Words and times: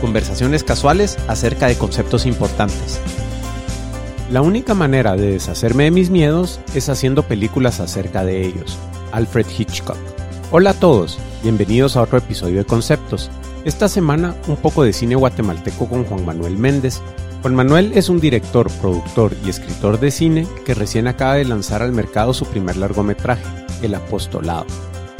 conversaciones 0.00 0.64
casuales 0.64 1.18
acerca 1.28 1.66
de 1.66 1.76
conceptos 1.76 2.26
importantes. 2.26 3.00
La 4.30 4.42
única 4.42 4.74
manera 4.74 5.16
de 5.16 5.32
deshacerme 5.32 5.84
de 5.84 5.90
mis 5.90 6.10
miedos 6.10 6.60
es 6.74 6.88
haciendo 6.88 7.24
películas 7.24 7.80
acerca 7.80 8.24
de 8.24 8.46
ellos. 8.46 8.78
Alfred 9.12 9.46
Hitchcock. 9.56 9.96
Hola 10.52 10.70
a 10.70 10.74
todos, 10.74 11.18
bienvenidos 11.42 11.96
a 11.96 12.02
otro 12.02 12.18
episodio 12.18 12.58
de 12.58 12.64
Conceptos. 12.64 13.30
Esta 13.64 13.88
semana 13.88 14.34
un 14.46 14.56
poco 14.56 14.84
de 14.84 14.92
cine 14.92 15.16
guatemalteco 15.16 15.88
con 15.88 16.04
Juan 16.04 16.24
Manuel 16.24 16.56
Méndez. 16.56 17.00
Juan 17.42 17.54
Manuel 17.54 17.92
es 17.94 18.08
un 18.08 18.20
director, 18.20 18.70
productor 18.80 19.34
y 19.44 19.50
escritor 19.50 19.98
de 19.98 20.10
cine 20.10 20.46
que 20.64 20.74
recién 20.74 21.08
acaba 21.08 21.34
de 21.34 21.44
lanzar 21.44 21.82
al 21.82 21.92
mercado 21.92 22.32
su 22.32 22.46
primer 22.46 22.76
largometraje, 22.76 23.44
El 23.82 23.94
Apostolado 23.94 24.66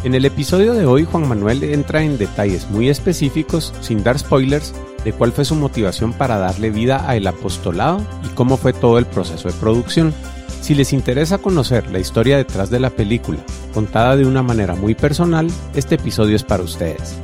en 0.02 0.14
el 0.14 0.24
episodio 0.24 0.72
de 0.72 0.86
hoy 0.86 1.04
Juan 1.04 1.28
Manuel 1.28 1.62
entra 1.62 2.02
en 2.02 2.16
detalles 2.16 2.70
muy 2.70 2.88
específicos, 2.88 3.74
sin 3.80 4.02
dar 4.02 4.18
spoilers, 4.18 4.72
de 5.04 5.12
cuál 5.12 5.32
fue 5.32 5.44
su 5.44 5.54
motivación 5.54 6.12
para 6.12 6.38
darle 6.38 6.70
vida 6.70 7.08
a 7.08 7.16
El 7.16 7.26
Apostolado 7.26 8.00
y 8.24 8.28
cómo 8.34 8.56
fue 8.56 8.72
todo 8.72 8.98
el 8.98 9.06
proceso 9.06 9.48
de 9.48 9.54
producción. 9.54 10.14
Si 10.62 10.74
les 10.74 10.92
interesa 10.92 11.38
conocer 11.38 11.90
la 11.90 11.98
historia 11.98 12.38
detrás 12.38 12.70
de 12.70 12.80
la 12.80 12.90
película, 12.90 13.38
contada 13.74 14.16
de 14.16 14.26
una 14.26 14.42
manera 14.42 14.74
muy 14.74 14.94
personal, 14.94 15.48
este 15.74 15.96
episodio 15.96 16.36
es 16.36 16.44
para 16.44 16.62
ustedes. 16.62 17.16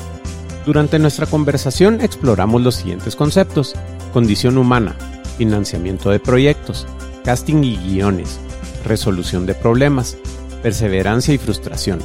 Durante 0.66 0.98
nuestra 0.98 1.26
conversación 1.26 2.00
exploramos 2.00 2.60
los 2.60 2.74
siguientes 2.74 3.16
conceptos. 3.16 3.74
Condición 4.12 4.58
humana, 4.58 4.96
financiamiento 5.38 6.10
de 6.10 6.20
proyectos, 6.20 6.86
casting 7.24 7.62
y 7.62 7.76
guiones, 7.76 8.38
resolución 8.84 9.46
de 9.46 9.54
problemas, 9.54 10.16
perseverancia 10.62 11.34
y 11.34 11.38
frustración, 11.38 12.00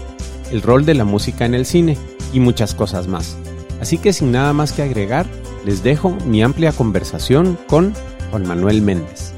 el 0.52 0.62
rol 0.62 0.86
de 0.86 0.94
la 0.94 1.06
música 1.06 1.46
en 1.46 1.56
el 1.56 1.66
cine 1.66 1.98
y 2.34 2.40
muchas 2.40 2.76
cosas 2.76 3.08
más. 3.08 3.38
Así 3.80 3.98
que 3.98 4.14
sin 4.14 4.32
nada 4.32 4.54
más 4.54 4.74
que 4.74 4.84
agregar, 4.84 5.26
les 5.66 5.84
dejo 5.84 6.12
mi 6.26 6.44
amplia 6.44 6.72
conversación 6.72 7.58
con 7.68 7.94
Juan 8.30 8.48
Manuel 8.48 8.82
Méndez. 8.82 9.34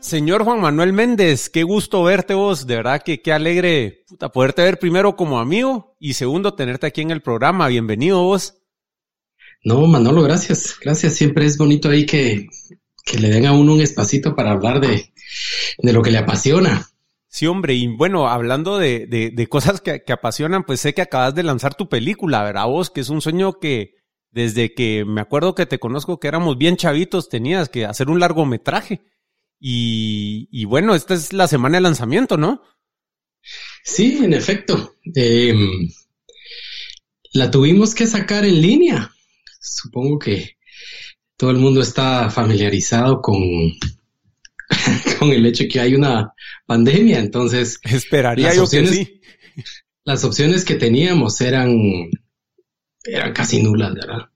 Señor 0.00 0.44
Juan 0.44 0.60
Manuel 0.60 0.92
Méndez, 0.92 1.50
qué 1.50 1.64
gusto 1.64 2.02
verte 2.02 2.34
vos, 2.34 2.66
de 2.66 2.76
verdad 2.76 3.02
que 3.02 3.20
qué 3.20 3.32
alegre 3.32 4.04
puta, 4.08 4.30
poderte 4.30 4.62
ver 4.62 4.78
primero 4.78 5.16
como 5.16 5.38
amigo 5.38 5.96
y 5.98 6.14
segundo 6.14 6.54
tenerte 6.54 6.86
aquí 6.86 7.00
en 7.00 7.10
el 7.10 7.20
programa. 7.20 7.68
Bienvenido 7.68 8.22
vos. 8.22 8.54
No, 9.64 9.86
Manolo, 9.86 10.22
gracias, 10.22 10.76
gracias. 10.80 11.14
Siempre 11.14 11.44
es 11.44 11.58
bonito 11.58 11.90
ahí 11.90 12.06
que, 12.06 12.46
que 13.04 13.18
le 13.18 13.28
den 13.28 13.46
a 13.46 13.52
uno 13.52 13.74
un 13.74 13.80
espacito 13.80 14.34
para 14.34 14.52
hablar 14.52 14.80
de, 14.80 15.12
de 15.78 15.92
lo 15.92 16.00
que 16.00 16.10
le 16.10 16.18
apasiona. 16.18 16.88
Sí, 17.38 17.46
hombre, 17.46 17.74
y 17.74 17.86
bueno, 17.86 18.26
hablando 18.26 18.78
de, 18.78 19.06
de, 19.06 19.46
cosas 19.46 19.80
que, 19.80 20.02
apasionan, 20.08 20.64
pues 20.64 20.80
sé 20.80 20.92
que 20.92 21.02
acabas 21.02 21.36
de 21.36 21.44
lanzar 21.44 21.76
tu 21.76 21.88
película, 21.88 22.42
¿verdad? 22.42 22.66
Vos, 22.66 22.90
que 22.90 23.00
es 23.00 23.10
un 23.10 23.20
sueño 23.20 23.60
que 23.60 23.94
desde 24.32 24.74
que 24.74 25.04
me 25.04 25.20
acuerdo 25.20 25.54
que 25.54 25.64
te 25.64 25.78
conozco 25.78 26.18
que 26.18 26.26
éramos 26.26 26.58
bien 26.58 26.76
chavitos, 26.76 27.28
tenías 27.28 27.68
que 27.68 27.84
hacer 27.84 28.10
un 28.10 28.18
largometraje. 28.18 29.02
Y, 29.60 30.48
y 30.50 30.64
bueno, 30.64 30.96
esta 30.96 31.14
es 31.14 31.32
la 31.32 31.46
semana 31.46 31.76
de 31.76 31.82
lanzamiento, 31.82 32.36
¿no? 32.36 32.60
Sí, 33.84 34.18
en 34.20 34.32
efecto. 34.32 34.96
Em, 35.14 35.90
la 37.34 37.52
tuvimos 37.52 37.94
que 37.94 38.08
sacar 38.08 38.44
en 38.44 38.60
línea. 38.60 39.12
Supongo 39.60 40.18
que 40.18 40.56
todo 41.36 41.52
el 41.52 41.58
mundo 41.58 41.82
está 41.82 42.30
familiarizado 42.30 43.22
con, 43.22 43.38
con 45.18 45.30
el 45.30 45.46
hecho 45.46 45.64
de 45.64 45.68
que 45.68 45.80
hay 45.80 45.94
una 45.94 46.32
pandemia. 46.66 47.18
Entonces, 47.18 47.78
esperaría 47.82 48.54
yo 48.54 48.68
que 48.68 48.86
sí. 48.86 49.20
Las 50.04 50.24
opciones 50.24 50.64
que 50.64 50.76
teníamos 50.76 51.40
eran, 51.40 51.76
eran 53.04 53.32
casi 53.32 53.62
nulas, 53.62 53.94
¿verdad? 53.94 54.28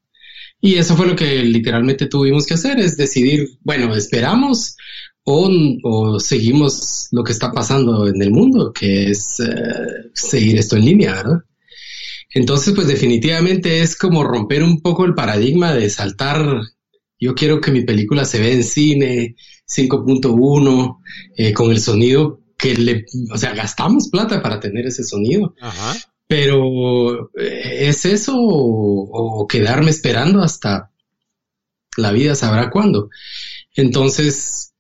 Y 0.60 0.74
eso 0.74 0.96
fue 0.96 1.06
lo 1.06 1.16
que 1.16 1.42
literalmente 1.42 2.06
tuvimos 2.06 2.46
que 2.46 2.54
hacer, 2.54 2.78
es 2.78 2.96
decidir, 2.96 3.48
bueno, 3.62 3.94
esperamos 3.96 4.76
o, 5.24 5.50
o 5.82 6.20
seguimos 6.20 7.08
lo 7.10 7.24
que 7.24 7.32
está 7.32 7.50
pasando 7.52 8.06
en 8.06 8.20
el 8.22 8.30
mundo, 8.30 8.72
que 8.72 9.10
es 9.10 9.40
eh, 9.40 10.10
seguir 10.14 10.58
esto 10.58 10.76
en 10.76 10.84
línea, 10.84 11.14
¿verdad? 11.14 11.38
Entonces, 12.34 12.74
pues 12.74 12.86
definitivamente 12.86 13.82
es 13.82 13.96
como 13.96 14.24
romper 14.24 14.62
un 14.62 14.80
poco 14.80 15.04
el 15.04 15.14
paradigma 15.14 15.74
de 15.74 15.90
saltar, 15.90 16.60
yo 17.18 17.34
quiero 17.34 17.60
que 17.60 17.70
mi 17.70 17.82
película 17.82 18.24
se 18.24 18.40
vea 18.40 18.52
en 18.52 18.64
cine, 18.64 19.36
5.1, 19.76 20.98
eh, 21.36 21.52
con 21.52 21.70
el 21.70 21.80
sonido 21.80 22.40
que 22.56 22.76
le, 22.76 23.04
o 23.32 23.36
sea, 23.36 23.54
gastamos 23.54 24.08
plata 24.08 24.40
para 24.40 24.60
tener 24.60 24.86
ese 24.86 25.02
sonido. 25.02 25.54
Pero 26.28 27.30
eh, 27.36 27.88
es 27.88 28.04
eso 28.04 28.34
o, 28.36 29.46
quedarme 29.48 29.90
esperando 29.90 30.42
hasta 30.42 30.90
la 31.96 32.12
vida 32.12 32.34
sabrá 32.34 32.70
cuándo. 32.70 33.10
Entonces, 33.74 34.74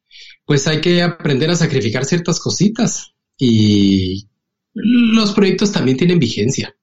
pues 0.46 0.66
hay 0.68 0.80
que 0.80 1.02
aprender 1.02 1.50
a 1.50 1.56
sacrificar 1.56 2.04
ciertas 2.04 2.38
cositas 2.38 3.14
y 3.36 4.28
los 4.72 5.32
proyectos 5.32 5.72
también 5.72 5.96
tienen 5.96 6.18
vigencia. 6.18 6.74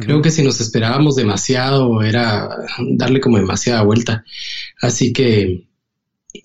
Creo 0.00 0.20
que 0.20 0.30
si 0.30 0.42
nos 0.42 0.60
esperábamos 0.60 1.16
demasiado 1.16 2.02
era 2.02 2.46
darle 2.90 3.20
como 3.20 3.38
demasiada 3.38 3.82
vuelta. 3.82 4.22
Así 4.82 5.14
que 5.14 5.67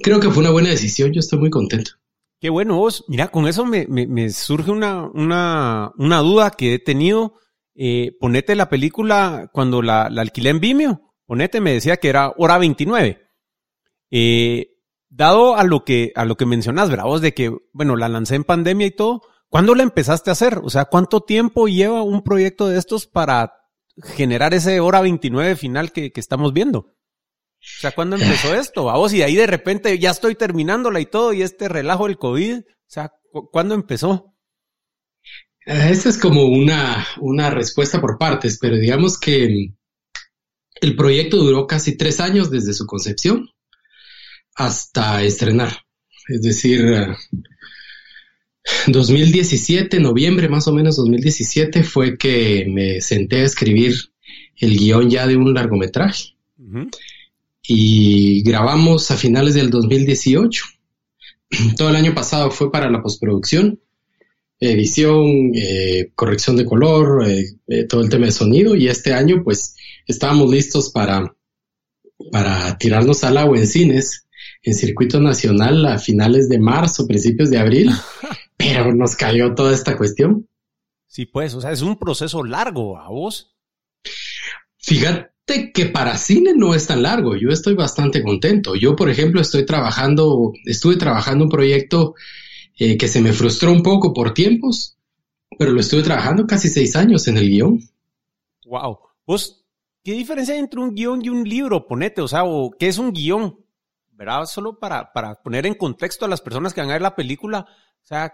creo 0.01 0.19
que 0.19 0.29
fue 0.29 0.41
una 0.41 0.51
buena 0.51 0.69
decisión. 0.69 1.11
Yo 1.11 1.19
estoy 1.19 1.39
muy 1.39 1.49
contento. 1.49 1.91
Qué 2.39 2.49
bueno 2.49 2.77
vos. 2.77 3.05
Mira, 3.07 3.29
con 3.29 3.47
eso 3.47 3.66
me, 3.66 4.29
surge 4.29 4.71
una, 4.71 5.09
una, 5.13 5.94
una, 5.97 6.19
duda 6.19 6.51
que 6.51 6.73
he 6.73 6.79
tenido. 6.79 7.35
Eh, 7.75 8.17
ponete 8.19 8.55
la 8.55 8.69
película 8.69 9.49
cuando 9.53 9.81
la, 9.81 10.03
alquilé 10.03 10.49
en 10.49 10.59
Vimeo. 10.59 11.13
Ponete, 11.25 11.61
me 11.61 11.73
decía 11.73 11.97
que 11.97 12.09
era 12.09 12.33
hora 12.38 12.57
29. 12.57 13.21
Eh, 14.11 14.77
dado 15.09 15.55
a 15.55 15.63
lo 15.63 15.85
que, 15.85 16.11
a 16.15 16.25
lo 16.25 16.35
que 16.35 16.45
mencionas, 16.45 16.89
¿verdad? 16.89 17.19
de 17.21 17.33
que, 17.33 17.55
bueno, 17.71 17.95
la 17.95 18.09
lancé 18.09 18.35
en 18.35 18.44
pandemia 18.44 18.88
y 18.88 18.91
todo. 18.91 19.21
¿Cuándo 19.47 19.75
la 19.75 19.83
empezaste 19.83 20.29
a 20.29 20.33
hacer? 20.33 20.59
O 20.63 20.69
sea, 20.69 20.85
¿cuánto 20.85 21.21
tiempo 21.21 21.67
lleva 21.67 22.03
un 22.03 22.23
proyecto 22.23 22.67
de 22.67 22.77
estos 22.77 23.07
para 23.07 23.53
generar 24.15 24.53
ese 24.53 24.79
hora 24.79 25.00
29 25.00 25.55
final 25.55 25.91
que 25.91 26.11
estamos 26.15 26.51
viendo? 26.51 26.93
O 27.63 27.79
sea, 27.79 27.91
¿cuándo 27.91 28.18
empezó 28.18 28.53
esto? 28.53 28.85
Vamos, 28.85 29.13
y 29.13 29.22
ahí 29.22 29.35
de 29.35 29.47
repente 29.47 29.97
ya 29.97 30.12
estoy 30.12 30.35
terminándola 30.35 31.00
y 31.00 31.06
todo, 31.06 31.31
y 31.31 31.41
este 31.41 31.69
relajo 31.69 32.07
del 32.07 32.18
COVID, 32.18 32.57
o 32.57 32.63
sea, 32.88 33.13
¿cuándo 33.51 33.74
empezó? 33.74 34.34
Eh, 35.66 35.88
esa 35.91 36.09
es 36.09 36.18
como 36.18 36.44
una, 36.44 37.07
una 37.22 37.50
respuesta 37.50 38.01
por 38.01 38.18
partes, 38.18 38.57
pero 38.59 38.75
digamos 38.75 39.18
que 39.18 39.72
el 40.81 40.96
proyecto 40.97 41.38
duró 41.38 41.66
casi 41.66 41.96
tres 41.96 42.19
años 42.19 42.51
desde 42.51 42.74
su 42.74 42.85
concepción 42.85 43.50
hasta 44.56 45.24
estrenar. 45.24 45.85
Es 46.28 46.41
decir, 46.41 46.85
2017, 48.88 50.01
noviembre 50.01 50.50
más 50.50 50.68
o 50.68 50.74
menos 50.74 50.97
2017, 50.97 51.84
fue 51.84 52.18
que 52.18 52.66
me 52.68 53.00
senté 53.00 53.38
a 53.38 53.45
escribir 53.45 53.94
el 54.57 54.78
guion 54.78 55.09
ya 55.09 55.28
de 55.28 55.38
un 55.38 55.53
largometraje 55.53 56.34
y 57.66 58.44
grabamos 58.44 59.10
a 59.12 59.18
finales 59.18 59.54
del 59.54 59.69
2018. 59.69 60.65
Todo 61.77 61.89
el 61.89 61.95
año 61.95 62.13
pasado 62.13 62.51
fue 62.51 62.71
para 62.71 62.89
la 62.89 63.01
postproducción, 63.01 63.80
edición, 64.60 65.51
eh, 65.56 66.12
corrección 66.15 66.57
de 66.57 66.65
color, 66.65 67.27
eh, 67.27 67.45
eh, 67.68 67.86
todo 67.86 68.01
el 68.01 68.10
tema 68.10 68.27
de 68.27 68.31
sonido 68.31 68.75
y 68.75 68.88
este 68.88 69.13
año 69.13 69.42
pues 69.44 69.75
estábamos 70.07 70.50
listos 70.50 70.89
para, 70.89 71.36
para 72.31 72.77
tirarnos 72.77 73.25
al 73.25 73.38
agua 73.38 73.57
en 73.57 73.68
cines, 73.68 74.25
en 74.62 74.74
circuito 74.74 75.19
nacional 75.19 75.86
a 75.86 76.00
finales 76.00 76.48
de 76.48 76.60
marzo, 76.60 77.07
principios 77.07 77.50
de 77.50 77.57
abril, 77.57 77.92
pero 78.57 78.94
nos 78.95 79.18
cayó 79.18 79.54
toda 79.54 79.74
esta 79.74 79.98
cuestión. 79.98 80.48
Sí, 81.07 81.25
pues, 81.25 81.54
o 81.54 81.62
sea, 81.62 81.71
es 81.71 81.81
un 81.81 82.00
proceso 82.00 82.44
largo 82.44 82.98
a 82.98 83.10
vos. 83.10 83.54
Fíjate 84.77 85.32
que 85.45 85.86
para 85.88 86.18
cine 86.18 86.54
no 86.56 86.74
es 86.74 86.88
tan 86.88 87.04
largo. 87.04 87.36
Yo 87.36 87.50
estoy 87.50 87.75
bastante 87.75 88.24
contento. 88.24 88.75
Yo, 88.75 88.95
por 88.95 89.10
ejemplo, 89.10 89.42
estoy 89.42 89.66
trabajando, 89.66 90.54
estuve 90.66 90.95
trabajando 90.95 91.45
un 91.45 91.50
proyecto 91.50 92.16
eh, 92.78 92.98
que 92.98 93.07
se 93.07 93.22
me 93.22 93.34
frustró 93.34 93.72
un 93.72 93.84
poco 93.84 94.13
por 94.13 94.34
tiempos, 94.34 94.98
pero 95.57 95.72
lo 95.72 95.80
estuve 95.80 96.01
trabajando 96.01 96.48
casi 96.48 96.69
seis 96.69 96.95
años 96.95 97.28
en 97.28 97.38
el 97.38 97.50
guion. 97.50 97.80
Wow. 98.66 99.00
Vos, 99.25 99.66
¿qué 100.04 100.13
diferencia 100.13 100.54
hay 100.54 100.62
entre 100.62 100.80
un 100.80 100.95
guion 100.95 101.24
y 101.24 101.30
un 101.30 101.44
libro? 101.44 101.88
Ponete, 101.88 102.22
o 102.22 102.28
sea, 102.28 102.44
¿qué 102.80 102.88
es 102.88 102.98
un 102.98 103.12
guion? 103.12 103.60
¿Verdad? 104.12 104.46
Solo 104.46 104.80
para, 104.80 105.12
para 105.12 105.42
poner 105.42 105.66
en 105.66 105.74
contexto 105.74 106.25
a 106.25 106.30
las 106.30 106.42
personas 106.42 106.74
que 106.74 106.81
van 106.81 106.89
a 106.89 106.94
ver 106.94 107.01
la 107.01 107.16
película. 107.16 107.68
O 108.01 108.06
sea, 108.06 108.34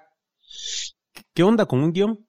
¿qué 1.34 1.44
onda 1.44 1.66
con 1.66 1.82
un 1.82 1.92
guion? 1.92 2.29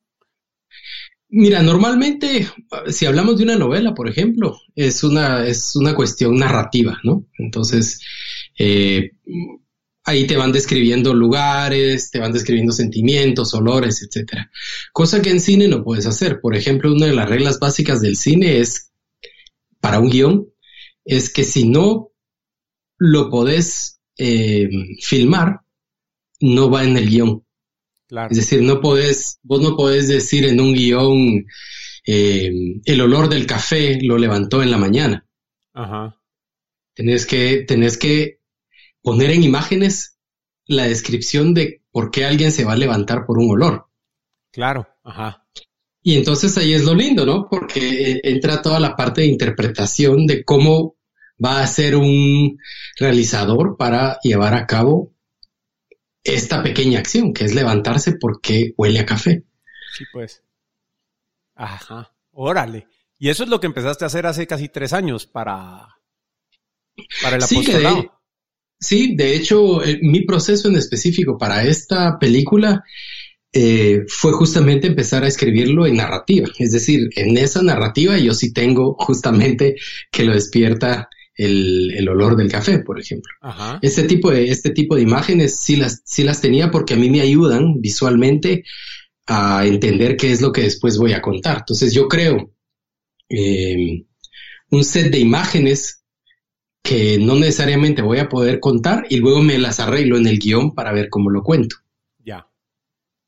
Mira, 1.32 1.62
normalmente, 1.62 2.48
si 2.88 3.06
hablamos 3.06 3.38
de 3.38 3.44
una 3.44 3.56
novela, 3.56 3.94
por 3.94 4.08
ejemplo, 4.08 4.58
es 4.74 5.04
una, 5.04 5.46
es 5.46 5.76
una 5.76 5.94
cuestión 5.94 6.36
narrativa, 6.36 6.98
¿no? 7.04 7.24
Entonces, 7.38 8.00
eh, 8.58 9.12
ahí 10.02 10.26
te 10.26 10.36
van 10.36 10.50
describiendo 10.50 11.14
lugares, 11.14 12.10
te 12.10 12.18
van 12.18 12.32
describiendo 12.32 12.72
sentimientos, 12.72 13.54
olores, 13.54 14.02
etcétera. 14.02 14.50
Cosa 14.92 15.22
que 15.22 15.30
en 15.30 15.40
cine 15.40 15.68
no 15.68 15.84
puedes 15.84 16.06
hacer. 16.06 16.40
Por 16.40 16.56
ejemplo, 16.56 16.92
una 16.92 17.06
de 17.06 17.14
las 17.14 17.28
reglas 17.28 17.60
básicas 17.60 18.00
del 18.00 18.16
cine 18.16 18.58
es, 18.58 18.90
para 19.80 20.00
un 20.00 20.10
guion, 20.10 20.48
es 21.04 21.32
que 21.32 21.44
si 21.44 21.68
no 21.68 22.10
lo 22.98 23.30
podés 23.30 24.00
eh, 24.18 24.68
filmar, 25.00 25.60
no 26.40 26.70
va 26.70 26.82
en 26.82 26.96
el 26.96 27.08
guion. 27.08 27.44
Es 28.30 28.36
decir, 28.36 28.62
no 28.62 28.80
podés, 28.80 29.38
vos 29.42 29.60
no 29.60 29.76
podés 29.76 30.08
decir 30.08 30.44
en 30.44 30.60
un 30.60 30.74
guion 30.74 31.46
eh, 32.06 32.50
el 32.84 33.00
olor 33.00 33.28
del 33.28 33.46
café 33.46 33.98
lo 34.02 34.18
levantó 34.18 34.62
en 34.62 34.70
la 34.70 34.78
mañana. 34.78 35.26
Ajá. 35.72 36.16
Tenés 36.94 37.26
que, 37.26 37.64
tenés 37.66 37.98
que 37.98 38.40
poner 39.02 39.30
en 39.30 39.44
imágenes 39.44 40.18
la 40.66 40.84
descripción 40.84 41.54
de 41.54 41.82
por 41.90 42.10
qué 42.10 42.24
alguien 42.24 42.52
se 42.52 42.64
va 42.64 42.72
a 42.72 42.76
levantar 42.76 43.26
por 43.26 43.38
un 43.38 43.50
olor. 43.50 43.86
Claro, 44.52 44.88
ajá. 45.04 45.46
Y 46.02 46.16
entonces 46.16 46.56
ahí 46.58 46.72
es 46.72 46.84
lo 46.84 46.94
lindo, 46.94 47.26
¿no? 47.26 47.46
Porque 47.48 48.12
eh, 48.12 48.20
entra 48.24 48.62
toda 48.62 48.80
la 48.80 48.96
parte 48.96 49.20
de 49.20 49.28
interpretación 49.28 50.26
de 50.26 50.44
cómo 50.44 50.96
va 51.42 51.62
a 51.62 51.66
ser 51.66 51.96
un 51.96 52.58
realizador 52.98 53.76
para 53.78 54.18
llevar 54.22 54.54
a 54.54 54.66
cabo 54.66 55.12
esta 56.24 56.62
pequeña 56.62 56.98
acción, 56.98 57.32
que 57.32 57.44
es 57.44 57.54
levantarse 57.54 58.12
porque 58.20 58.72
huele 58.76 59.00
a 59.00 59.06
café. 59.06 59.44
Sí, 59.96 60.04
pues. 60.12 60.42
Ajá, 61.54 62.12
órale. 62.32 62.86
Y 63.18 63.28
eso 63.28 63.42
es 63.44 63.50
lo 63.50 63.60
que 63.60 63.66
empezaste 63.66 64.04
a 64.04 64.06
hacer 64.06 64.26
hace 64.26 64.46
casi 64.46 64.68
tres 64.70 64.94
años 64.94 65.26
para, 65.26 65.88
para 67.20 67.36
el 67.36 67.42
apostolado. 67.42 68.00
Sí, 68.00 68.08
sí, 68.80 69.16
de 69.16 69.36
hecho, 69.36 69.84
eh, 69.84 69.98
mi 70.00 70.24
proceso 70.24 70.68
en 70.68 70.76
específico 70.76 71.36
para 71.36 71.62
esta 71.64 72.18
película 72.18 72.82
eh, 73.52 74.04
fue 74.08 74.32
justamente 74.32 74.86
empezar 74.86 75.22
a 75.22 75.28
escribirlo 75.28 75.86
en 75.86 75.96
narrativa. 75.96 76.48
Es 76.58 76.72
decir, 76.72 77.10
en 77.14 77.36
esa 77.36 77.62
narrativa 77.62 78.16
yo 78.16 78.32
sí 78.32 78.54
tengo 78.54 78.96
justamente 78.98 79.76
que 80.10 80.24
lo 80.24 80.32
despierta 80.32 81.09
el, 81.40 82.08
olor 82.08 82.36
del 82.36 82.50
café, 82.50 82.80
por 82.80 83.00
ejemplo. 83.00 83.32
Este 83.80 84.04
tipo 84.04 84.30
de, 84.30 84.50
este 84.50 84.70
tipo 84.70 84.94
de 84.94 85.02
imágenes 85.02 85.60
sí 85.60 85.76
las, 85.76 86.02
sí 86.04 86.22
las 86.22 86.40
tenía 86.40 86.70
porque 86.70 86.94
a 86.94 86.96
mí 86.96 87.08
me 87.08 87.20
ayudan 87.20 87.80
visualmente 87.80 88.64
a 89.26 89.64
entender 89.64 90.16
qué 90.16 90.32
es 90.32 90.40
lo 90.40 90.52
que 90.52 90.62
después 90.62 90.98
voy 90.98 91.12
a 91.12 91.22
contar. 91.22 91.58
Entonces 91.58 91.94
yo 91.94 92.08
creo 92.08 92.52
em, 93.28 94.04
un 94.70 94.84
set 94.84 95.10
de 95.10 95.18
imágenes 95.18 96.04
que 96.82 97.18
no 97.18 97.36
necesariamente 97.36 98.02
voy 98.02 98.18
a 98.18 98.28
poder 98.28 98.60
contar 98.60 99.06
y 99.08 99.18
luego 99.18 99.42
me 99.42 99.58
las 99.58 99.80
arreglo 99.80 100.16
en 100.16 100.26
el 100.26 100.38
guion 100.38 100.74
para 100.74 100.92
ver 100.92 101.08
cómo 101.08 101.30
lo 101.30 101.42
cuento. 101.42 101.76
Ya. 102.18 102.48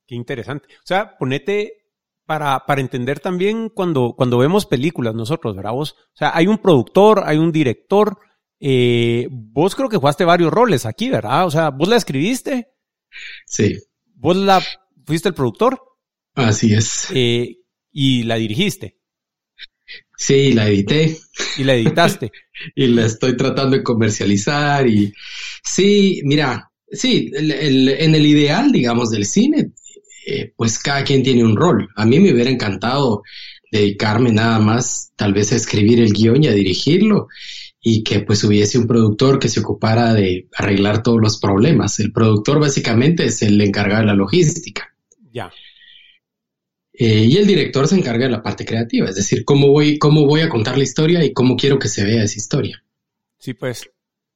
Qué 0.07 0.15
interesante. 0.15 0.69
O 0.75 0.87
sea, 0.87 1.17
ponete 1.19 1.82
para, 2.27 2.65
para 2.67 2.81
entender 2.81 3.21
también 3.21 3.69
cuando, 3.69 4.15
cuando 4.17 4.39
vemos 4.39 4.67
películas 4.67 5.15
nosotros, 5.15 5.57
¿verdad? 5.57 5.73
Vos, 5.73 5.93
o 5.93 6.17
sea, 6.17 6.33
hay 6.35 6.47
un 6.47 6.59
productor, 6.59 7.23
hay 7.25 7.39
un 7.39 7.53
director. 7.53 8.19
Eh, 8.61 9.29
vos 9.31 9.75
creo 9.75 9.89
que 9.89 9.97
jugaste 9.97 10.25
varios 10.25 10.53
roles 10.53 10.87
aquí, 10.87 11.11
¿verdad? 11.11 11.47
O 11.47 11.51
sea, 11.51 11.71
vos 11.71 11.89
la 11.89 11.97
escribiste. 11.97 12.69
Sí. 13.47 13.77
Vos 14.15 14.37
la 14.37 14.63
fuiste 15.05 15.29
el 15.29 15.35
productor. 15.35 15.83
Así 16.35 16.73
es. 16.73 17.09
Eh, 17.13 17.57
y 17.91 18.23
la 18.23 18.37
dirigiste. 18.37 18.99
Sí, 20.17 20.53
la 20.53 20.69
edité. 20.69 21.19
Y 21.59 21.65
la 21.65 21.75
editaste. 21.75 22.31
y 22.77 22.87
la 22.87 23.07
estoy 23.07 23.37
tratando 23.37 23.77
de 23.77 23.83
comercializar 23.83 24.87
y 24.87 25.13
sí, 25.65 26.21
mira, 26.25 26.71
sí, 26.91 27.31
en 27.35 28.15
el 28.15 28.27
ideal, 28.27 28.71
digamos, 28.71 29.11
del 29.11 29.27
cine, 29.27 29.73
eh, 30.27 30.53
pues 30.57 30.79
cada 30.79 31.05
quien 31.05 31.23
tiene 31.23 31.45
un 31.45 31.57
rol. 31.57 31.89
A 31.97 32.05
mí 32.07 32.21
me 32.21 32.33
hubiera 32.33 32.51
encantado 32.51 33.23
dedicarme 33.71 34.33
nada 34.33 34.59
más 34.59 35.13
tal 35.17 35.33
vez 35.33 35.53
a 35.53 35.57
escribir 35.57 36.01
el 36.01 36.13
guion 36.13 36.45
y 36.45 36.49
a 36.49 36.53
dirigirlo 36.53 37.29
y 37.81 38.05
que 38.05 38.21
pues 38.21 38.45
hubiese 38.45 38.79
un 38.79 38.87
productor 38.87 39.39
que 39.39 39.49
se 39.49 39.61
ocupara 39.61 40.15
de 40.15 40.49
arreglar 40.55 41.03
todos 41.03 41.21
los 41.21 41.39
problemas. 41.39 41.99
El 41.99 42.13
productor 42.13 42.61
básicamente 42.61 43.25
es 43.25 43.43
el 43.43 43.61
encargado 43.61 44.03
de 44.03 44.07
la 44.07 44.15
logística. 44.15 44.95
Ya. 45.33 45.51
Eh, 46.93 47.25
y 47.25 47.37
el 47.39 47.47
director 47.47 47.89
se 47.89 47.97
encarga 47.97 48.27
de 48.27 48.31
la 48.31 48.43
parte 48.43 48.65
creativa, 48.65 49.09
es 49.09 49.17
decir, 49.17 49.45
cómo 49.45 49.69
voy, 49.69 49.99
cómo 49.99 50.27
voy 50.27 50.43
a 50.43 50.49
contar 50.49 50.77
la 50.77 50.85
historia 50.85 51.25
y 51.25 51.33
cómo 51.33 51.57
quiero 51.57 51.79
que 51.79 51.89
se 51.89 52.05
vea 52.05 52.23
esa 52.23 52.39
historia. 52.39 52.85
Sí, 53.39 53.55
pues, 53.55 53.91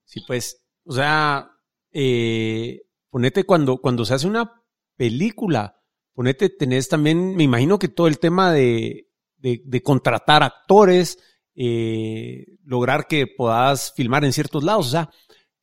sí, 0.04 0.22
pues, 0.26 0.60
o 0.84 0.92
sea, 0.92 1.50
eh, 1.92 2.82
ponete 3.10 3.44
cuando, 3.44 3.76
cuando 3.76 4.04
se 4.04 4.14
hace 4.14 4.26
una 4.26 4.50
película, 4.96 5.75
ponete, 6.16 6.48
tenés 6.48 6.88
también, 6.88 7.36
me 7.36 7.44
imagino 7.44 7.78
que 7.78 7.88
todo 7.88 8.08
el 8.08 8.18
tema 8.18 8.50
de, 8.50 9.06
de, 9.36 9.82
contratar 9.82 10.42
actores, 10.42 11.18
eh, 11.54 12.46
lograr 12.64 13.06
que 13.06 13.26
puedas 13.26 13.92
filmar 13.92 14.24
en 14.24 14.32
ciertos 14.32 14.64
lados, 14.64 14.86
o 14.86 14.90
sea, 14.90 15.10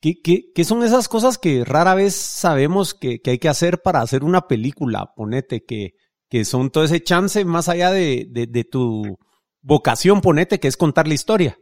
¿qué, 0.00 0.22
qué, 0.22 0.64
son 0.64 0.84
esas 0.84 1.08
cosas 1.08 1.38
que 1.38 1.64
rara 1.64 1.96
vez 1.96 2.14
sabemos 2.14 2.94
que, 2.94 3.20
hay 3.26 3.38
que 3.38 3.48
hacer 3.48 3.82
para 3.82 4.00
hacer 4.00 4.22
una 4.22 4.46
película? 4.46 5.12
Ponete, 5.16 5.64
que, 5.64 5.94
que 6.30 6.44
son 6.44 6.70
todo 6.70 6.84
ese 6.84 7.02
chance 7.02 7.44
más 7.44 7.68
allá 7.68 7.90
de, 7.90 8.28
de 8.30 8.64
tu 8.64 9.18
vocación, 9.60 10.20
ponete, 10.20 10.60
que 10.60 10.68
es 10.68 10.76
contar 10.76 11.08
la 11.08 11.14
historia. 11.14 11.58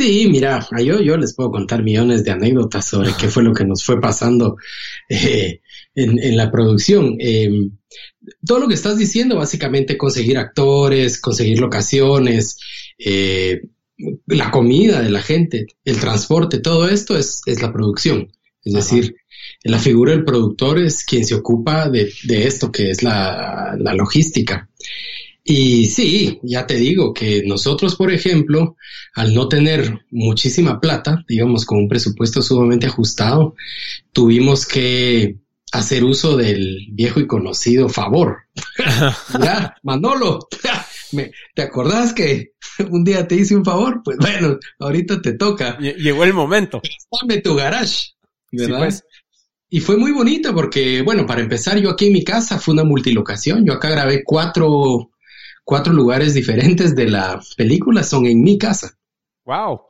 Sí, 0.00 0.28
mira, 0.30 0.66
yo, 0.82 0.98
yo 1.02 1.18
les 1.18 1.34
puedo 1.34 1.50
contar 1.50 1.82
millones 1.82 2.24
de 2.24 2.30
anécdotas 2.30 2.86
sobre 2.86 3.10
qué 3.20 3.28
fue 3.28 3.42
lo 3.42 3.52
que 3.52 3.66
nos 3.66 3.84
fue 3.84 4.00
pasando 4.00 4.56
eh, 5.10 5.60
en, 5.94 6.36
la 6.38 6.50
producción. 6.50 7.16
Em, 7.18 7.72
todo 8.42 8.60
lo 8.60 8.68
que 8.68 8.76
estás 8.76 8.96
diciendo, 8.96 9.36
básicamente 9.36 9.98
conseguir 9.98 10.38
actores, 10.38 11.20
conseguir 11.20 11.60
locaciones, 11.60 12.56
eh, 12.96 13.60
la 14.24 14.50
comida 14.50 15.02
de 15.02 15.10
la 15.10 15.20
gente, 15.20 15.66
el 15.84 16.00
transporte, 16.00 16.60
todo 16.60 16.88
esto 16.88 17.18
es, 17.18 17.42
la 17.60 17.70
producción. 17.70 18.32
Es 18.64 18.72
decir, 18.72 19.16
la 19.64 19.78
figura 19.78 20.12
del 20.12 20.24
productor 20.24 20.78
es 20.78 21.04
quien 21.04 21.26
se 21.26 21.34
ocupa 21.34 21.90
de, 21.90 22.10
esto 22.26 22.72
que 22.72 22.90
es 22.90 23.02
la, 23.02 23.76
la 23.78 23.92
logística. 23.92 24.70
Y 25.42 25.86
sí, 25.86 26.38
ya 26.42 26.66
te 26.66 26.76
digo 26.76 27.14
que 27.14 27.42
nosotros, 27.46 27.96
por 27.96 28.12
ejemplo, 28.12 28.76
al 29.14 29.34
no 29.34 29.48
tener 29.48 30.00
muchísima 30.10 30.80
plata, 30.80 31.24
digamos, 31.26 31.64
con 31.64 31.78
un 31.78 31.88
presupuesto 31.88 32.42
sumamente 32.42 32.86
ajustado, 32.86 33.54
tuvimos 34.12 34.66
que 34.66 35.36
hacer 35.72 36.04
uso 36.04 36.36
del 36.36 36.88
viejo 36.90 37.20
y 37.20 37.26
conocido 37.26 37.88
favor. 37.88 38.38
ya, 39.42 39.74
Manolo, 39.82 40.48
¿te 41.54 41.62
acordás 41.62 42.12
que 42.12 42.52
un 42.90 43.04
día 43.04 43.26
te 43.26 43.36
hice 43.36 43.56
un 43.56 43.64
favor? 43.64 44.02
Pues 44.04 44.18
bueno, 44.18 44.58
ahorita 44.78 45.22
te 45.22 45.32
toca. 45.32 45.78
Llegó 45.78 46.24
el 46.24 46.34
momento. 46.34 46.82
Dame 47.20 47.40
tu 47.40 47.54
garage, 47.54 48.10
¿verdad? 48.52 48.78
Pues. 48.78 49.04
Y 49.72 49.80
fue 49.80 49.96
muy 49.96 50.10
bonito 50.10 50.52
porque, 50.52 51.00
bueno, 51.02 51.24
para 51.24 51.40
empezar, 51.40 51.78
yo 51.78 51.90
aquí 51.90 52.08
en 52.08 52.12
mi 52.12 52.24
casa 52.24 52.58
fue 52.58 52.74
una 52.74 52.82
multilocación. 52.82 53.64
Yo 53.64 53.74
acá 53.74 53.88
grabé 53.90 54.24
cuatro 54.24 55.10
cuatro 55.64 55.92
lugares 55.92 56.34
diferentes 56.34 56.94
de 56.94 57.08
la 57.08 57.40
película 57.56 58.02
son 58.02 58.26
en 58.26 58.42
mi 58.42 58.58
casa. 58.58 58.96
Wow. 59.44 59.82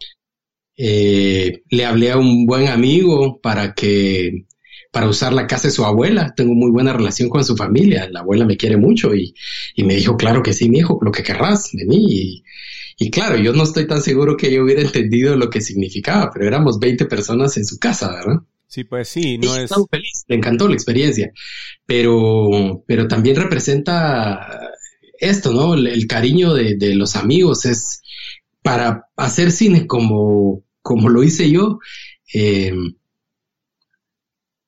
Eh, 0.76 1.62
le 1.68 1.84
hablé 1.84 2.10
a 2.10 2.16
un 2.16 2.46
buen 2.46 2.68
amigo 2.68 3.40
para 3.40 3.74
que 3.74 4.46
para 4.90 5.08
usar 5.08 5.32
la 5.32 5.46
casa 5.46 5.68
de 5.68 5.72
su 5.72 5.84
abuela. 5.84 6.32
Tengo 6.36 6.54
muy 6.54 6.70
buena 6.70 6.92
relación 6.92 7.28
con 7.28 7.44
su 7.44 7.56
familia. 7.56 8.08
La 8.10 8.20
abuela 8.20 8.44
me 8.44 8.56
quiere 8.56 8.76
mucho 8.76 9.14
y, 9.14 9.34
me 9.76 9.94
dijo, 9.94 10.16
claro 10.16 10.42
que 10.42 10.52
sí, 10.52 10.68
mi 10.68 10.78
hijo, 10.78 10.98
lo 11.02 11.12
que 11.12 11.22
querrás 11.22 11.70
de 11.72 11.84
mí. 11.86 12.42
Y, 12.98 13.10
claro, 13.10 13.36
yo 13.36 13.52
no 13.52 13.62
estoy 13.62 13.86
tan 13.86 14.02
seguro 14.02 14.36
que 14.36 14.52
yo 14.52 14.62
hubiera 14.64 14.82
entendido 14.82 15.36
lo 15.36 15.48
que 15.48 15.60
significaba, 15.60 16.30
pero 16.32 16.46
éramos 16.46 16.78
20 16.78 17.06
personas 17.06 17.56
en 17.56 17.64
su 17.64 17.78
casa, 17.78 18.12
¿verdad? 18.12 18.42
Sí, 18.66 18.84
pues 18.84 19.08
sí, 19.08 19.38
no 19.38 19.56
es. 19.56 19.70
feliz, 19.90 20.24
le 20.28 20.36
encantó 20.36 20.68
la 20.68 20.74
experiencia, 20.74 21.32
pero, 21.86 22.84
pero 22.86 23.08
también 23.08 23.34
representa 23.34 24.48
esto, 25.20 25.52
¿no? 25.52 25.74
El, 25.74 26.06
cariño 26.06 26.54
de, 26.54 26.94
los 26.94 27.14
amigos 27.16 27.66
es 27.66 28.02
para 28.62 29.08
hacer 29.16 29.52
cine 29.52 29.86
como, 29.86 30.64
como 30.82 31.08
lo 31.08 31.22
hice 31.22 31.50
yo. 31.50 31.78
Eh, 32.32 32.74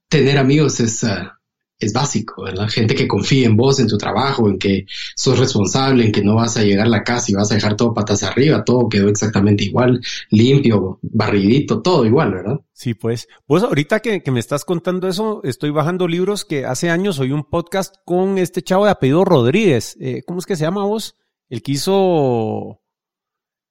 tener 0.09 0.39
amigos 0.39 0.79
es, 0.81 1.03
ah, 1.05 1.41
es 1.87 1.93
básico, 1.93 2.43
¿verdad? 2.43 2.69
Gente 2.69 2.95
que 2.95 3.09
confía 3.09 3.47
en 3.47 3.57
vos, 3.57 3.81
en 3.81 3.87
tu 3.87 3.99
trabajo, 3.99 4.49
en 4.49 4.59
que 4.59 4.87
sos 5.17 5.39
responsable, 5.39 6.05
en 6.05 6.13
que 6.13 6.23
no 6.23 6.37
vas 6.37 6.57
a 6.57 6.63
llegar 6.63 6.87
a 6.87 6.91
la 6.91 7.05
casa 7.05 7.31
y 7.31 7.35
vas 7.35 7.51
a 7.51 7.55
dejar 7.55 7.77
todo 7.77 7.95
patas 7.95 8.23
arriba, 8.23 8.65
todo 8.65 8.89
quedó 8.89 9.09
exactamente 9.09 9.65
igual, 9.65 10.01
limpio, 10.31 10.99
barridito, 11.03 11.83
todo 11.83 12.05
igual, 12.05 12.33
¿verdad? 12.33 12.61
Sí, 12.73 12.95
pues. 12.95 13.29
Vos 13.47 13.63
ahorita 13.63 14.01
que, 14.01 14.23
me 14.31 14.41
estás 14.41 14.65
contando 14.65 15.09
eso, 15.09 15.41
estoy 15.45 15.71
bajando 15.71 16.09
libros 16.09 16.45
que 16.45 16.65
hace 16.65 16.91
años 16.91 17.19
oí 17.19 17.31
un 17.31 17.45
podcast 17.45 17.97
con 18.05 18.39
este 18.39 18.63
chavo 18.63 18.87
de 18.87 18.91
apellido 18.91 19.25
Rodríguez. 19.25 19.97
Eh, 20.01 20.23
¿Cómo 20.27 20.39
es 20.39 20.47
que 20.47 20.57
se 20.57 20.65
llama 20.65 20.85
vos? 20.85 21.17
El 21.49 21.63
que 21.63 21.73
hizo 21.73 22.81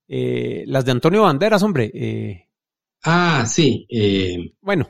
eh, 0.07 0.63
las 0.67 0.85
de 0.85 0.91
Antonio 0.91 1.23
Banderas, 1.23 1.63
hombre. 1.63 1.91
Eh, 1.93 2.47
ah, 3.03 3.45
sí. 3.47 3.87
bueno, 4.61 4.87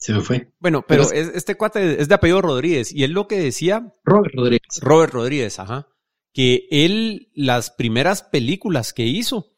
se 0.00 0.14
me 0.14 0.20
fue. 0.22 0.50
Bueno, 0.58 0.82
pero, 0.88 1.12
este 1.12 1.56
cuate 1.56 2.00
es 2.00 2.08
de 2.08 2.14
apellido 2.14 2.40
Rodríguez 2.40 2.90
y 2.92 3.04
él 3.04 3.12
lo 3.12 3.28
que 3.28 3.38
decía. 3.38 3.92
Robert 4.02 4.34
Rodríguez. 4.34 4.80
Robert 4.80 5.12
Rodríguez, 5.12 5.58
ajá. 5.58 5.88
Que 6.32 6.66
él, 6.70 7.30
las 7.34 7.70
primeras 7.70 8.22
películas 8.22 8.94
que 8.94 9.04
hizo, 9.04 9.52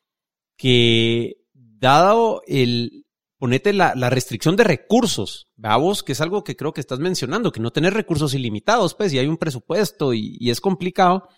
que 0.56 1.36
dado 1.54 2.42
el, 2.48 3.06
ponete 3.38 3.72
la, 3.72 3.94
restricción 4.10 4.56
de 4.56 4.64
recursos, 4.64 5.48
vos, 5.56 6.02
que 6.02 6.12
es 6.12 6.20
algo 6.20 6.42
que 6.42 6.56
creo 6.56 6.72
que 6.72 6.80
estás 6.80 6.98
mencionando, 6.98 7.52
que 7.52 7.60
no 7.60 7.70
tener 7.70 7.94
recursos 7.94 8.34
ilimitados, 8.34 8.94
pues, 8.94 9.12
y 9.12 9.18
hay 9.18 9.28
un 9.28 9.36
presupuesto 9.36 10.12
y, 10.12 10.36
y 10.40 10.50
es 10.50 10.60
complicado, 10.60 11.28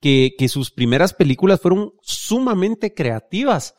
que, 0.00 0.34
que 0.36 0.48
sus 0.48 0.72
primeras 0.72 1.14
películas 1.14 1.60
fueron 1.60 1.92
sumamente 2.02 2.92
creativas 2.92 3.76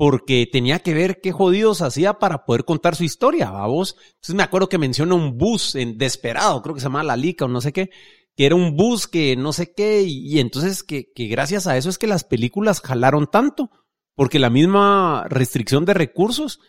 porque 0.00 0.48
tenía 0.50 0.78
que 0.78 0.94
ver 0.94 1.20
qué 1.20 1.30
jodidos 1.30 1.82
hacía 1.82 2.14
para 2.14 2.46
poder 2.46 2.64
contar 2.64 2.96
su 2.96 3.04
historia, 3.04 3.50
vos. 3.50 3.96
Entonces 4.12 4.34
me 4.34 4.42
acuerdo 4.42 4.70
que 4.70 4.78
menciona 4.78 5.14
un 5.14 5.36
bus 5.36 5.74
en 5.74 5.98
Desperado, 5.98 6.62
creo 6.62 6.74
que 6.74 6.80
se 6.80 6.86
llama 6.86 7.02
La 7.02 7.18
Lica 7.18 7.44
o 7.44 7.48
no 7.48 7.60
sé 7.60 7.74
qué, 7.74 7.90
que 8.34 8.46
era 8.46 8.54
un 8.54 8.78
bus 8.78 9.06
que 9.06 9.36
no 9.36 9.52
sé 9.52 9.74
qué, 9.74 10.00
y, 10.00 10.40
entonces 10.40 10.82
que, 10.82 11.12
que, 11.12 11.26
gracias 11.26 11.66
a 11.66 11.76
eso 11.76 11.90
es 11.90 11.98
que 11.98 12.06
las 12.06 12.24
películas 12.24 12.80
jalaron 12.80 13.30
tanto, 13.30 13.72
porque 14.14 14.38
la 14.38 14.48
misma 14.48 15.26
restricción 15.28 15.84
de 15.84 15.92
recursos 15.92 16.60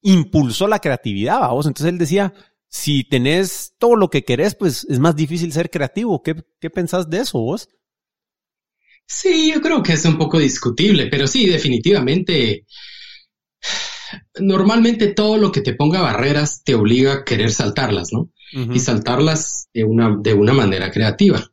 impulsó 0.00 0.66
la 0.66 0.78
creatividad, 0.78 1.50
vos. 1.50 1.66
Entonces 1.66 1.92
él 1.92 1.98
decía, 1.98 2.32
si 2.66 3.04
tenés 3.04 3.74
todo 3.78 3.94
lo 3.94 4.08
que 4.08 4.24
querés, 4.24 4.54
pues 4.54 4.86
es 4.88 4.98
más 5.00 5.14
difícil 5.14 5.52
ser 5.52 5.68
creativo. 5.68 6.22
¿Qué, 6.22 6.34
qué 6.58 6.70
pensás 6.70 7.10
de 7.10 7.18
eso 7.18 7.40
vos? 7.40 7.68
Sí, 9.12 9.50
yo 9.52 9.60
creo 9.60 9.82
que 9.82 9.94
es 9.94 10.04
un 10.04 10.16
poco 10.16 10.38
discutible, 10.38 11.08
pero 11.08 11.26
sí, 11.26 11.44
definitivamente. 11.46 12.64
Normalmente 14.38 15.08
todo 15.08 15.36
lo 15.36 15.50
que 15.50 15.62
te 15.62 15.74
ponga 15.74 16.00
barreras 16.00 16.62
te 16.62 16.76
obliga 16.76 17.12
a 17.14 17.24
querer 17.24 17.50
saltarlas, 17.50 18.12
¿no? 18.12 18.30
Y 18.52 18.78
saltarlas 18.78 19.68
de 19.74 19.82
una, 19.82 20.16
de 20.16 20.32
una 20.32 20.52
manera 20.52 20.92
creativa. 20.92 21.44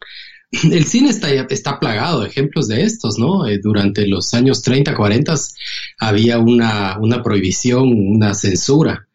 El 0.71 0.85
cine 0.85 1.09
está, 1.09 1.31
está 1.31 1.79
plagado 1.79 2.21
de 2.21 2.27
ejemplos 2.27 2.67
de 2.67 2.83
estos, 2.83 3.17
¿no? 3.17 3.47
Eh, 3.47 3.59
durante 3.61 4.05
los 4.07 4.35
años 4.35 4.61
30, 4.61 4.95
40 4.95 5.35
había 5.99 6.37
una, 6.37 6.99
una 6.99 7.23
prohibición, 7.23 7.91
una 7.91 8.35
censura, 8.35 9.07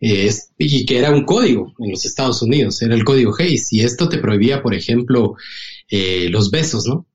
eh, 0.00 0.32
y 0.56 0.86
que 0.86 0.98
era 0.98 1.10
un 1.10 1.24
código 1.24 1.74
en 1.78 1.90
los 1.90 2.06
Estados 2.06 2.40
Unidos, 2.40 2.80
era 2.80 2.94
el 2.94 3.04
código 3.04 3.34
Hayes, 3.38 3.70
y 3.72 3.82
esto 3.82 4.08
te 4.08 4.18
prohibía, 4.18 4.62
por 4.62 4.74
ejemplo, 4.74 5.36
eh, 5.88 6.28
los 6.30 6.50
besos, 6.50 6.86
¿no? 6.86 7.06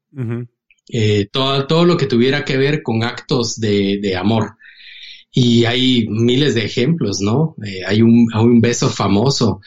Eh, 0.89 1.27
todo, 1.31 1.67
todo 1.67 1.85
lo 1.85 1.97
que 1.97 2.05
tuviera 2.05 2.45
que 2.45 2.57
ver 2.57 2.81
con 2.81 3.03
actos 3.03 3.59
de, 3.59 4.15
amor. 4.17 4.55
Y 5.31 5.65
hay 5.65 6.07
miles 6.07 6.55
de 6.55 6.65
ejemplos, 6.65 7.19
¿no? 7.21 7.55
Eh, 7.65 7.81
hay, 7.85 8.01
un, 8.01 8.27
un, 8.33 8.61
beso 8.61 8.89
famoso 8.89 9.61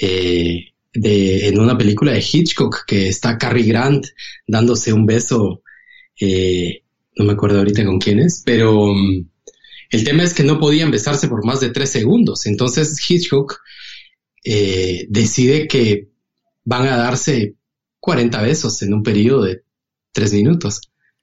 eh, 0.00 0.72
de, 0.94 1.48
en 1.48 1.60
una 1.60 1.76
película 1.76 2.12
de 2.12 2.20
Hitchcock 2.20 2.84
que 2.86 3.08
está 3.08 3.36
Cary 3.36 3.64
Grant 3.64 4.06
dándose 4.46 4.92
un 4.92 5.06
beso, 5.06 5.62
eh, 6.18 6.82
no 7.16 7.24
me 7.24 7.32
acuerdo 7.32 7.58
ahorita 7.58 7.84
con 7.84 7.98
quién 7.98 8.20
es, 8.20 8.42
pero 8.46 8.84
um, 8.84 9.28
el 9.90 10.04
tema 10.04 10.22
es 10.22 10.32
que 10.32 10.44
no 10.44 10.58
podían 10.58 10.90
besarse 10.90 11.28
por 11.28 11.44
más 11.44 11.60
de 11.60 11.70
tres 11.70 11.90
segundos. 11.90 12.46
Entonces 12.46 12.98
Hitchcock 13.08 13.60
decide 14.42 15.68
que 15.68 16.08
van 16.64 16.86
a 16.86 16.96
darse 16.96 17.56
40 17.98 18.40
besos 18.40 18.80
en 18.82 18.94
un 18.94 19.02
periodo 19.02 19.42
de 19.42 19.62
tres 20.12 20.32
minutos. 20.32 20.80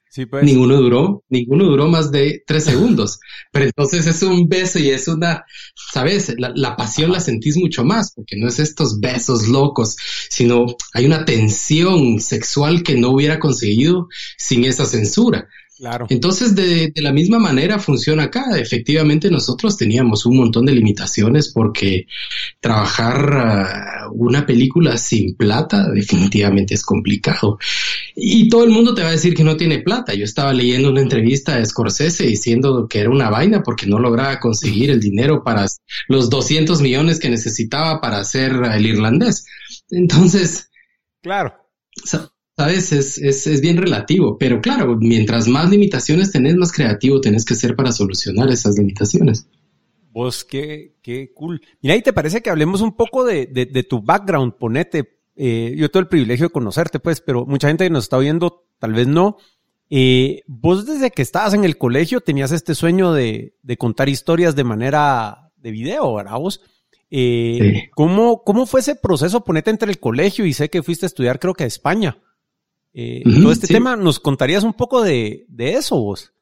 Sí, 0.10 0.26
pues. 0.26 0.44
Ninguno 0.44 0.78
duró, 0.78 1.24
ninguno 1.30 1.66
duró 1.66 1.88
más 1.88 2.12
de 2.12 2.42
tres 2.48 2.64
segundos. 2.64 3.20
Pero 3.52 3.66
entonces 3.66 4.08
es 4.08 4.24
un 4.24 4.48
beso 4.48 4.80
y 4.80 4.90
es 4.90 5.08
una, 5.08 5.46
sabes, 5.92 6.34
la, 6.38 6.76
pasión 6.76 7.12
la 7.12 7.20
sentís 7.20 7.58
mucho 7.58 7.84
más, 7.84 8.14
porque 8.16 8.36
no 8.38 8.48
es 8.48 8.60
estos 8.60 9.00
besos 9.00 9.48
locos, 9.48 9.96
sino 10.30 10.66
hay 10.94 11.06
una 11.06 11.26
tensión 11.26 12.20
sexual 12.20 12.84
que 12.84 12.96
no 12.96 13.10
hubiera 13.10 13.40
conseguido 13.40 14.08
sin 14.38 14.64
esa 14.66 14.86
censura. 14.86 15.50
Claro. 15.78 16.08
Entonces, 16.10 16.56
de, 16.56 16.92
la 16.96 17.12
misma 17.12 17.38
manera 17.38 17.78
funciona 17.78 18.24
acá. 18.24 18.58
Efectivamente, 18.58 19.30
nosotros 19.30 19.78
teníamos 19.78 20.26
un 20.26 20.38
montón 20.38 20.66
de 20.66 20.72
limitaciones 20.72 21.52
porque 21.54 22.08
trabajar 22.60 23.34
ah, 23.34 24.10
una 24.12 24.46
película 24.46 24.98
sin 24.98 25.36
plata 25.36 25.90
definitivamente 25.92 26.74
es 26.74 26.84
complicado. 26.84 27.60
Y 28.16 28.50
todo 28.50 28.64
el 28.64 28.72
mundo 28.72 28.96
te 28.96 29.04
va 29.04 29.10
a 29.10 29.12
decir 29.12 29.36
que 29.36 29.44
no 29.44 29.56
tiene 29.56 29.80
plata. 29.80 30.16
Yo 30.16 30.24
estaba 30.24 30.52
leyendo 30.52 30.90
una 30.90 31.02
entrevista 31.02 31.58
de 31.58 31.66
Scorsese 31.66 32.26
diciendo 32.26 32.88
que 32.90 33.00
era 33.00 33.12
una 33.12 33.30
vaina 33.30 33.62
porque 33.62 33.86
no 33.86 34.00
lograba 34.00 34.40
conseguir 34.40 34.90
el 34.90 35.00
dinero 35.00 35.44
para 35.44 35.68
los 36.08 36.30
200 36.30 36.82
millones 36.82 37.20
que 37.20 37.30
necesitaba 37.30 38.02
para 38.02 38.18
hacer 38.18 38.54
el 38.74 38.86
irlandés. 38.86 39.46
Entonces, 39.92 40.72
claro. 41.22 41.54
¿Sabes? 42.58 42.92
Es, 42.92 43.18
es, 43.20 43.46
es, 43.46 43.62
bien 43.62 43.78
relativo, 43.78 44.38
pero 44.40 44.60
claro, 44.62 44.98
mientras 45.00 45.48
más 45.48 45.70
limitaciones 45.70 46.32
tenés, 46.32 46.56
más 46.56 46.72
creativo 46.72 47.22
tenés 47.22 47.46
que 47.46 47.54
ser 47.54 47.76
para 47.76 47.92
solucionar 47.92 48.50
esas 48.50 48.78
limitaciones. 48.80 49.48
Vos, 50.12 50.44
qué, 50.44 50.96
qué 51.04 51.32
cool. 51.36 51.62
Mira, 51.84 51.96
¿y 51.96 52.02
te 52.02 52.14
parece 52.14 52.42
que 52.42 52.50
hablemos 52.50 52.82
un 52.82 52.96
poco 52.96 53.24
de, 53.24 53.46
de, 53.46 53.68
de 53.68 53.84
tu 53.84 54.02
background? 54.02 54.54
Ponete, 54.54 55.20
eh, 55.36 55.76
yo 55.78 55.92
tengo 55.92 56.02
el 56.02 56.08
privilegio 56.08 56.48
de 56.48 56.52
conocerte, 56.52 57.00
pues, 57.00 57.22
pero 57.22 57.46
mucha 57.46 57.68
gente 57.68 57.84
que 57.84 57.92
nos 57.92 58.06
está 58.06 58.18
viendo, 58.18 58.66
tal 58.80 58.94
vez 58.94 59.06
no. 59.06 59.38
Eh, 59.92 60.42
vos 60.48 60.88
desde 60.88 61.12
que 61.12 61.22
estabas 61.22 61.54
en 61.54 61.64
el 61.64 61.78
colegio 61.78 62.22
tenías 62.22 62.52
este 62.52 62.74
sueño 62.74 63.14
de, 63.14 63.54
de 63.62 63.78
contar 63.78 64.10
historias 64.10 64.56
de 64.56 64.64
manera 64.64 65.52
de 65.58 65.70
video, 65.70 66.16
¿verdad 66.16 66.40
vos? 66.40 66.62
Eh, 67.12 67.90
¿cómo, 67.96 68.44
¿Cómo 68.44 68.66
fue 68.66 68.80
ese 68.80 68.96
proceso? 68.96 69.44
Ponete 69.44 69.70
entre 69.70 69.92
el 69.92 70.00
colegio 70.00 70.44
y 70.46 70.54
sé 70.54 70.70
que 70.70 70.82
fuiste 70.82 71.06
a 71.06 71.08
estudiar 71.08 71.40
creo 71.40 71.54
que 71.54 71.64
a 71.64 71.68
España. 71.68 72.18
Eh, 73.00 73.22
todo 73.24 73.52
este 73.52 73.68
tema, 73.68 73.96
¿nos 73.96 74.20
contarías 74.20 74.64
un 74.64 74.74
poco 74.74 75.04
de, 75.04 75.46
eso 75.56 75.98
vos? 75.98 76.34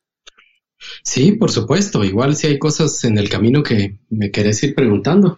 Sí, 1.03 1.33
por 1.33 1.51
supuesto. 1.51 2.01
Igual 2.01 2.33
si 2.37 2.47
hay 2.47 2.57
cosas 2.57 3.03
en 3.03 3.17
el 3.17 3.27
camino 3.27 3.61
que 3.61 3.99
me 4.09 4.31
querés 4.31 4.63
ir 4.63 4.73
preguntando. 4.73 5.37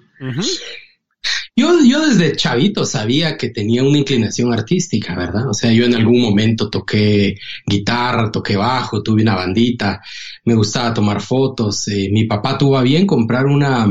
Yo, 1.56 1.80
yo 1.84 2.08
desde 2.08 2.36
chavito 2.36 2.86
sabía 2.86 3.36
que 3.36 3.50
tenía 3.50 3.82
una 3.82 3.98
inclinación 3.98 4.54
artística, 4.54 5.16
¿verdad? 5.16 5.50
O 5.50 5.56
sea, 5.56 5.72
yo 5.74 5.86
en 5.86 5.96
algún 5.96 6.22
momento 6.22 6.70
toqué 6.70 7.40
guitarra, 7.66 8.32
toqué 8.32 8.56
bajo, 8.56 9.02
tuve 9.02 9.24
una 9.24 9.34
bandita, 9.34 10.00
me 10.46 10.54
gustaba 10.54 10.94
tomar 10.94 11.20
fotos. 11.20 11.88
Eh, 11.88 12.10
mi 12.12 12.26
papá 12.26 12.60
tuvo 12.60 12.78
a 12.78 12.84
bien 12.84 13.08
comprar 13.08 13.48
una, 13.48 13.90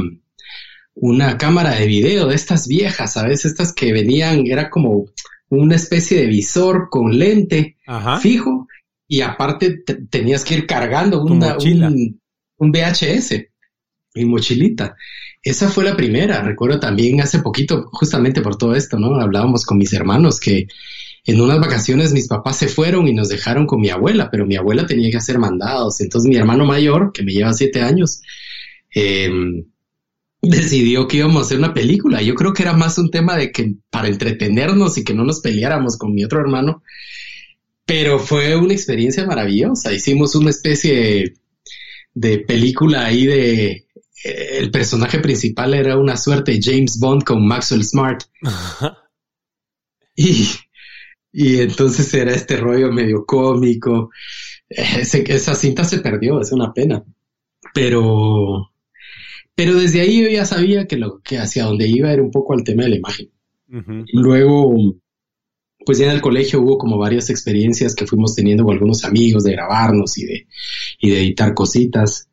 una 0.94 1.36
cámara 1.36 1.74
de 1.74 1.88
video 1.88 2.28
de 2.28 2.36
estas 2.36 2.68
viejas, 2.68 3.14
¿sabes? 3.14 3.44
Estas 3.44 3.72
que 3.72 3.92
venían, 3.92 4.46
era 4.46 4.70
como 4.70 5.06
una 5.48 5.76
especie 5.76 6.20
de 6.20 6.26
visor 6.26 6.88
con 6.90 7.18
lente 7.18 7.76
fijo 8.20 8.66
y 9.08 9.20
aparte 9.20 9.82
tenías 10.10 10.44
que 10.44 10.54
ir 10.54 10.66
cargando 10.66 11.22
una, 11.22 11.56
un, 11.58 12.20
un, 12.56 12.72
VHS, 12.72 13.34
mi 14.14 14.24
mochilita. 14.24 14.96
Esa 15.42 15.68
fue 15.68 15.84
la 15.84 15.96
primera. 15.96 16.42
Recuerdo 16.42 16.80
también 16.80 17.20
hace 17.20 17.38
poquito, 17.38 17.88
justamente 17.92 18.40
por 18.40 18.56
todo 18.56 18.74
esto, 18.74 18.98
¿no? 18.98 19.20
Hablábamos 19.20 19.64
con 19.64 19.78
mis 19.78 19.92
hermanos 19.92 20.40
que 20.40 20.66
en 21.24 21.40
unas 21.40 21.60
vacaciones 21.60 22.12
mis 22.12 22.26
papás 22.26 22.56
se 22.56 22.68
fueron 22.68 23.06
y 23.06 23.14
nos 23.14 23.28
dejaron 23.28 23.66
con 23.66 23.80
mi 23.80 23.90
abuela, 23.90 24.28
pero 24.30 24.46
mi 24.46 24.56
abuela 24.56 24.86
tenía 24.86 25.10
que 25.10 25.18
hacer 25.18 25.38
mandados. 25.38 26.00
Entonces 26.00 26.28
mi 26.28 26.36
hermano 26.36 26.64
mayor, 26.64 27.12
que 27.12 27.22
me 27.22 27.32
lleva 27.32 27.52
siete 27.52 27.80
años, 27.80 28.22
eh, 28.94 29.30
decidió 30.50 31.06
que 31.08 31.18
íbamos 31.18 31.36
a 31.36 31.46
hacer 31.46 31.58
una 31.58 31.74
película. 31.74 32.22
Yo 32.22 32.34
creo 32.34 32.52
que 32.52 32.62
era 32.62 32.72
más 32.72 32.98
un 32.98 33.10
tema 33.10 33.36
de 33.36 33.52
que 33.52 33.74
para 33.90 34.08
entretenernos 34.08 34.98
y 34.98 35.04
que 35.04 35.14
no 35.14 35.24
nos 35.24 35.40
peleáramos 35.40 35.96
con 35.96 36.14
mi 36.14 36.24
otro 36.24 36.40
hermano. 36.40 36.82
Pero 37.84 38.18
fue 38.18 38.56
una 38.56 38.72
experiencia 38.72 39.24
maravillosa. 39.26 39.92
Hicimos 39.92 40.34
una 40.34 40.50
especie 40.50 41.34
de, 42.12 42.38
película 42.38 43.06
ahí 43.06 43.26
de 43.26 43.70
eh, 44.24 44.58
el 44.58 44.70
personaje 44.70 45.20
principal 45.20 45.74
era 45.74 45.96
una 45.96 46.16
suerte 46.16 46.52
de 46.52 46.60
James 46.60 46.98
Bond 46.98 47.22
con 47.22 47.46
Maxwell 47.46 47.84
Smart. 47.84 48.24
y, 50.16 50.48
y 51.32 51.60
entonces 51.60 52.12
era 52.12 52.32
este 52.32 52.56
rollo 52.56 52.90
medio 52.90 53.24
cómico. 53.24 54.10
esa 54.68 55.54
cinta 55.54 55.84
se 55.84 55.98
perdió, 55.98 56.40
es 56.40 56.50
una 56.50 56.72
pena. 56.72 57.04
Pero 57.72 58.72
Pero 59.56 59.74
desde 59.74 60.02
ahí 60.02 60.22
yo 60.22 60.28
ya 60.28 60.44
sabía 60.44 60.86
que 60.86 60.96
lo 60.96 61.20
que 61.22 61.38
hacia 61.38 61.64
donde 61.64 61.88
iba 61.88 62.12
era 62.12 62.22
un 62.22 62.30
poco 62.30 62.52
al 62.52 62.62
tema 62.62 62.84
de 62.84 62.90
la 62.90 62.96
imagen. 62.96 63.30
Luego, 64.12 64.74
pues 65.84 65.98
ya 65.98 66.06
en 66.06 66.12
el 66.12 66.20
colegio 66.20 66.60
hubo 66.60 66.76
como 66.76 66.98
varias 66.98 67.30
experiencias 67.30 67.94
que 67.94 68.06
fuimos 68.06 68.34
teniendo 68.34 68.64
con 68.64 68.74
algunos 68.74 69.04
amigos 69.04 69.44
de 69.44 69.52
grabarnos 69.52 70.18
y 70.18 70.26
de, 70.26 70.46
y 71.00 71.10
de 71.10 71.20
editar 71.20 71.54
cositas. 71.54 72.28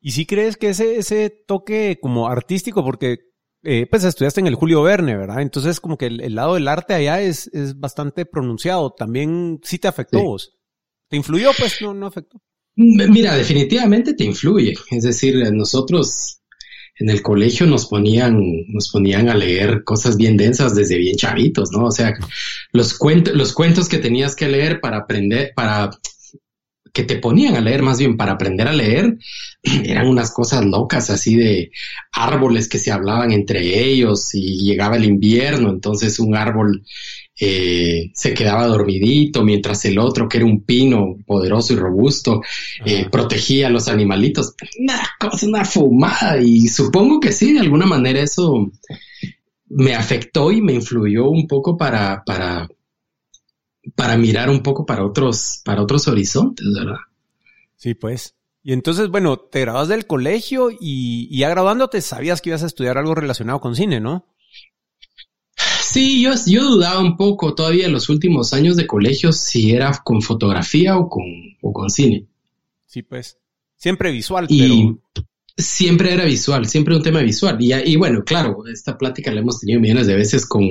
¿Y 0.00 0.12
si 0.12 0.24
crees 0.24 0.56
que 0.56 0.70
ese, 0.70 0.96
ese 0.96 1.30
toque 1.30 1.98
como 2.00 2.28
artístico, 2.28 2.84
porque 2.84 3.18
eh, 3.64 3.88
pues 3.90 4.04
estudiaste 4.04 4.40
en 4.40 4.46
el 4.46 4.54
Julio 4.54 4.82
Verne, 4.82 5.16
¿verdad? 5.16 5.42
Entonces 5.42 5.80
como 5.80 5.98
que 5.98 6.06
el, 6.06 6.34
lado 6.36 6.54
del 6.54 6.68
arte 6.68 6.94
allá 6.94 7.20
es, 7.20 7.48
es, 7.52 7.78
bastante 7.78 8.24
pronunciado. 8.24 8.92
También 8.92 9.60
sí 9.64 9.78
te 9.78 9.88
afectó 9.88 10.22
vos. 10.22 10.56
¿Te 11.08 11.16
influyó? 11.16 11.50
Pues 11.58 11.82
no, 11.82 11.92
no 11.92 12.06
afectó. 12.06 12.40
Mira, 12.76 13.34
definitivamente 13.34 14.14
te 14.14 14.22
influye. 14.22 14.74
Es 14.92 15.02
decir, 15.02 15.42
nosotros 15.52 16.37
en 16.98 17.10
el 17.10 17.22
colegio 17.22 17.66
nos 17.66 17.86
ponían, 17.86 18.40
nos 18.68 18.90
ponían 18.90 19.28
a 19.28 19.34
leer 19.34 19.84
cosas 19.84 20.16
bien 20.16 20.36
densas 20.36 20.74
desde 20.74 20.98
bien 20.98 21.16
chavitos, 21.16 21.70
¿no? 21.72 21.86
O 21.86 21.90
sea, 21.90 22.14
los 22.72 22.94
cuentos, 22.94 23.34
los 23.34 23.52
cuentos 23.52 23.88
que 23.88 23.98
tenías 23.98 24.34
que 24.34 24.48
leer 24.48 24.80
para 24.80 24.98
aprender, 24.98 25.52
para 25.54 25.90
que 26.92 27.04
te 27.04 27.16
ponían 27.16 27.54
a 27.54 27.60
leer 27.60 27.82
más 27.82 27.98
bien 27.98 28.16
para 28.16 28.32
aprender 28.32 28.66
a 28.66 28.72
leer, 28.72 29.18
eran 29.62 30.08
unas 30.08 30.32
cosas 30.32 30.64
locas, 30.64 31.10
así 31.10 31.36
de 31.36 31.70
árboles 32.12 32.68
que 32.68 32.78
se 32.78 32.90
hablaban 32.90 33.30
entre 33.30 33.88
ellos 33.88 34.34
y 34.34 34.64
llegaba 34.64 34.96
el 34.96 35.04
invierno, 35.04 35.70
entonces 35.70 36.18
un 36.18 36.34
árbol 36.34 36.84
eh, 37.40 38.10
se 38.14 38.34
quedaba 38.34 38.66
dormidito, 38.66 39.44
mientras 39.44 39.84
el 39.84 39.98
otro, 39.98 40.28
que 40.28 40.38
era 40.38 40.46
un 40.46 40.62
pino 40.62 41.16
poderoso 41.26 41.72
y 41.72 41.76
robusto, 41.76 42.42
eh, 42.84 43.08
protegía 43.10 43.68
a 43.68 43.70
los 43.70 43.88
animalitos. 43.88 44.54
Una 44.78 45.00
cosa, 45.20 45.46
una 45.46 45.64
fumada. 45.64 46.38
Y 46.40 46.66
supongo 46.66 47.20
que 47.20 47.32
sí, 47.32 47.52
de 47.52 47.60
alguna 47.60 47.86
manera 47.86 48.20
eso 48.20 48.70
me 49.68 49.94
afectó 49.94 50.50
y 50.50 50.60
me 50.60 50.72
influyó 50.72 51.28
un 51.28 51.46
poco 51.46 51.76
para, 51.76 52.24
para, 52.24 52.68
para 53.94 54.16
mirar 54.16 54.50
un 54.50 54.62
poco 54.62 54.84
para 54.84 55.04
otros, 55.04 55.60
para 55.64 55.82
otros 55.82 56.08
horizontes, 56.08 56.66
¿verdad? 56.74 56.98
Sí, 57.76 57.94
pues. 57.94 58.34
Y 58.64 58.72
entonces, 58.72 59.08
bueno, 59.08 59.38
te 59.38 59.60
grabas 59.60 59.88
del 59.88 60.06
colegio 60.06 60.70
y, 60.70 61.28
y 61.30 61.38
ya 61.38 61.48
graduándote 61.48 62.00
sabías 62.00 62.40
que 62.40 62.50
ibas 62.50 62.64
a 62.64 62.66
estudiar 62.66 62.98
algo 62.98 63.14
relacionado 63.14 63.60
con 63.60 63.76
cine, 63.76 64.00
¿no? 64.00 64.26
Sí, 65.92 66.22
yo, 66.22 66.32
yo 66.46 66.64
dudaba 66.64 67.00
un 67.00 67.16
poco 67.16 67.54
todavía 67.54 67.86
en 67.86 67.92
los 67.92 68.08
últimos 68.08 68.52
años 68.52 68.76
de 68.76 68.86
colegio 68.86 69.32
si 69.32 69.72
era 69.72 69.92
con 70.04 70.20
fotografía 70.20 70.98
o 70.98 71.08
con, 71.08 71.24
o 71.62 71.72
con 71.72 71.88
cine. 71.88 72.26
Sí, 72.86 73.02
pues. 73.02 73.38
Siempre 73.76 74.10
visual, 74.10 74.46
y 74.48 74.96
Siempre 75.56 76.12
era 76.12 76.24
visual, 76.24 76.66
siempre 76.66 76.94
un 76.94 77.02
tema 77.02 77.20
visual. 77.20 77.56
Y, 77.58 77.72
y 77.72 77.96
bueno, 77.96 78.22
claro, 78.22 78.64
esta 78.72 78.96
plática 78.96 79.32
la 79.32 79.40
hemos 79.40 79.60
tenido 79.60 79.80
millones 79.80 80.06
de 80.06 80.14
veces 80.14 80.46
con 80.46 80.62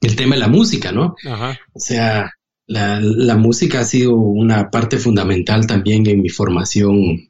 el 0.00 0.16
tema 0.16 0.34
de 0.34 0.40
la 0.40 0.48
música, 0.48 0.92
¿no? 0.92 1.14
Ajá. 1.24 1.58
O 1.72 1.80
sea, 1.80 2.30
la, 2.66 3.00
la, 3.00 3.36
música 3.36 3.80
ha 3.80 3.84
sido 3.84 4.14
una 4.16 4.70
parte 4.70 4.98
fundamental 4.98 5.66
también 5.66 6.06
en 6.06 6.20
mi 6.20 6.28
formación 6.28 6.98
eh, 7.02 7.28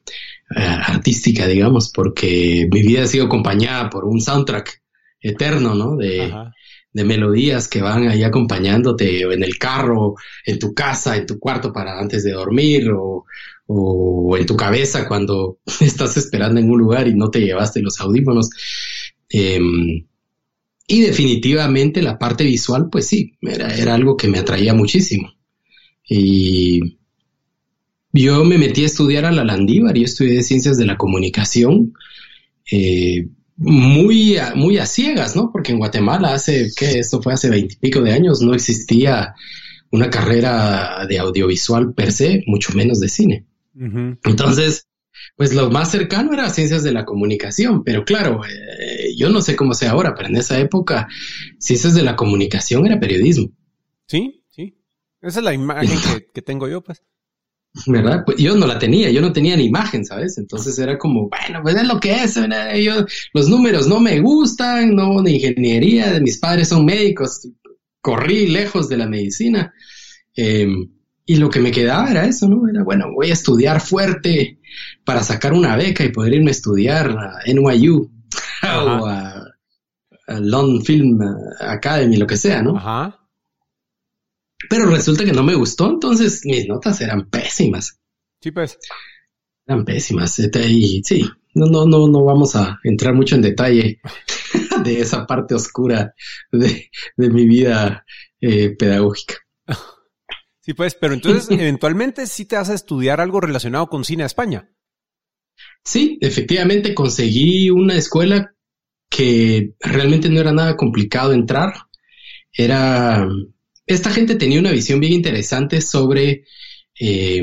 artística, 0.55 1.47
digamos, 1.47 1.89
porque 1.89 2.67
mi 2.71 2.81
vida 2.81 3.03
ha 3.03 3.07
sido 3.07 3.25
acompañada 3.27 3.89
por 3.89 4.03
un 4.03 4.19
soundtrack 4.19 4.81
eterno, 5.21 5.75
¿no? 5.75 5.95
De, 5.95 6.33
de 6.91 7.03
melodías 7.03 7.67
que 7.67 7.81
van 7.81 8.07
ahí 8.07 8.23
acompañándote 8.23 9.21
en 9.21 9.43
el 9.43 9.57
carro, 9.57 10.15
en 10.45 10.59
tu 10.59 10.73
casa, 10.73 11.17
en 11.17 11.25
tu 11.25 11.39
cuarto 11.39 11.71
para 11.71 11.99
antes 11.99 12.23
de 12.23 12.31
dormir 12.31 12.89
o, 12.91 13.25
o 13.67 14.35
en 14.37 14.45
tu 14.45 14.55
cabeza 14.55 15.07
cuando 15.07 15.59
estás 15.79 16.17
esperando 16.17 16.59
en 16.59 16.69
un 16.69 16.79
lugar 16.79 17.07
y 17.07 17.13
no 17.13 17.29
te 17.29 17.41
llevaste 17.41 17.81
los 17.81 17.99
audífonos. 17.99 18.49
Em, 19.29 20.05
y 20.87 21.01
definitivamente 21.01 22.01
la 22.01 22.17
parte 22.17 22.43
visual, 22.43 22.89
pues 22.91 23.07
sí, 23.07 23.37
era, 23.41 23.75
era 23.75 23.93
algo 23.93 24.17
que 24.17 24.27
me 24.27 24.39
atraía 24.39 24.73
muchísimo. 24.73 25.31
Y 26.03 26.97
yo 28.11 28.43
me 28.43 28.57
metí 28.57 28.81
a 28.81 28.87
estudiar 28.87 29.25
a 29.25 29.31
la 29.31 29.43
Landívar, 29.43 29.95
yo 29.95 30.05
estudié 30.05 30.41
ciencias 30.41 30.77
de 30.77 30.87
la 30.87 30.97
comunicación. 30.97 31.93
Eh, 32.71 33.27
muy, 33.59 34.37
a, 34.37 34.55
muy 34.55 34.77
a 34.77 34.85
ciegas, 34.85 35.35
¿no? 35.35 35.51
Porque 35.51 35.73
en 35.73 35.79
Guatemala 35.79 36.33
hace, 36.33 36.69
que 36.75 36.99
esto 36.99 37.21
fue 37.21 37.33
hace 37.33 37.49
veintipico 37.49 38.01
de 38.01 38.13
años, 38.13 38.41
no 38.41 38.53
existía 38.53 39.35
una 39.91 40.09
carrera 40.09 41.05
de 41.07 41.19
audiovisual 41.19 41.93
per 41.93 42.11
se, 42.11 42.43
mucho 42.47 42.73
menos 42.73 42.99
de 42.99 43.09
cine. 43.09 43.45
Entonces, 43.75 44.87
pues 45.35 45.53
lo 45.53 45.69
más 45.69 45.91
cercano 45.91 46.33
era 46.33 46.49
ciencias 46.49 46.83
de 46.83 46.91
la 46.93 47.05
comunicación, 47.05 47.83
pero 47.83 48.03
claro, 48.05 48.41
eh, 48.45 49.13
yo 49.17 49.29
no 49.29 49.41
sé 49.41 49.55
cómo 49.55 49.73
sea 49.73 49.91
ahora, 49.91 50.13
pero 50.15 50.29
en 50.29 50.37
esa 50.37 50.59
época, 50.59 51.07
ciencias 51.59 51.93
de 51.95 52.03
la 52.03 52.15
comunicación 52.15 52.85
era 52.85 52.99
periodismo. 52.99 53.49
Sí, 54.07 54.43
sí. 54.49 54.77
Esa 55.21 55.39
es 55.39 55.45
la 55.45 55.53
imagen 55.53 55.89
que, 56.15 56.27
que 56.33 56.41
tengo 56.41 56.67
yo, 56.67 56.81
pues. 56.81 57.03
¿Verdad? 57.85 58.23
Pues 58.25 58.37
yo 58.37 58.55
no 58.55 58.67
la 58.67 58.79
tenía, 58.79 59.09
yo 59.11 59.21
no 59.21 59.31
tenía 59.31 59.55
ni 59.55 59.65
imagen, 59.65 60.05
¿sabes? 60.05 60.37
Entonces 60.37 60.77
era 60.79 60.97
como, 60.97 61.29
bueno, 61.29 61.61
pues 61.61 61.75
es 61.75 61.87
lo 61.87 61.99
que 61.99 62.23
es, 62.23 62.35
yo, 62.35 63.05
los 63.33 63.49
números 63.49 63.87
no 63.87 63.99
me 63.99 64.19
gustan, 64.19 64.95
no 64.95 65.21
de 65.21 65.31
ingeniería, 65.33 66.19
mis 66.19 66.37
padres 66.37 66.69
son 66.69 66.85
médicos, 66.85 67.47
corrí 68.01 68.47
lejos 68.47 68.89
de 68.89 68.97
la 68.97 69.07
medicina. 69.07 69.73
Em, 70.35 70.89
y 71.25 71.35
lo 71.35 71.49
que 71.49 71.59
me 71.59 71.71
quedaba 71.71 72.09
era 72.09 72.25
eso, 72.25 72.47
¿no? 72.47 72.67
Era, 72.67 72.83
bueno, 72.83 73.05
voy 73.13 73.29
a 73.29 73.33
estudiar 73.33 73.81
fuerte 73.81 74.59
para 75.05 75.21
sacar 75.21 75.53
una 75.53 75.75
beca 75.75 76.03
y 76.03 76.11
poder 76.11 76.33
irme 76.33 76.49
a 76.49 76.51
estudiar 76.51 77.11
a 77.11 77.39
NYU 77.45 78.09
o 78.63 79.05
a, 79.05 79.43
a 80.27 80.39
London 80.39 80.83
Film 80.83 81.19
Academy, 81.59 82.17
lo 82.17 82.25
que 82.25 82.37
sea, 82.37 82.63
¿no? 82.63 82.77
Ajá. 82.77 83.18
Pero 84.67 84.87
resulta 84.87 85.23
que 85.23 85.31
no 85.31 85.43
me 85.43 85.55
gustó, 85.55 85.89
entonces 85.89 86.41
mis 86.43 86.67
notas 86.67 86.99
eran 87.01 87.29
pésimas. 87.29 87.99
Sí, 88.41 88.51
pues. 88.51 88.77
Eran 89.65 89.85
pésimas. 89.85 90.37
Este, 90.39 90.67
y 90.67 91.01
sí, 91.03 91.23
no, 91.53 91.67
no, 91.67 91.85
no, 91.85 92.07
no 92.07 92.23
vamos 92.23 92.55
a 92.55 92.79
entrar 92.83 93.13
mucho 93.13 93.35
en 93.35 93.41
detalle 93.41 94.01
de 94.83 94.99
esa 94.99 95.25
parte 95.25 95.55
oscura 95.55 96.13
de, 96.51 96.89
mi 97.17 97.45
vida 97.45 98.05
eh, 98.41 98.75
pedagógica. 98.77 99.35
Sí, 100.61 100.73
pues, 100.73 100.95
pero 100.95 101.13
entonces 101.13 101.49
eventualmente 101.59 102.27
sí 102.27 102.45
te 102.45 102.55
vas 102.55 102.69
a 102.69 102.75
estudiar 102.75 103.21
algo 103.21 103.39
relacionado 103.39 103.87
con 103.87 104.03
cine 104.03 104.23
a 104.23 104.27
España. 104.27 104.69
Sí, 105.83 106.17
efectivamente 106.21 106.93
conseguí 106.93 107.69
una 107.69 107.95
escuela 107.95 108.53
que 109.09 109.73
realmente 109.79 110.29
no 110.29 110.39
era 110.39 110.51
nada 110.51 110.75
complicado 110.77 111.33
entrar. 111.33 111.73
Era 112.51 113.27
esta 113.89 114.11
gente 114.11 114.35
tenía 114.35 114.59
una 114.59 114.71
visión 114.71 114.99
bien 114.99 115.13
interesante 115.13 115.81
sobre 115.81 116.45
eh, 116.99 117.41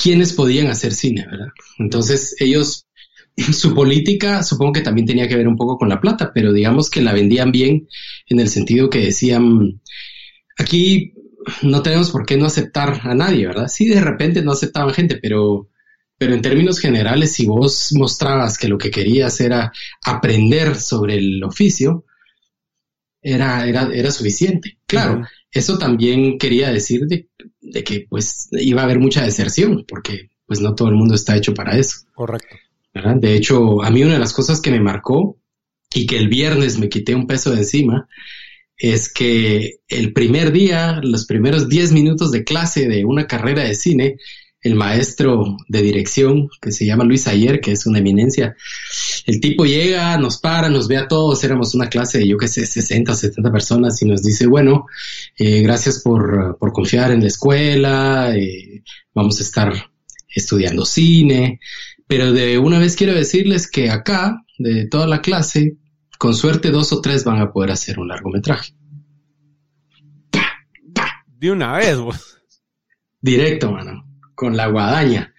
quiénes 0.00 0.32
podían 0.34 0.68
hacer 0.68 0.94
cine, 0.94 1.26
¿verdad? 1.28 1.48
Entonces 1.78 2.36
ellos, 2.38 2.86
su 3.52 3.74
política 3.74 4.44
supongo 4.44 4.74
que 4.74 4.82
también 4.82 5.06
tenía 5.06 5.26
que 5.26 5.36
ver 5.36 5.48
un 5.48 5.56
poco 5.56 5.76
con 5.76 5.88
la 5.88 6.00
plata, 6.00 6.30
pero 6.32 6.52
digamos 6.52 6.90
que 6.90 7.02
la 7.02 7.12
vendían 7.12 7.50
bien 7.50 7.88
en 8.26 8.38
el 8.38 8.48
sentido 8.48 8.88
que 8.88 9.00
decían, 9.00 9.80
aquí 10.56 11.12
no 11.62 11.82
tenemos 11.82 12.12
por 12.12 12.24
qué 12.24 12.36
no 12.36 12.46
aceptar 12.46 13.00
a 13.02 13.14
nadie, 13.16 13.48
¿verdad? 13.48 13.66
Sí, 13.66 13.88
de 13.88 14.00
repente 14.00 14.42
no 14.42 14.52
aceptaban 14.52 14.94
gente, 14.94 15.18
pero, 15.20 15.70
pero 16.18 16.34
en 16.34 16.42
términos 16.42 16.78
generales, 16.78 17.32
si 17.32 17.46
vos 17.46 17.88
mostrabas 17.94 18.58
que 18.58 18.68
lo 18.68 18.78
que 18.78 18.92
querías 18.92 19.40
era 19.40 19.72
aprender 20.04 20.76
sobre 20.76 21.16
el 21.16 21.42
oficio, 21.42 22.04
era, 23.22 23.66
era, 23.66 23.90
era 23.92 24.10
suficiente. 24.10 24.78
Claro, 24.86 25.22
eso 25.50 25.78
también 25.78 26.38
quería 26.38 26.70
decir 26.70 27.06
de, 27.06 27.28
que 27.82 28.06
pues 28.08 28.48
iba 28.52 28.82
a 28.82 28.84
haber 28.84 28.98
mucha 28.98 29.24
deserción, 29.24 29.84
porque 29.86 30.30
pues 30.46 30.60
no 30.60 30.74
todo 30.74 30.88
el 30.88 30.96
mundo 30.96 31.14
está 31.14 31.36
hecho 31.36 31.54
para 31.54 31.76
eso. 31.76 32.00
Correcto. 32.14 32.56
De 32.92 33.36
hecho, 33.36 33.82
a 33.82 33.90
mí 33.90 34.02
una 34.02 34.14
de 34.14 34.20
las 34.20 34.32
cosas 34.32 34.60
que 34.60 34.70
me 34.70 34.80
marcó 34.80 35.36
y 35.94 36.06
que 36.06 36.18
el 36.18 36.28
viernes 36.28 36.78
me 36.78 36.88
quité 36.88 37.14
un 37.14 37.26
peso 37.26 37.50
de 37.50 37.58
encima 37.58 38.08
es 38.76 39.12
que 39.12 39.80
el 39.88 40.12
primer 40.12 40.52
día, 40.52 41.00
los 41.02 41.26
primeros 41.26 41.68
10 41.68 41.92
minutos 41.92 42.32
de 42.32 42.44
clase 42.44 42.88
de 42.88 43.04
una 43.04 43.26
carrera 43.26 43.62
de 43.62 43.74
cine, 43.74 44.16
el 44.62 44.74
maestro 44.74 45.56
de 45.68 45.82
dirección 45.82 46.50
que 46.60 46.70
se 46.70 46.84
llama 46.84 47.04
Luis 47.04 47.26
Ayer, 47.26 47.60
que 47.60 47.72
es 47.72 47.86
una 47.86 47.98
eminencia. 47.98 48.56
El 49.26 49.40
tipo 49.40 49.64
llega, 49.64 50.16
nos 50.18 50.38
para, 50.38 50.68
nos 50.68 50.86
ve 50.86 50.98
a 50.98 51.08
todos, 51.08 51.42
éramos 51.44 51.74
una 51.74 51.88
clase 51.88 52.18
de 52.18 52.28
yo 52.28 52.36
qué 52.36 52.48
sé, 52.48 52.66
60 52.66 53.12
o 53.12 53.14
70 53.14 53.50
personas 53.50 54.00
y 54.02 54.06
nos 54.06 54.22
dice, 54.22 54.46
bueno, 54.46 54.86
eh, 55.38 55.62
gracias 55.62 56.00
por, 56.00 56.58
por, 56.58 56.72
confiar 56.72 57.10
en 57.10 57.20
la 57.20 57.28
escuela, 57.28 58.36
eh, 58.36 58.82
vamos 59.14 59.38
a 59.40 59.42
estar 59.42 59.72
estudiando 60.28 60.84
cine, 60.84 61.58
pero 62.06 62.32
de 62.32 62.58
una 62.58 62.78
vez 62.78 62.96
quiero 62.96 63.14
decirles 63.14 63.70
que 63.70 63.90
acá, 63.90 64.44
de 64.58 64.86
toda 64.86 65.06
la 65.06 65.22
clase, 65.22 65.76
con 66.18 66.34
suerte 66.34 66.70
dos 66.70 66.92
o 66.92 67.00
tres 67.00 67.24
van 67.24 67.40
a 67.40 67.50
poder 67.50 67.70
hacer 67.70 67.98
un 67.98 68.08
largometraje. 68.08 68.74
De 71.38 71.50
una 71.50 71.72
vez, 71.78 71.96
vos. 71.96 72.36
Directo, 73.22 73.72
mano 73.72 74.09
con 74.40 74.56
la 74.56 74.68
guadaña. 74.68 75.34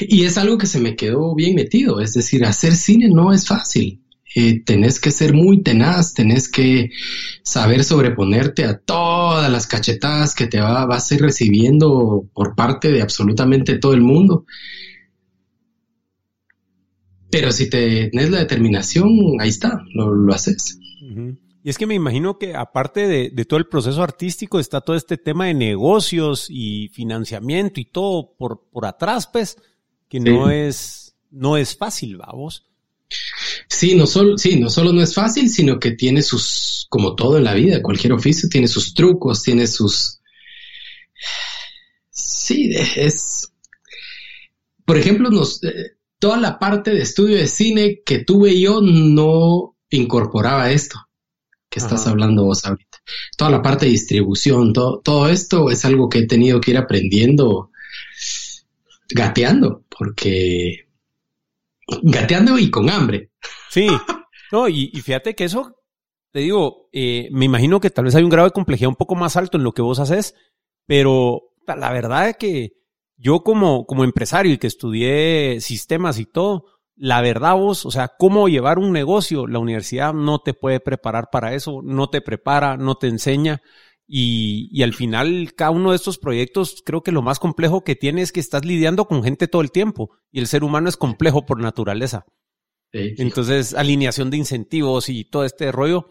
y 0.00 0.24
es 0.24 0.36
algo 0.36 0.58
que 0.58 0.66
se 0.66 0.80
me 0.80 0.96
quedó 0.96 1.34
bien 1.34 1.54
metido, 1.54 1.98
es 2.00 2.12
decir, 2.12 2.44
hacer 2.44 2.76
cine 2.76 3.08
no 3.08 3.32
es 3.32 3.46
fácil. 3.46 4.02
Eh, 4.36 4.62
tenés 4.64 5.00
que 5.00 5.10
ser 5.10 5.32
muy 5.32 5.62
tenaz, 5.62 6.12
tenés 6.12 6.50
que 6.50 6.90
saber 7.42 7.84
sobreponerte 7.84 8.64
a 8.64 8.76
todas 8.76 9.50
las 9.50 9.66
cachetadas 9.66 10.34
que 10.34 10.46
te 10.46 10.60
va, 10.60 10.84
vas 10.84 11.10
a 11.10 11.14
ir 11.14 11.22
recibiendo 11.22 12.28
por 12.34 12.54
parte 12.54 12.92
de 12.92 13.00
absolutamente 13.00 13.78
todo 13.78 13.94
el 13.94 14.02
mundo. 14.02 14.44
Pero 17.30 17.50
si 17.50 17.70
tenés 17.70 18.30
la 18.30 18.40
determinación, 18.40 19.08
ahí 19.40 19.48
está, 19.48 19.80
lo, 19.94 20.34
haces. 20.34 20.78
Y 21.66 21.70
es 21.70 21.78
que 21.78 21.86
me 21.86 21.94
imagino 21.94 22.38
que 22.38 22.54
aparte 22.54 23.06
de, 23.08 23.44
todo 23.46 23.58
el 23.58 23.66
proceso 23.66 24.02
artístico 24.02 24.60
está 24.60 24.82
todo 24.82 24.96
este 24.96 25.16
tema 25.16 25.46
de 25.46 25.54
negocios 25.54 26.48
y 26.50 26.88
financiamiento 26.88 27.80
y 27.80 27.86
todo 27.86 28.34
por, 28.36 28.68
por 28.70 28.84
atrás, 28.84 29.26
pues, 29.32 29.56
que 30.06 30.20
no 30.20 30.50
es, 30.50 31.16
no 31.30 31.56
es 31.56 31.74
fácil, 31.74 32.18
vamos. 32.18 32.66
Sí, 33.66 33.94
no 33.94 34.06
solo, 34.06 34.36
sí, 34.36 34.60
no 34.60 34.68
solo 34.68 34.92
no 34.92 35.00
es 35.00 35.14
fácil, 35.14 35.48
sino 35.48 35.78
que 35.80 35.92
tiene 35.92 36.20
sus, 36.20 36.86
como 36.90 37.14
todo 37.14 37.38
en 37.38 37.44
la 37.44 37.54
vida, 37.54 37.80
cualquier 37.80 38.12
oficio 38.12 38.50
tiene 38.50 38.68
sus 38.68 38.92
trucos, 38.92 39.42
tiene 39.42 39.66
sus, 39.66 40.20
sí, 42.10 42.74
es, 42.74 43.54
por 44.84 44.98
ejemplo, 44.98 45.30
nos, 45.30 45.64
eh, 45.64 45.96
toda 46.18 46.36
la 46.36 46.58
parte 46.58 46.90
de 46.90 47.00
estudio 47.00 47.38
de 47.38 47.46
cine 47.46 48.02
que 48.04 48.18
tuve 48.18 48.60
yo 48.60 48.82
no 48.82 49.78
incorporaba 49.88 50.70
esto 50.70 51.03
que 51.68 51.80
estás 51.80 52.06
hablando 52.06 52.44
vos 52.44 52.64
ahorita. 52.64 52.98
Toda 53.36 53.50
la 53.50 53.62
parte 53.62 53.86
de 53.86 53.92
distribución, 53.92 54.72
todo, 54.72 55.00
todo 55.00 55.28
esto 55.28 55.70
es 55.70 55.84
algo 55.84 56.08
que 56.08 56.20
he 56.20 56.26
tenido 56.26 56.60
que 56.60 56.70
ir 56.70 56.78
aprendiendo 56.78 57.70
gateando, 59.08 59.84
porque 59.96 60.88
gateando 62.02 62.58
y 62.58 62.70
con 62.70 62.90
hambre. 62.90 63.30
Sí, 63.70 63.86
no, 64.52 64.68
y, 64.68 64.90
fíjate 64.90 65.34
que 65.34 65.44
eso, 65.44 65.76
te 66.32 66.40
digo, 66.40 66.88
eh, 66.92 67.28
me 67.30 67.44
imagino 67.44 67.80
que 67.80 67.90
tal 67.90 68.06
vez 68.06 68.14
hay 68.14 68.24
un 68.24 68.30
grado 68.30 68.48
de 68.48 68.52
complejidad 68.52 68.88
un 68.88 68.96
poco 68.96 69.14
más 69.14 69.36
alto 69.36 69.56
en 69.56 69.64
lo 69.64 69.72
que 69.72 69.82
vos 69.82 69.98
haces, 69.98 70.34
pero 70.86 71.54
la 71.66 71.92
verdad 71.92 72.30
es 72.30 72.36
que 72.36 72.72
yo 73.16 73.42
como, 73.42 73.86
como 73.86 74.04
empresario 74.04 74.52
y 74.52 74.58
que 74.58 74.66
estudié 74.66 75.60
sistemas 75.60 76.18
y 76.18 76.26
todo, 76.26 76.66
la 76.96 77.20
verdad 77.20 77.54
vos, 77.56 77.86
o 77.86 77.90
sea, 77.90 78.12
cómo 78.18 78.48
llevar 78.48 78.78
un 78.78 78.92
negocio, 78.92 79.46
la 79.46 79.58
universidad 79.58 80.14
no 80.14 80.38
te 80.40 80.54
puede 80.54 80.80
preparar 80.80 81.28
para 81.30 81.54
eso, 81.54 81.80
no 81.82 82.08
te 82.08 82.20
prepara, 82.20 82.76
no 82.76 82.96
te 82.96 83.08
enseña. 83.08 83.62
Y, 84.06 84.68
y, 84.70 84.82
al 84.82 84.92
final, 84.92 85.54
cada 85.56 85.70
uno 85.70 85.90
de 85.90 85.96
estos 85.96 86.18
proyectos, 86.18 86.82
creo 86.84 87.02
que 87.02 87.10
lo 87.10 87.22
más 87.22 87.38
complejo 87.38 87.84
que 87.84 87.96
tiene 87.96 88.20
es 88.20 88.32
que 88.32 88.40
estás 88.40 88.64
lidiando 88.64 89.06
con 89.06 89.24
gente 89.24 89.48
todo 89.48 89.62
el 89.62 89.72
tiempo 89.72 90.10
y 90.30 90.40
el 90.40 90.46
ser 90.46 90.62
humano 90.62 90.90
es 90.90 90.98
complejo 90.98 91.46
por 91.46 91.58
naturaleza. 91.58 92.26
Entonces, 92.92 93.74
alineación 93.74 94.30
de 94.30 94.36
incentivos 94.36 95.08
y 95.08 95.24
todo 95.24 95.44
este 95.44 95.72
rollo, 95.72 96.10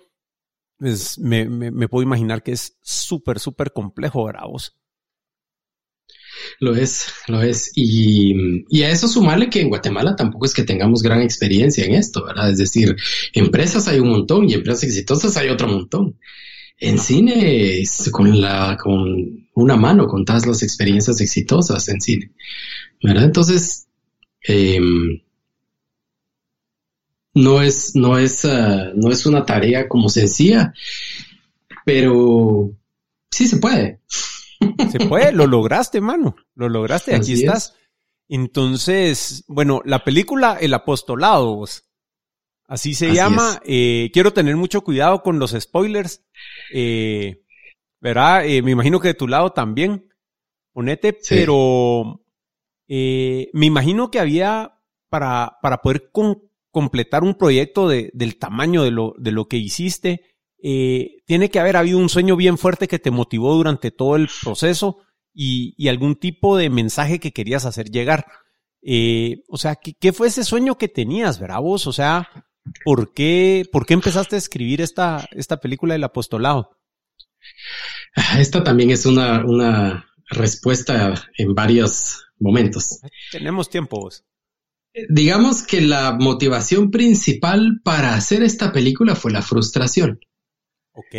pues 0.77 1.17
me, 1.17 1.47
me, 1.47 1.71
me 1.71 1.87
puedo 1.87 2.03
imaginar 2.03 2.43
que 2.43 2.51
es 2.51 2.77
súper, 2.81 3.39
súper 3.39 3.71
complejo, 3.71 4.25
¿verdad 4.25 4.47
vos? 4.49 4.75
Lo 6.59 6.75
es, 6.75 7.07
lo 7.27 7.41
es. 7.41 7.71
Y, 7.75 8.81
a 8.83 8.89
eso 8.89 9.07
sumarle 9.07 9.49
que 9.49 9.61
en 9.61 9.69
Guatemala 9.69 10.15
tampoco 10.15 10.45
es 10.45 10.53
que 10.53 10.63
tengamos 10.63 11.01
gran 11.01 11.21
experiencia 11.21 11.85
en 11.85 11.95
esto, 11.95 12.25
¿verdad? 12.25 12.49
Es 12.51 12.57
decir, 12.57 12.95
empresas 13.33 13.87
hay 13.87 13.99
un 13.99 14.09
montón 14.09 14.49
y 14.49 14.53
empresas 14.53 14.83
exitosas 14.83 15.37
hay 15.37 15.49
otro 15.49 15.67
montón. 15.67 16.17
En 16.79 16.99
cine, 16.99 17.81
con 18.11 18.41
la, 18.41 18.77
con 18.81 19.47
una 19.53 19.75
mano 19.77 20.07
contás 20.07 20.45
las 20.45 20.63
experiencias 20.63 21.21
exitosas 21.21 21.87
en 21.89 22.01
cine, 22.01 22.31
¿verdad? 23.01 23.25
Entonces, 23.25 23.87
em, 24.41 25.21
no 27.33 27.61
es, 27.61 27.95
no 27.95 28.17
es, 28.17 28.45
ah, 28.45 28.91
no 28.95 29.11
es 29.11 29.25
una 29.25 29.45
tarea 29.45 29.87
como 29.87 30.09
sencilla, 30.09 30.73
pero 31.85 32.73
sí 33.31 33.47
se 33.47 33.57
puede. 33.57 33.99
Se 34.91 34.99
puede, 35.08 35.32
lo 35.32 35.47
lograste, 35.47 36.02
mano. 36.02 36.36
Lo 36.56 36.69
lograste, 36.69 37.15
aquí 37.15 37.34
estás. 37.34 37.76
Entonces, 38.28 39.43
bueno, 39.47 39.82
la 39.86 40.04
película 40.04 40.58
El 40.60 40.73
Apostolado, 40.73 41.63
así 42.67 42.93
se 42.93 43.13
llama. 43.13 43.62
Eh, 43.65 44.10
quiero 44.13 44.34
tener 44.34 44.56
mucho 44.56 44.82
cuidado 44.82 45.21
con 45.23 45.39
los 45.39 45.52
spoilers. 45.52 46.26
Eh, 46.73 47.43
¿Verdad? 47.99 48.45
Eh, 48.45 48.62
me 48.62 48.71
imagino 48.71 48.99
que 48.99 49.10
de 49.10 49.13
tu 49.13 49.28
lado 49.28 49.52
también. 49.52 50.10
Ponete, 50.73 51.17
pero 51.30 52.26
eh, 52.88 53.49
me 53.54 53.67
imagino 53.67 54.10
que 54.10 54.19
había 54.19 54.80
para, 55.10 55.58
para 55.62 55.82
poder 55.82 56.12
completar 56.71 57.23
un 57.23 57.36
proyecto 57.36 57.88
de, 57.88 58.10
del 58.13 58.38
tamaño 58.38 58.84
de 58.84 58.91
lo, 58.91 59.13
de 59.19 59.32
lo 59.32 59.47
que 59.47 59.58
hiciste 59.58 60.32
eh, 60.65 61.17
tiene 61.26 61.49
que 61.49 61.60
haber 61.60 61.76
habido 61.76 61.97
un 61.97 62.08
sueño 62.08 62.38
bien 62.38 62.58
fuerte 62.58 62.88
que 62.88 62.97
te 62.97 63.12
motivó 63.12 63.54
durante 63.54 63.91
todo 63.91 64.15
el 64.15 64.30
proceso 64.41 64.99
y, 65.34 65.89
algún 65.89 66.15
tipo 66.15 66.56
de 66.56 66.69
mensaje 66.69 67.19
que 67.19 67.34
querías 67.34 67.65
hacer 67.65 67.89
llegar. 67.89 68.26
Eh, 68.82 69.43
o 69.49 69.58
sea, 69.58 69.76
¿qué, 69.76 70.13
fue 70.13 70.28
ese 70.28 70.45
sueño 70.45 70.78
que 70.78 70.88
tenías, 70.88 71.38
verdad 71.38 71.60
vos? 71.60 71.86
O 71.86 71.91
sea, 71.91 72.30
¿por 72.86 73.13
qué, 73.13 73.65
por 73.73 73.86
qué 73.86 73.93
empezaste 73.93 74.36
a 74.36 74.39
escribir 74.39 74.80
esta, 74.80 75.28
esta 75.32 75.58
película 75.58 75.95
del 75.95 76.06
apostolado? 76.06 76.78
Ah, 78.15 78.39
esta 78.39 78.63
también 78.63 78.91
es 78.91 79.06
una, 79.06 79.43
una 79.45 80.06
respuesta 80.30 81.13
en 81.38 81.54
varios 81.54 82.26
momentos. 82.39 83.02
Tenemos 83.34 83.69
tiempo 83.69 83.99
vos. 83.99 84.23
Digamos 85.10 85.63
que 85.63 85.82
la 85.82 86.13
motivación 86.13 86.89
principal 86.89 87.82
para 87.84 88.13
hacer 88.13 88.43
esta 88.43 88.71
película 88.71 89.15
fue 89.15 89.34
la 89.34 89.41
frustración. 89.41 90.21
Ok. 90.93 91.15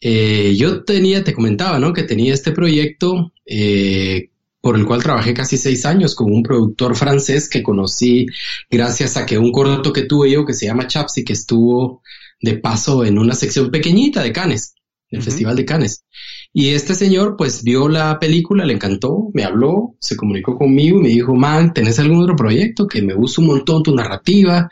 Eh, 0.00 0.56
yo 0.56 0.84
tenía, 0.84 1.22
te 1.22 1.32
comentaba, 1.32 1.78
¿no? 1.78 1.92
Que 1.92 2.02
tenía 2.02 2.34
este 2.34 2.50
proyecto 2.52 3.32
eh, 3.46 4.30
por 4.60 4.76
el 4.76 4.84
cual 4.84 5.02
trabajé 5.02 5.32
casi 5.32 5.56
seis 5.56 5.86
años 5.86 6.14
con 6.14 6.32
un 6.32 6.42
productor 6.42 6.96
francés 6.96 7.48
que 7.48 7.62
conocí 7.62 8.26
gracias 8.70 9.16
a 9.16 9.26
que 9.26 9.38
un 9.38 9.52
corto 9.52 9.92
que 9.92 10.02
tuve 10.02 10.30
yo 10.30 10.44
que 10.44 10.54
se 10.54 10.66
llama 10.66 10.86
Chapsy, 10.86 11.24
que 11.24 11.32
estuvo 11.32 12.02
de 12.40 12.58
paso 12.58 13.04
en 13.04 13.18
una 13.18 13.34
sección 13.34 13.70
pequeñita 13.70 14.22
de 14.22 14.32
Cannes, 14.32 14.74
el 15.10 15.22
Festival 15.22 15.56
de 15.56 15.64
Cannes. 15.64 16.04
Y 16.52 16.70
este 16.70 16.94
señor 16.94 17.36
pues 17.36 17.62
vio 17.62 17.88
la 17.88 18.18
película, 18.18 18.64
le 18.64 18.74
encantó, 18.74 19.30
me 19.34 19.44
habló, 19.44 19.96
se 20.00 20.16
comunicó 20.16 20.58
conmigo 20.58 20.98
y 20.98 21.02
me 21.02 21.08
dijo, 21.08 21.34
man, 21.34 21.72
¿tenés 21.72 21.98
algún 21.98 22.22
otro 22.22 22.36
proyecto 22.36 22.86
que 22.86 23.02
me 23.02 23.14
gusta 23.14 23.40
un 23.40 23.48
montón 23.48 23.82
tu 23.82 23.94
narrativa? 23.94 24.68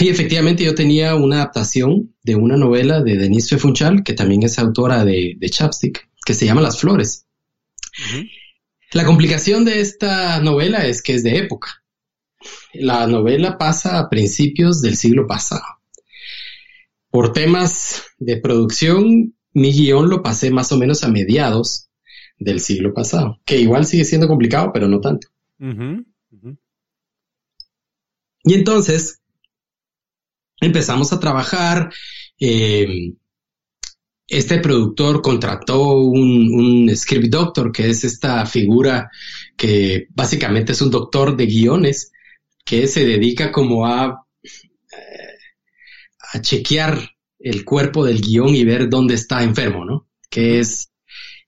Y 0.00 0.08
efectivamente 0.08 0.64
yo 0.64 0.74
tenía 0.74 1.14
una 1.14 1.36
adaptación 1.36 2.14
de 2.22 2.34
una 2.34 2.56
novela 2.56 3.02
de 3.02 3.16
Denise 3.16 3.58
Funchal, 3.58 4.02
que 4.04 4.14
también 4.14 4.42
es 4.42 4.58
autora 4.58 5.04
de, 5.04 5.36
Chapstick, 5.50 6.08
que 6.24 6.34
se 6.34 6.46
llama 6.46 6.60
Las 6.60 6.78
Flores. 6.78 7.26
La 8.92 9.04
complicación 9.04 9.64
de 9.64 9.80
esta 9.80 10.40
novela 10.40 10.86
es 10.86 11.02
que 11.02 11.14
es 11.14 11.22
de 11.22 11.38
época. 11.38 11.82
La 12.74 13.06
novela 13.06 13.58
pasa 13.58 13.98
a 13.98 14.08
principios 14.08 14.82
del 14.82 14.96
siglo 14.96 15.26
pasado. 15.26 15.64
Por 17.10 17.32
temas 17.32 18.04
de 18.18 18.38
producción, 18.38 19.34
mi 19.52 19.72
guion 19.72 20.08
lo 20.08 20.22
pasé 20.22 20.50
más 20.50 20.72
o 20.72 20.78
menos 20.78 21.04
a 21.04 21.08
mediados 21.08 21.88
del 22.38 22.60
siglo 22.60 22.92
pasado, 22.94 23.40
que 23.44 23.58
igual 23.58 23.86
sigue 23.86 24.04
siendo 24.04 24.28
complicado, 24.28 24.72
pero 24.72 24.88
no 24.88 25.00
tanto. 25.00 25.28
Y 28.44 28.54
entonces, 28.54 29.21
empezamos 30.62 31.12
a 31.12 31.20
trabajar. 31.20 31.92
Eh, 32.38 33.12
este 34.26 34.58
productor 34.60 35.20
contrató 35.20 35.92
un, 35.98 36.90
script 36.96 37.28
doctor, 37.28 37.70
que 37.70 37.90
es 37.90 38.04
esta 38.04 38.46
figura 38.46 39.10
que 39.56 40.06
básicamente 40.10 40.72
es 40.72 40.80
un 40.80 40.90
doctor 40.90 41.36
de 41.36 41.46
guiones, 41.46 42.12
que 42.64 42.86
se 42.86 43.04
dedica 43.04 43.52
como 43.52 43.86
a, 43.86 44.24
eh, 44.42 45.36
a 46.32 46.40
chequear 46.40 47.10
el 47.40 47.64
cuerpo 47.64 48.04
del 48.04 48.20
guion 48.20 48.54
y 48.54 48.64
ver 48.64 48.88
dónde 48.88 49.14
está 49.14 49.42
enfermo, 49.42 49.84
¿no? 49.84 50.08
¿Qué 50.30 50.60
es 50.60 50.90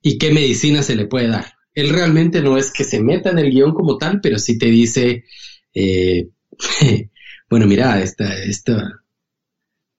y 0.03 0.19
qué 0.19 0.33
medicina 0.33 0.83
se 0.83 0.97
le 0.97 1.07
puede 1.07 1.29
dar? 1.29 1.55
Él 1.73 1.89
realmente 1.89 2.43
no 2.43 2.59
es 2.59 2.71
que 2.71 2.85
se 2.85 3.01
meta 3.01 3.31
en 3.31 3.39
el 3.39 3.51
guion 3.51 3.73
como 3.73 3.97
tal, 3.97 4.21
pero 4.21 4.39
sí 4.39 4.59
te 4.59 4.67
dice, 4.67 5.25
eh, 5.73 6.29
bueno, 7.49 7.67
mira, 7.67 8.03
esta, 8.03 8.37
esta, 8.43 9.04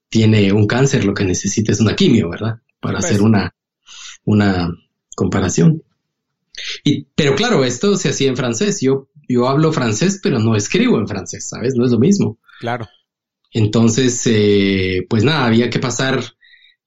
tiene 0.10 0.52
un 0.52 0.68
cáncer, 0.68 1.06
lo 1.06 1.13
que 1.13 1.26
necesita 1.26 1.72
es 1.72 1.80
una 1.80 1.96
quimio, 1.96 2.30
¿verdad? 2.30 2.62
Para 2.80 3.00
hacer 3.00 3.18
pues. 3.18 3.22
una, 3.22 3.56
una 4.24 4.70
comparación. 5.15 5.84
Y, 6.84 7.06
pero 7.15 7.36
claro, 7.36 7.63
esto 7.63 7.98
se 7.98 8.10
hacía 8.10 8.30
en 8.30 8.38
francés. 8.38 8.80
Yo, 8.82 9.10
yo 9.28 9.48
hablo 9.48 9.74
francés, 9.74 10.20
pero 10.22 10.39
no 10.39 10.56
escribo 10.56 10.98
en 10.98 11.08
francés, 11.08 11.48
¿sabes? 11.50 11.76
No 11.76 11.86
es 11.86 11.91
lo 11.91 12.00
mismo. 12.00 12.39
Claro. 12.60 12.88
Entonces, 13.52 14.22
eh, 14.26 15.06
pues 15.10 15.24
nada, 15.24 15.46
había 15.46 15.70
que 15.70 15.80
pasar. 15.80 16.24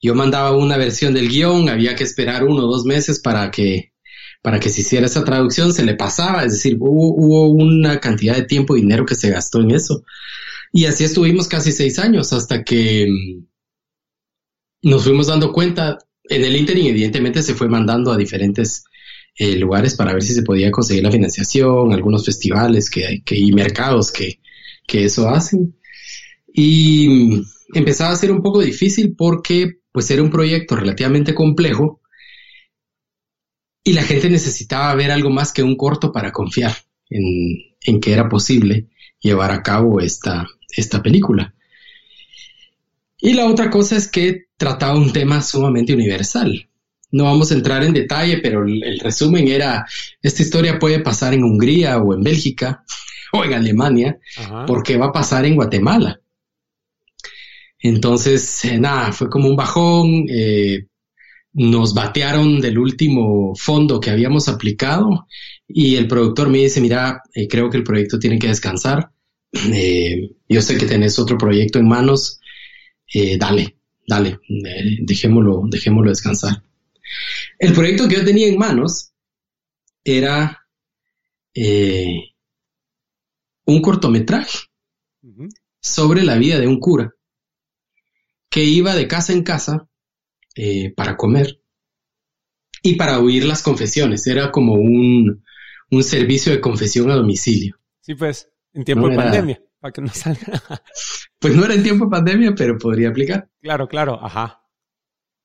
Yo 0.00 0.14
mandaba 0.14 0.56
una 0.56 0.76
versión 0.76 1.14
del 1.14 1.28
guion, 1.28 1.68
había 1.68 1.96
que 1.96 2.04
esperar 2.04 2.44
uno 2.44 2.64
o 2.64 2.70
dos 2.70 2.84
meses 2.84 3.20
para 3.20 3.50
que, 3.50 3.92
para 4.42 4.60
que 4.60 4.68
se 4.68 4.82
hiciera 4.82 5.06
esa 5.06 5.24
traducción, 5.24 5.72
se 5.72 5.84
le 5.84 5.94
pasaba, 5.94 6.44
es 6.44 6.52
decir, 6.52 6.76
hubo, 6.78 7.14
hubo 7.16 7.48
una 7.48 7.98
cantidad 7.98 8.36
de 8.36 8.44
tiempo 8.44 8.76
y 8.76 8.82
dinero 8.82 9.04
que 9.04 9.16
se 9.16 9.30
gastó 9.30 9.60
en 9.60 9.72
eso. 9.72 10.04
Y 10.72 10.84
así 10.84 11.04
estuvimos 11.04 11.48
casi 11.48 11.72
seis 11.72 11.98
años 11.98 12.32
hasta 12.32 12.62
que 12.62 13.06
mm, 13.08 14.88
nos 14.88 15.04
fuimos 15.04 15.26
dando 15.26 15.52
cuenta. 15.52 15.98
En 16.30 16.44
el 16.44 16.56
interim, 16.56 16.86
evidentemente, 16.86 17.42
se 17.42 17.54
fue 17.54 17.68
mandando 17.68 18.12
a 18.12 18.16
diferentes 18.16 18.84
eh, 19.36 19.56
lugares 19.56 19.94
para 19.94 20.12
ver 20.12 20.22
si 20.22 20.34
se 20.34 20.42
podía 20.42 20.70
conseguir 20.70 21.02
la 21.04 21.10
financiación, 21.10 21.92
algunos 21.92 22.24
festivales 22.24 22.90
que, 22.90 23.22
que 23.24 23.38
y 23.38 23.52
mercados 23.52 24.12
que, 24.12 24.40
que 24.86 25.04
eso 25.04 25.28
hacen. 25.28 25.76
Y 26.52 27.08
mm, 27.08 27.44
empezaba 27.74 28.12
a 28.12 28.16
ser 28.16 28.30
un 28.32 28.42
poco 28.42 28.60
difícil 28.60 29.14
porque 29.16 29.78
pues 29.92 30.10
era 30.10 30.22
un 30.22 30.30
proyecto 30.30 30.76
relativamente 30.76 31.34
complejo 31.34 32.00
y 33.84 33.92
la 33.94 34.02
gente 34.02 34.28
necesitaba 34.28 34.94
ver 34.94 35.10
algo 35.10 35.30
más 35.30 35.52
que 35.52 35.62
un 35.62 35.76
corto 35.76 36.12
para 36.12 36.30
confiar 36.30 36.72
en, 37.08 37.56
en 37.80 38.00
que 38.00 38.12
era 38.12 38.28
posible 38.28 38.88
llevar 39.20 39.50
a 39.50 39.62
cabo 39.62 40.00
esta, 40.00 40.46
esta 40.68 41.02
película. 41.02 41.54
Y 43.20 43.32
la 43.32 43.46
otra 43.46 43.70
cosa 43.70 43.96
es 43.96 44.08
que 44.08 44.46
trataba 44.56 44.96
un 44.96 45.12
tema 45.12 45.42
sumamente 45.42 45.94
universal. 45.94 46.68
No 47.10 47.24
vamos 47.24 47.50
a 47.50 47.54
entrar 47.54 47.82
en 47.82 47.94
detalle, 47.94 48.38
pero 48.38 48.64
el, 48.64 49.00
resumen 49.00 49.48
era, 49.48 49.86
esta 50.22 50.42
historia 50.42 50.78
puede 50.78 51.00
pasar 51.00 51.34
en 51.34 51.42
Hungría 51.42 51.98
o 51.98 52.14
en 52.14 52.22
Bélgica 52.22 52.84
o 53.32 53.44
en 53.44 53.54
Alemania, 53.54 54.18
porque 54.66 54.96
va 54.96 55.06
a 55.06 55.12
pasar 55.12 55.44
en 55.46 55.56
Guatemala. 55.56 56.20
Entonces, 57.80 58.64
eh, 58.64 58.78
nada, 58.78 59.12
fue 59.12 59.30
como 59.30 59.48
un 59.48 59.56
bajón, 59.56 60.26
eh, 60.28 60.86
nos 61.52 61.94
batearon 61.94 62.60
del 62.60 62.78
último 62.78 63.54
fondo 63.54 64.00
que 64.00 64.10
habíamos 64.10 64.48
aplicado 64.48 65.26
y 65.66 65.96
el 65.96 66.08
productor 66.08 66.48
me 66.48 66.58
dice, 66.58 66.80
mira, 66.80 67.22
eh, 67.34 67.46
creo 67.48 67.70
que 67.70 67.76
el 67.76 67.84
proyecto 67.84 68.18
tiene 68.18 68.38
que 68.38 68.48
descansar. 68.48 69.10
Eh, 69.52 70.30
yo 70.48 70.62
sé 70.62 70.76
que 70.76 70.86
tenés 70.86 71.18
otro 71.18 71.38
proyecto 71.38 71.78
en 71.78 71.88
manos, 71.88 72.40
eh, 73.12 73.38
dale, 73.38 73.78
dale, 74.06 74.38
dejémoslo, 75.00 75.62
dejémoslo 75.68 76.10
descansar. 76.10 76.62
El 77.58 77.72
proyecto 77.72 78.08
que 78.08 78.16
yo 78.16 78.24
tenía 78.24 78.48
en 78.48 78.58
manos 78.58 79.12
era 80.04 80.64
un 83.64 83.82
cortometraje 83.82 84.58
sobre 85.80 86.22
la 86.22 86.36
vida 86.36 86.60
de 86.60 86.66
un 86.66 86.78
cura 86.78 87.12
que 88.50 88.64
iba 88.64 88.94
de 88.94 89.08
casa 89.08 89.32
en 89.32 89.42
casa 89.42 89.88
eh, 90.54 90.92
para 90.94 91.16
comer 91.16 91.60
y 92.82 92.96
para 92.96 93.20
oír 93.20 93.44
las 93.44 93.62
confesiones. 93.62 94.26
Era 94.26 94.50
como 94.50 94.74
un, 94.74 95.44
un 95.90 96.02
servicio 96.02 96.52
de 96.52 96.60
confesión 96.60 97.10
a 97.10 97.16
domicilio. 97.16 97.78
Sí, 98.00 98.14
pues, 98.14 98.50
en 98.78 98.84
tiempo 98.84 99.08
de 99.08 99.16
pandemia, 99.16 99.60
para 99.80 99.92
que 99.92 100.00
no 100.00 100.08
salga. 100.12 100.62
pues 101.40 101.54
no 101.54 101.64
era 101.64 101.74
en 101.74 101.82
tiempo 101.82 102.04
de 102.04 102.10
pandemia, 102.12 102.54
pero 102.56 102.78
podría 102.78 103.08
aplicar. 103.08 103.48
Claro, 103.60 103.88
claro, 103.88 104.24
ajá. 104.24 104.62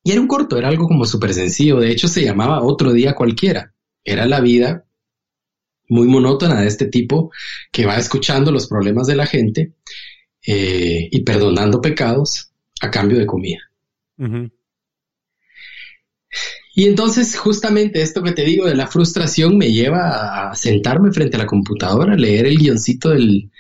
Y 0.04 0.12
era 0.12 0.22
un 0.22 0.28
corto, 0.28 0.56
era 0.58 0.68
algo 0.68 0.88
como 0.88 1.06
súper 1.06 1.34
sencillo. 1.34 1.80
De 1.80 1.90
hecho, 1.90 2.08
se 2.08 2.24
llamaba 2.24 2.62
Otro 2.62 2.94
Día 2.94 3.16
Cualquiera. 3.16 3.74
Era 4.04 4.28
la 4.28 4.40
vida 4.40 4.86
muy 5.90 6.08
monótona 6.08 6.62
de 6.62 6.68
este 6.68 6.86
tipo 6.88 7.32
que 7.72 7.86
va 7.88 7.96
escuchando 7.98 8.52
los 8.52 8.68
problemas 8.68 9.08
de 9.08 9.16
la 9.16 9.26
gente 9.26 9.74
eh, 10.46 11.08
y 11.10 11.24
perdonando 11.24 11.82
pecados 11.82 12.52
a 12.82 12.92
cambio 12.92 13.18
de 13.18 13.26
comida. 13.26 13.60
Y 16.76 16.86
entonces 16.86 17.38
justamente 17.38 18.02
esto 18.02 18.24
que 18.24 18.32
te 18.32 18.44
digo 18.44 18.66
de 18.66 18.76
la 18.76 18.88
frustración 18.88 19.58
me 19.58 19.72
lleva 19.72 20.50
a 20.50 20.56
sentarme 20.56 21.12
frente 21.12 21.38
a 21.38 21.40
la 21.40 21.46
computadora, 21.46 22.14
a 22.14 22.18
leer 22.18 22.48
el 22.48 22.58
guioncito 22.58 23.10
del, 23.10 23.52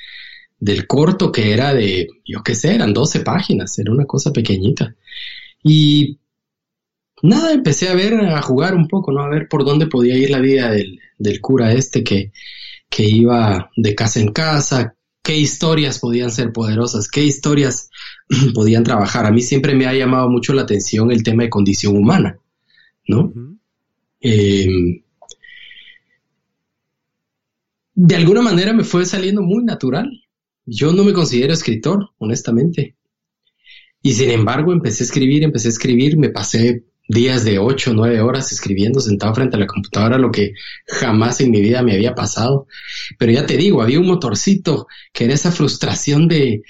del 0.60 0.88
corto 0.88 1.32
que 1.32 1.54
era 1.54 1.74
de, 1.74 2.08
yo 2.26 2.42
qué 2.44 2.56
sé, 2.56 2.74
eran 2.74 2.94
12 2.94 3.20
páginas, 3.20 3.78
era 3.78 3.92
una 3.92 4.06
cosa 4.06 4.32
pequeñita. 4.32 4.96
Y 5.62 6.20
nada, 7.22 7.54
empecé 7.54 7.90
a 7.90 7.96
ver, 7.96 8.16
a 8.16 8.42
jugar 8.42 8.74
un 8.74 8.88
poco, 8.88 9.12
¿no? 9.12 9.22
A 9.22 9.30
ver 9.30 9.48
por 9.48 9.64
dónde 9.64 9.88
podía 9.88 10.18
ir 10.18 10.32
la 10.32 10.40
vida 10.40 10.72
del, 10.72 11.00
del 11.18 11.40
cura 11.40 11.72
este 11.74 12.04
que, 12.04 12.32
que 12.90 13.04
iba 13.04 13.72
de 13.76 13.94
casa 13.94 14.22
en 14.22 14.32
casa, 14.32 14.96
qué 15.24 15.38
historias 15.38 16.00
podían 16.00 16.32
ser 16.32 16.52
poderosas, 16.52 17.08
qué 17.08 17.24
historias 17.24 17.90
podían 18.56 18.84
trabajar. 18.84 19.26
A 19.26 19.32
mí 19.32 19.42
siempre 19.42 19.76
me 19.76 19.86
ha 19.86 19.94
llamado 19.94 20.30
mucho 20.30 20.54
la 20.54 20.64
atención 20.64 21.12
el 21.12 21.24
tema 21.24 21.44
de 21.44 21.50
condición 21.50 21.96
humana. 21.96 22.40
¿No? 23.08 23.34
Em, 24.20 25.02
de 27.96 28.16
alguna 28.16 28.42
manera 28.42 28.74
me 28.74 28.84
fue 28.84 29.06
saliendo 29.06 29.42
muy 29.42 29.64
natural. 29.64 30.10
Yo 30.66 30.94
no 30.94 31.04
me 31.04 31.14
considero 31.14 31.54
escritor, 31.54 32.10
honestamente. 32.18 32.96
Y 34.02 34.14
sin 34.14 34.32
embargo 34.32 34.74
empecé 34.74 35.04
a 35.04 35.06
escribir, 35.06 35.44
empecé 35.44 35.68
a 35.68 35.72
escribir, 35.72 36.18
me 36.18 36.30
pasé 36.30 36.84
días 37.08 37.44
de 37.44 37.60
ocho, 37.60 37.94
nueve 37.94 38.22
horas 38.22 38.52
escribiendo 38.52 39.00
sentado 39.00 39.36
frente 39.36 39.58
a 39.58 39.60
la 39.60 39.68
computadora, 39.68 40.18
lo 40.18 40.32
que 40.32 40.54
jamás 40.88 41.42
en 41.42 41.52
mi 41.52 41.62
vida 41.62 41.82
me 41.84 41.94
había 41.94 42.16
pasado. 42.16 42.68
Pero 43.18 43.32
ya 43.32 43.46
te 43.46 43.58
digo, 43.58 43.82
había 43.82 44.00
un 44.00 44.08
motorcito 44.08 44.88
que 45.12 45.26
era 45.26 45.34
esa 45.34 45.52
frustración 45.52 46.28
de, 46.28 46.64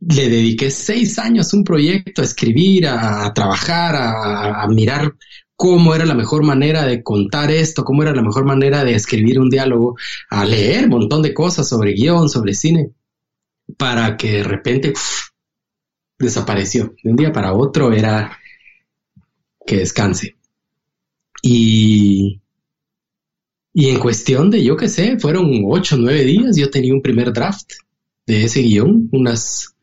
le 0.00 0.28
dediqué 0.28 0.70
seis 0.70 1.18
años 1.18 1.52
a 1.52 1.56
un 1.56 1.64
proyecto, 1.64 2.22
a 2.22 2.24
escribir, 2.24 2.86
a, 2.86 3.32
trabajar, 3.34 3.94
a, 3.96 4.66
mirar 4.68 5.14
cómo 5.56 5.94
era 5.94 6.04
la 6.04 6.14
mejor 6.14 6.44
manera 6.44 6.84
de 6.84 7.02
contar 7.02 7.50
esto, 7.50 7.82
cómo 7.82 8.02
era 8.02 8.14
la 8.14 8.22
mejor 8.22 8.44
manera 8.44 8.84
de 8.84 8.94
escribir 8.94 9.40
un 9.40 9.48
diálogo, 9.48 9.96
a 10.28 10.44
leer 10.44 10.84
un 10.84 10.90
montón 10.90 11.22
de 11.22 11.34
cosas 11.34 11.68
sobre 11.68 11.94
guion, 11.94 12.28
sobre 12.28 12.54
cine, 12.54 12.92
para 13.78 14.16
que 14.16 14.32
de 14.32 14.42
repente 14.44 14.92
desapareció. 16.18 16.94
De 17.02 17.10
un 17.10 17.16
día 17.16 17.32
para 17.32 17.54
otro 17.54 17.92
era 17.92 18.38
que 19.66 19.78
descanse. 19.78 20.36
Y, 21.42 22.40
y 23.72 23.90
en 23.90 23.98
cuestión 23.98 24.50
de, 24.50 24.62
yo 24.62 24.76
qué 24.76 24.88
sé, 24.88 25.18
fueron 25.18 25.50
ocho, 25.66 25.96
nueve 25.96 26.24
días, 26.24 26.56
yo 26.56 26.70
tenía 26.70 26.92
un 26.92 27.02
primer 27.02 27.32
draft 27.32 27.72
de 28.26 28.44
ese 28.44 28.60
guion, 28.60 29.08
unas, 29.12 29.74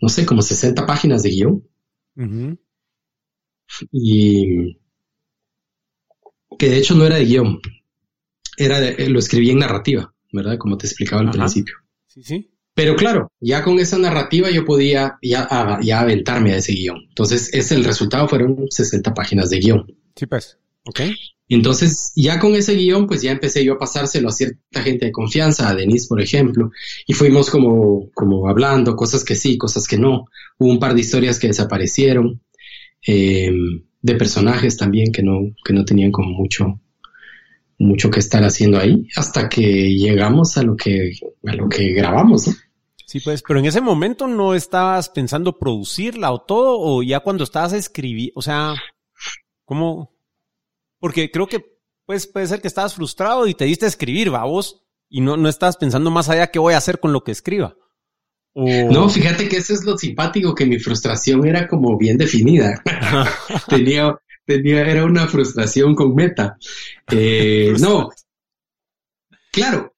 no 0.00 0.08
sé, 0.08 0.26
como 0.26 0.42
60 0.42 0.86
páginas 0.86 1.22
de 1.22 1.30
guion. 1.30 1.68
Y 3.90 4.78
que 6.58 6.68
de 6.68 6.78
hecho 6.78 6.94
no 6.94 7.04
era 7.04 7.16
de 7.16 7.24
guion, 7.24 7.60
era 8.56 8.80
de, 8.80 9.08
lo 9.08 9.18
escribí 9.18 9.50
en 9.50 9.58
narrativa, 9.58 10.14
¿verdad? 10.32 10.58
Como 10.58 10.76
te 10.76 10.86
explicaba 10.86 11.22
al 11.22 11.30
principio. 11.30 11.76
Sí, 12.06 12.22
sí. 12.22 12.48
Pero 12.74 12.96
claro, 12.96 13.30
ya 13.40 13.62
con 13.62 13.78
esa 13.78 13.98
narrativa 13.98 14.50
yo 14.50 14.64
podía 14.64 15.18
ya, 15.22 15.78
ya 15.82 16.00
aventarme 16.00 16.52
a 16.52 16.56
ese 16.56 16.72
guion. 16.72 17.04
Entonces, 17.08 17.52
ese 17.52 17.74
el 17.74 17.84
resultado 17.84 18.28
fueron 18.28 18.66
60 18.70 19.12
páginas 19.12 19.50
de 19.50 19.58
guion. 19.58 19.86
Sí, 20.16 20.26
pues. 20.26 20.58
Ok. 20.84 21.00
Entonces, 21.48 22.12
ya 22.16 22.38
con 22.38 22.54
ese 22.54 22.74
guion, 22.74 23.06
pues 23.06 23.20
ya 23.20 23.30
empecé 23.30 23.62
yo 23.62 23.74
a 23.74 23.78
pasárselo 23.78 24.30
a 24.30 24.32
cierta 24.32 24.82
gente 24.82 25.04
de 25.04 25.12
confianza, 25.12 25.68
a 25.68 25.74
Denise, 25.74 26.08
por 26.08 26.22
ejemplo, 26.22 26.70
y 27.06 27.12
fuimos 27.12 27.50
como, 27.50 28.10
como 28.14 28.48
hablando, 28.48 28.96
cosas 28.96 29.22
que 29.22 29.34
sí, 29.34 29.58
cosas 29.58 29.86
que 29.86 29.98
no. 29.98 30.26
Hubo 30.58 30.70
un 30.70 30.78
par 30.78 30.94
de 30.94 31.02
historias 31.02 31.38
que 31.38 31.48
desaparecieron. 31.48 32.40
Em, 33.04 33.84
de 34.00 34.14
personajes 34.14 34.76
también 34.76 35.12
que 35.12 35.22
no, 35.22 35.54
que 35.64 35.72
no 35.72 35.84
tenían 35.84 36.10
como 36.10 36.30
mucho, 36.30 36.80
mucho 37.78 38.10
que 38.10 38.20
estar 38.20 38.42
haciendo 38.44 38.78
ahí, 38.78 39.08
hasta 39.16 39.48
que 39.48 39.94
llegamos 39.94 40.56
a 40.56 40.62
lo 40.62 40.76
que, 40.76 41.12
a 41.46 41.54
lo 41.54 41.68
que 41.68 41.92
grabamos, 41.92 42.48
Sí, 43.12 43.20
pues, 43.20 43.42
pero 43.46 43.58
en 43.58 43.66
ese 43.66 43.82
momento 43.82 44.26
no 44.26 44.54
estabas 44.54 45.10
pensando 45.10 45.58
producirla 45.58 46.32
o 46.32 46.40
todo, 46.40 46.80
o 46.80 47.02
ya 47.02 47.20
cuando 47.20 47.44
estabas 47.44 47.74
escribiendo, 47.74 48.32
o 48.36 48.40
sea, 48.40 48.74
¿cómo? 49.66 50.16
Porque 50.98 51.30
creo 51.30 51.46
que 51.46 51.62
pues, 52.06 52.26
puede 52.26 52.46
ser 52.46 52.62
que 52.62 52.68
estabas 52.68 52.94
frustrado 52.94 53.46
y 53.46 53.52
te 53.52 53.66
diste 53.66 53.84
a 53.84 53.88
escribir, 53.88 54.32
va 54.32 54.44
vos, 54.44 54.86
y 55.10 55.20
no, 55.20 55.36
no 55.36 55.50
estabas 55.50 55.76
pensando 55.76 56.10
más 56.10 56.30
allá 56.30 56.50
qué 56.50 56.58
voy 56.58 56.72
a 56.72 56.78
hacer 56.78 57.00
con 57.00 57.12
lo 57.12 57.22
que 57.22 57.32
escriba. 57.32 57.76
No, 58.54 59.08
fíjate 59.08 59.48
que 59.48 59.56
eso 59.56 59.72
es 59.72 59.84
lo 59.84 59.96
simpático, 59.96 60.54
que 60.54 60.66
mi 60.66 60.78
frustración 60.78 61.46
era 61.46 61.66
como 61.66 61.96
bien 61.96 62.18
definida. 62.18 62.82
tenía, 63.68 64.14
tenía, 64.44 64.82
era 64.82 65.04
una 65.04 65.26
frustración 65.26 65.94
con 65.94 66.14
meta. 66.14 66.58
Eh, 67.10 67.74
no, 67.80 68.10
claro, 69.50 69.94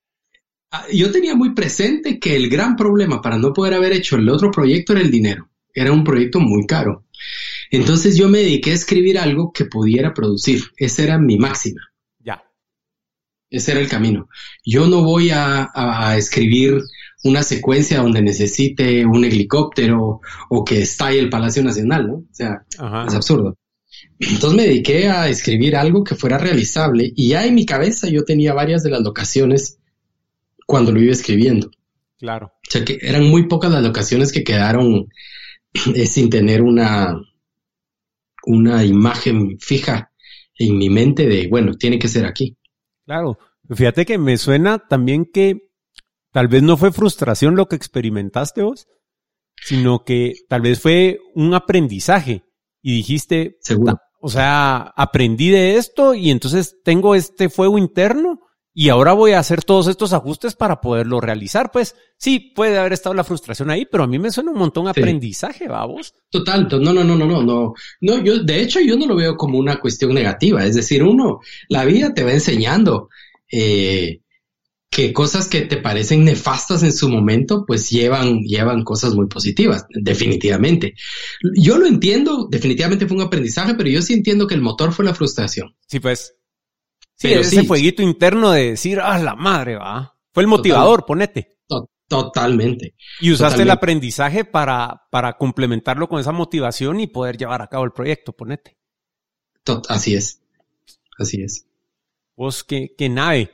ah, 0.70 0.86
yo 0.92 1.10
tenía 1.10 1.34
muy 1.34 1.52
presente 1.52 2.20
que 2.20 2.36
el 2.36 2.48
gran 2.48 2.76
problema 2.76 3.20
para 3.20 3.38
no 3.38 3.52
poder 3.52 3.74
haber 3.74 3.92
hecho 3.92 4.16
el 4.16 4.28
otro 4.28 4.50
proyecto 4.50 4.92
era 4.92 5.02
el 5.02 5.10
dinero. 5.10 5.48
Era 5.74 5.90
un 5.90 6.04
proyecto 6.04 6.38
muy 6.38 6.66
caro. 6.66 7.04
Entonces 7.70 8.16
yo 8.16 8.28
me 8.28 8.38
dediqué 8.38 8.70
a 8.70 8.74
escribir 8.74 9.18
algo 9.18 9.52
que 9.52 9.64
pudiera 9.64 10.14
producir. 10.14 10.62
Esa 10.76 11.02
era 11.02 11.18
mi 11.18 11.36
máxima. 11.36 11.80
Ya. 12.20 12.44
Ese 13.50 13.72
era 13.72 13.80
el 13.80 13.88
camino. 13.88 14.28
Yo 14.64 14.86
no 14.86 15.02
voy 15.02 15.30
a, 15.30 15.70
a 15.74 16.16
escribir 16.16 16.80
una 17.24 17.42
secuencia 17.42 18.00
donde 18.00 18.22
necesite 18.22 19.04
un 19.04 19.24
helicóptero 19.24 20.20
o 20.50 20.64
que 20.64 20.82
estalle 20.82 21.18
el 21.18 21.30
Palacio 21.30 21.64
Nacional, 21.64 22.06
¿no? 22.06 22.14
O 22.16 22.28
sea, 22.30 22.64
es 22.70 23.14
absurdo. 23.14 23.56
Entonces 24.18 24.56
me 24.56 24.64
dediqué 24.64 25.08
a 25.08 25.28
escribir 25.28 25.76
algo 25.76 26.04
que 26.04 26.14
fuera 26.14 26.38
realizable 26.38 27.12
y 27.16 27.30
ya 27.30 27.46
en 27.46 27.54
mi 27.54 27.64
cabeza 27.64 28.08
yo 28.08 28.24
tenía 28.24 28.52
varias 28.52 28.82
de 28.82 28.90
las 28.90 29.00
locaciones 29.00 29.78
cuando 30.66 30.92
lo 30.92 31.00
iba 31.00 31.12
escribiendo. 31.12 31.70
Claro. 32.18 32.46
O 32.46 32.70
sea 32.70 32.84
que 32.84 32.98
eran 33.00 33.24
muy 33.24 33.48
pocas 33.48 33.72
las 33.72 33.82
locaciones 33.82 34.30
que 34.30 34.44
quedaron 34.44 35.08
eh, 35.94 36.06
sin 36.06 36.28
tener 36.30 36.62
una, 36.62 37.20
una 38.46 38.84
imagen 38.84 39.58
fija 39.58 40.12
en 40.58 40.76
mi 40.76 40.90
mente 40.90 41.26
de, 41.26 41.48
bueno, 41.48 41.74
tiene 41.74 41.98
que 41.98 42.08
ser 42.08 42.26
aquí. 42.26 42.56
Claro. 43.06 43.38
Fíjate 43.74 44.04
que 44.04 44.18
me 44.18 44.36
suena 44.36 44.78
también 44.78 45.24
que 45.24 45.70
tal 46.34 46.48
vez 46.48 46.64
no 46.64 46.76
fue 46.76 46.90
frustración 46.90 47.54
lo 47.54 47.68
que 47.68 47.76
experimentaste 47.76 48.60
vos, 48.62 48.88
sino 49.54 50.04
que 50.04 50.32
tal 50.48 50.62
vez 50.62 50.80
fue 50.80 51.20
un 51.36 51.54
aprendizaje 51.54 52.42
y 52.82 52.96
dijiste, 52.96 53.56
Seguro. 53.60 53.98
o 54.20 54.28
sea, 54.28 54.92
aprendí 54.96 55.50
de 55.50 55.76
esto 55.76 56.12
y 56.12 56.32
entonces 56.32 56.78
tengo 56.82 57.14
este 57.14 57.48
fuego 57.48 57.78
interno 57.78 58.40
y 58.74 58.88
ahora 58.88 59.12
voy 59.12 59.30
a 59.30 59.38
hacer 59.38 59.62
todos 59.62 59.86
estos 59.86 60.12
ajustes 60.12 60.56
para 60.56 60.80
poderlo 60.80 61.20
realizar. 61.20 61.70
Pues 61.70 61.94
sí, 62.18 62.52
puede 62.52 62.78
haber 62.78 62.94
estado 62.94 63.14
la 63.14 63.22
frustración 63.22 63.70
ahí, 63.70 63.86
pero 63.86 64.02
a 64.02 64.08
mí 64.08 64.18
me 64.18 64.32
suena 64.32 64.50
un 64.50 64.58
montón 64.58 64.88
aprendizaje, 64.88 65.68
vamos. 65.68 66.14
Total, 66.30 66.66
no, 66.68 66.92
no, 66.92 67.04
no, 67.04 67.14
no, 67.14 67.26
no, 67.26 67.42
no, 67.44 67.74
no, 68.00 68.24
yo, 68.24 68.42
de 68.42 68.60
hecho, 68.60 68.80
yo 68.80 68.96
no 68.96 69.06
lo 69.06 69.14
veo 69.14 69.36
como 69.36 69.56
una 69.56 69.78
cuestión 69.78 70.12
negativa. 70.12 70.64
Es 70.64 70.74
decir, 70.74 71.04
uno, 71.04 71.38
la 71.68 71.84
vida 71.84 72.12
te 72.12 72.24
va 72.24 72.32
enseñando 72.32 73.08
eh, 73.52 74.23
que 74.94 75.12
cosas 75.12 75.48
que 75.48 75.62
te 75.62 75.78
parecen 75.78 76.24
nefastas 76.24 76.84
en 76.84 76.92
su 76.92 77.08
momento, 77.08 77.64
pues 77.66 77.90
llevan, 77.90 78.42
llevan 78.42 78.84
cosas 78.84 79.12
muy 79.12 79.26
positivas, 79.26 79.86
definitivamente. 79.88 80.94
Yo 81.56 81.78
lo 81.78 81.86
entiendo, 81.86 82.46
definitivamente 82.48 83.08
fue 83.08 83.16
un 83.16 83.24
aprendizaje, 83.24 83.74
pero 83.74 83.90
yo 83.90 84.02
sí 84.02 84.12
entiendo 84.12 84.46
que 84.46 84.54
el 84.54 84.62
motor 84.62 84.92
fue 84.92 85.04
la 85.04 85.12
frustración. 85.12 85.74
Sí, 85.88 85.98
pues. 85.98 86.36
Sí, 87.16 87.26
Pero 87.26 87.40
ese 87.40 87.62
sí, 87.62 87.66
fueguito 87.66 88.02
interno 88.02 88.52
de 88.52 88.70
decir, 88.70 89.00
ah, 89.00 89.18
la 89.18 89.34
madre, 89.34 89.74
va. 89.74 90.16
Fue 90.32 90.44
el 90.44 90.46
motivador, 90.46 91.00
total, 91.00 91.06
ponete. 91.06 91.58
To 91.66 91.90
totalmente. 92.06 92.94
Y 93.20 93.32
usaste 93.32 93.46
totalmente. 93.46 93.62
el 93.62 93.70
aprendizaje 93.70 94.44
para, 94.44 95.08
para 95.10 95.36
complementarlo 95.36 96.08
con 96.08 96.20
esa 96.20 96.30
motivación 96.30 97.00
y 97.00 97.08
poder 97.08 97.36
llevar 97.36 97.62
a 97.62 97.66
cabo 97.66 97.84
el 97.84 97.90
proyecto, 97.90 98.32
ponete. 98.32 98.76
Tot 99.64 99.90
así 99.90 100.14
es. 100.14 100.40
Así 101.18 101.42
es. 101.42 101.66
Vos, 102.36 102.62
qué, 102.62 102.94
qué 102.96 103.08
nave. 103.08 103.50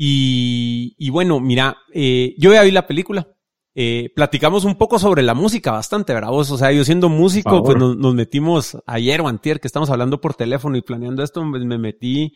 Y, 0.00 0.94
y, 0.96 1.10
bueno, 1.10 1.40
mira, 1.40 1.78
eh, 1.92 2.36
yo 2.38 2.52
ya 2.52 2.62
vi 2.62 2.70
la 2.70 2.86
película. 2.86 3.34
Eh, 3.74 4.12
platicamos 4.14 4.64
un 4.64 4.76
poco 4.76 4.96
sobre 5.00 5.22
la 5.22 5.34
música 5.34 5.72
bastante, 5.72 6.14
¿verdad? 6.14 6.30
Vos, 6.30 6.52
o 6.52 6.56
sea, 6.56 6.70
yo 6.70 6.84
siendo 6.84 7.08
músico, 7.08 7.64
pues 7.64 7.76
nos, 7.76 7.96
nos, 7.96 8.14
metimos 8.14 8.78
ayer 8.86 9.20
o 9.20 9.26
antier 9.26 9.58
que 9.58 9.66
estamos 9.66 9.90
hablando 9.90 10.20
por 10.20 10.34
teléfono 10.34 10.76
y 10.76 10.82
planeando 10.82 11.24
esto, 11.24 11.44
pues 11.50 11.64
me 11.64 11.78
metí 11.78 12.32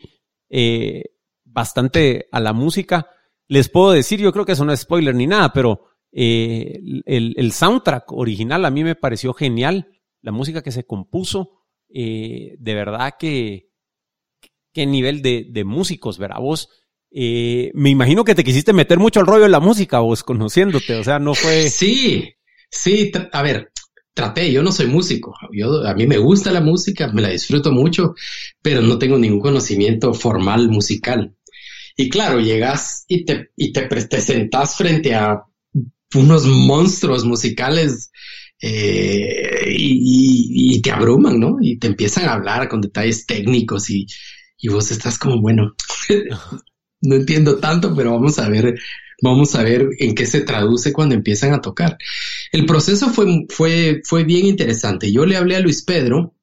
eh, 0.49 1.03
bastante 1.45 2.27
a 2.33 2.41
la 2.41 2.51
música. 2.51 3.07
Les 3.47 3.69
puedo 3.69 3.93
decir, 3.93 4.19
yo 4.19 4.33
creo 4.33 4.45
que 4.45 4.51
eso 4.51 4.65
no 4.65 4.73
es 4.73 4.81
spoiler 4.81 5.15
ni 5.15 5.27
nada, 5.27 5.53
pero 5.53 5.85
eh, 6.11 6.81
el, 7.05 7.33
el, 7.37 7.51
soundtrack 7.53 8.11
original 8.11 8.65
a 8.65 8.71
mí 8.71 8.83
me 8.83 8.95
pareció 8.95 9.33
genial. 9.33 9.87
La 10.21 10.33
música 10.33 10.61
que 10.61 10.73
se 10.73 10.85
compuso, 10.85 11.61
de 11.87 12.57
verdad 12.59 13.13
que 13.17 13.69
qué 14.73 14.85
nivel 14.85 15.21
de, 15.21 15.47
de 15.49 15.63
músicos, 15.63 16.17
¿verdad? 16.17 16.41
Vos, 16.41 16.69
eh, 17.15 17.71
me 17.75 17.91
imagino 17.91 18.23
que 18.23 18.33
te 18.33 18.43
quisiste 18.43 18.73
meter 18.73 18.97
mucho 18.97 19.19
al 19.19 19.27
rollo 19.27 19.43
de 19.43 19.49
la 19.49 19.59
música, 19.59 19.99
vos 19.99 20.23
conociéndote, 20.23 20.95
o 20.95 21.03
sea, 21.03 21.19
no 21.19 21.35
fue. 21.35 21.69
Sí, 21.69 22.33
sí, 22.71 23.11
a 23.31 23.41
ver, 23.43 23.71
traté, 24.15 24.51
yo 24.51 24.63
no 24.63 24.71
soy 24.71 24.87
músico, 24.87 25.35
yo, 25.51 25.85
a 25.85 25.93
mí 25.93 26.07
me 26.07 26.17
gusta 26.17 26.51
la 26.51 26.61
música, 26.61 27.11
me 27.13 27.21
la 27.21 27.29
disfruto 27.29 27.71
mucho, 27.71 28.15
pero 28.63 28.81
no 28.81 28.97
tengo 28.97 29.19
ningún 29.19 29.41
conocimiento 29.41 30.13
formal 30.15 30.69
musical. 30.69 31.35
Y 31.95 32.09
claro, 32.09 32.39
llegas 32.39 33.05
y 33.07 33.25
te, 33.25 33.51
y 33.55 33.71
te, 33.71 33.83
te 33.83 34.21
sentás 34.21 34.75
frente 34.75 35.13
a 35.13 35.43
unos 36.15 36.45
monstruos 36.45 37.25
musicales 37.25 38.11
eh, 38.59 39.67
y, 39.69 40.75
y, 40.75 40.81
te 40.81 40.89
abruman, 40.89 41.39
¿no? 41.39 41.57
Y 41.61 41.77
te 41.77 41.87
empiezan 41.87 42.25
a 42.25 42.33
hablar 42.33 42.67
con 42.69 42.81
detalles 42.81 43.27
técnicos 43.27 43.89
y, 43.91 44.07
y 44.57 44.69
vos 44.69 44.89
estás 44.89 45.19
como, 45.19 45.41
bueno, 45.41 45.75
no 47.03 47.15
entiendo 47.15 47.59
tanto, 47.59 47.95
pero 47.95 48.11
vamos 48.11 48.39
a 48.39 48.49
ver 48.49 48.75
Vamos 49.23 49.55
a 49.55 49.63
ver 49.63 49.87
en 49.99 50.15
qué 50.15 50.25
se 50.25 50.41
traduce 50.41 50.91
cuando 50.91 51.15
empiezan 51.15 51.53
a 51.53 51.61
tocar. 51.61 51.97
El 52.51 52.65
proceso 52.65 53.09
fue, 53.09 53.45
fue, 53.47 54.01
fue 54.03 54.25
bien 54.25 54.45
interesante. 54.45 55.13
Yo 55.13 55.25
le 55.25 55.37
hablé 55.37 55.55
a 55.55 55.61
Luis 55.61 55.81
Pedro. 55.81 56.33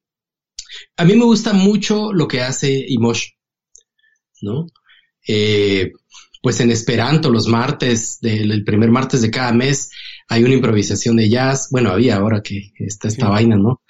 A 0.96 1.04
mí 1.04 1.14
me 1.14 1.26
gusta 1.26 1.52
mucho 1.52 2.10
lo 2.10 2.26
que 2.26 2.40
hace 2.40 2.86
Imosh, 2.88 3.32
¿no? 4.40 4.66
Eh, 5.28 5.92
pues 6.40 6.58
en 6.60 6.70
Esperanto, 6.70 7.28
los 7.28 7.48
martes, 7.48 8.18
del 8.22 8.50
el 8.50 8.64
primer 8.64 8.90
martes 8.90 9.20
de 9.20 9.30
cada 9.30 9.52
mes, 9.52 9.90
hay 10.26 10.42
una 10.42 10.54
improvisación 10.54 11.16
de 11.16 11.28
jazz. 11.28 11.68
Bueno, 11.70 11.90
había 11.90 12.16
ahora 12.16 12.40
que 12.42 12.72
está 12.78 13.08
esta 13.08 13.26
sí. 13.26 13.30
vaina, 13.30 13.56
¿no? 13.56 13.82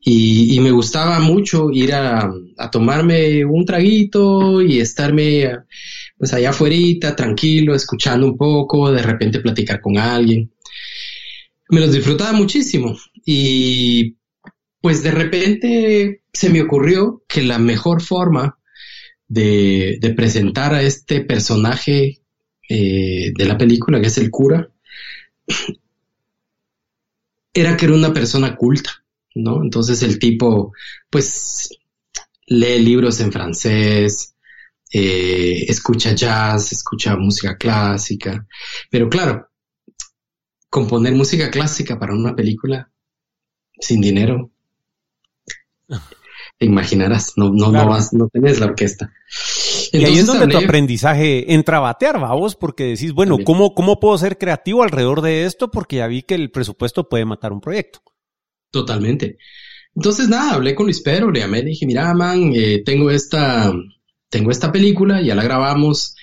Y, 0.00 0.56
y, 0.56 0.58
me 0.58 0.72
gustaba 0.72 1.20
mucho 1.20 1.70
ir 1.70 1.94
a, 1.94 2.28
a, 2.58 2.70
tomarme 2.72 3.44
un 3.44 3.64
traguito 3.64 4.60
y 4.60 4.80
estarme 4.80 5.48
pues 6.22 6.34
allá 6.34 6.50
afuera, 6.50 7.16
tranquilo, 7.16 7.74
escuchando 7.74 8.28
un 8.28 8.36
poco, 8.36 8.92
de 8.92 9.02
repente 9.02 9.40
platicar 9.40 9.80
con 9.80 9.98
alguien. 9.98 10.52
Me 11.68 11.80
los 11.80 11.92
disfrutaba 11.92 12.30
muchísimo 12.30 12.96
y 13.26 14.18
pues 14.80 15.02
de 15.02 15.10
repente 15.10 16.22
se 16.32 16.50
me 16.50 16.62
ocurrió 16.62 17.24
que 17.26 17.42
la 17.42 17.58
mejor 17.58 18.00
forma 18.00 18.56
de, 19.26 19.98
de 20.00 20.10
presentar 20.14 20.72
a 20.74 20.82
este 20.84 21.22
personaje 21.22 22.20
eh, 22.68 23.32
de 23.36 23.44
la 23.44 23.58
película, 23.58 24.00
que 24.00 24.06
es 24.06 24.18
el 24.18 24.30
cura, 24.30 24.70
era 27.52 27.76
que 27.76 27.86
era 27.86 27.94
una 27.96 28.12
persona 28.12 28.54
culta, 28.54 29.04
¿no? 29.34 29.60
Entonces 29.60 30.04
el 30.04 30.20
tipo, 30.20 30.72
pues, 31.10 31.70
lee 32.46 32.78
libros 32.78 33.18
en 33.18 33.32
francés, 33.32 34.31
eh, 34.92 35.64
escucha 35.68 36.14
jazz, 36.14 36.72
escucha 36.72 37.16
música 37.16 37.56
clásica, 37.56 38.46
pero 38.90 39.08
claro, 39.08 39.48
componer 40.68 41.14
música 41.14 41.50
clásica 41.50 41.98
para 41.98 42.14
una 42.14 42.34
película 42.34 42.90
sin 43.80 44.00
dinero, 44.00 44.50
te 46.58 46.66
imaginarás, 46.66 47.32
no, 47.36 47.50
no, 47.50 47.70
claro. 47.70 47.84
no 47.86 47.90
vas, 47.90 48.12
no 48.12 48.28
tenés 48.28 48.60
la 48.60 48.66
orquesta. 48.66 49.12
Entonces, 49.92 50.00
y 50.00 50.04
ahí 50.04 50.18
es 50.18 50.26
donde 50.26 50.44
hablé, 50.44 50.58
tu 50.58 50.64
aprendizaje 50.64 51.52
entra 51.52 51.78
a 51.78 51.80
batear, 51.80 52.20
vamos, 52.20 52.54
porque 52.54 52.84
decís, 52.84 53.12
bueno, 53.12 53.38
¿cómo, 53.44 53.74
¿cómo 53.74 53.98
puedo 53.98 54.16
ser 54.18 54.38
creativo 54.38 54.82
alrededor 54.82 55.22
de 55.22 55.44
esto? 55.44 55.70
Porque 55.70 55.96
ya 55.96 56.06
vi 56.06 56.22
que 56.22 56.34
el 56.34 56.50
presupuesto 56.50 57.08
puede 57.08 57.24
matar 57.24 57.52
un 57.52 57.60
proyecto. 57.60 58.00
Totalmente. 58.70 59.38
Entonces, 59.94 60.28
nada, 60.28 60.54
hablé 60.54 60.74
con 60.74 60.86
Luis 60.86 61.02
Pedro, 61.02 61.30
le 61.30 61.40
llamé, 61.40 61.58
le 61.58 61.70
dije, 61.70 61.86
mira, 61.86 62.14
man, 62.14 62.52
eh, 62.54 62.82
tengo 62.84 63.10
esta, 63.10 63.72
tengo 64.32 64.50
esta 64.50 64.72
película, 64.72 65.20
ya 65.20 65.34
la 65.34 65.44
grabamos, 65.44 66.16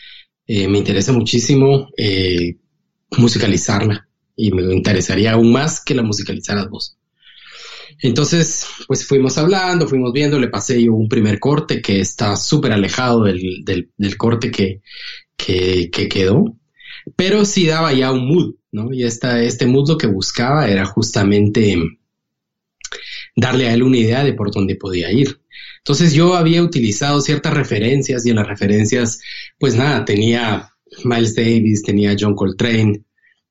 eh, 0.48 0.68
me 0.68 0.80
interesa 0.80 1.14
muchísimo 1.14 1.90
eh, 1.96 2.58
musicalizarla 3.18 4.10
y 4.36 4.52
me 4.52 4.64
interesaría 4.74 5.34
aún 5.34 5.52
más 5.52 5.84
que 5.86 5.94
la 5.94 6.02
musicalizaras 6.02 6.68
vos. 6.70 6.98
Entonces, 8.02 8.66
pues 8.88 9.06
fuimos 9.06 9.38
hablando, 9.38 9.88
fuimos 9.88 10.12
viendo, 10.12 10.40
le 10.40 10.48
pasé 10.48 10.82
yo 10.82 10.94
un 10.94 11.08
primer 11.08 11.40
corte 11.40 11.84
que 11.84 12.00
está 12.00 12.36
súper 12.36 12.72
alejado 12.72 13.26
del, 13.26 14.18
corte 14.18 14.50
que, 14.50 14.82
que, 15.38 15.92
que, 15.92 16.10
quedó, 16.10 16.56
pero 17.16 17.46
sí 17.46 17.68
daba 17.68 17.94
ya 17.94 18.12
un 18.12 18.28
mood, 18.28 18.56
¿no? 18.72 18.92
Y 18.92 19.04
esta, 19.04 19.44
este 19.44 19.68
mood 19.68 19.88
lo 19.88 19.98
que 20.00 20.08
buscaba 20.08 20.68
era 20.68 20.86
justamente 20.86 21.78
darle 23.36 23.68
a 23.68 23.74
él 23.74 23.84
una 23.84 23.98
idea 23.98 24.24
de 24.24 24.34
por 24.34 24.52
dónde 24.52 24.76
podía 24.76 25.12
ir. 25.12 25.42
Entonces 25.90 26.14
yo 26.14 26.36
había 26.36 26.62
utilizado 26.62 27.20
ciertas 27.20 27.52
referencias 27.52 28.24
y 28.24 28.30
en 28.30 28.36
las 28.36 28.48
referencias, 28.48 29.20
pues 29.58 29.76
nada, 29.76 30.06
tenía 30.06 30.72
Miles 31.04 31.34
Davis, 31.34 31.82
tenía 31.82 32.16
John 32.18 32.36
Coltrane, 32.36 33.06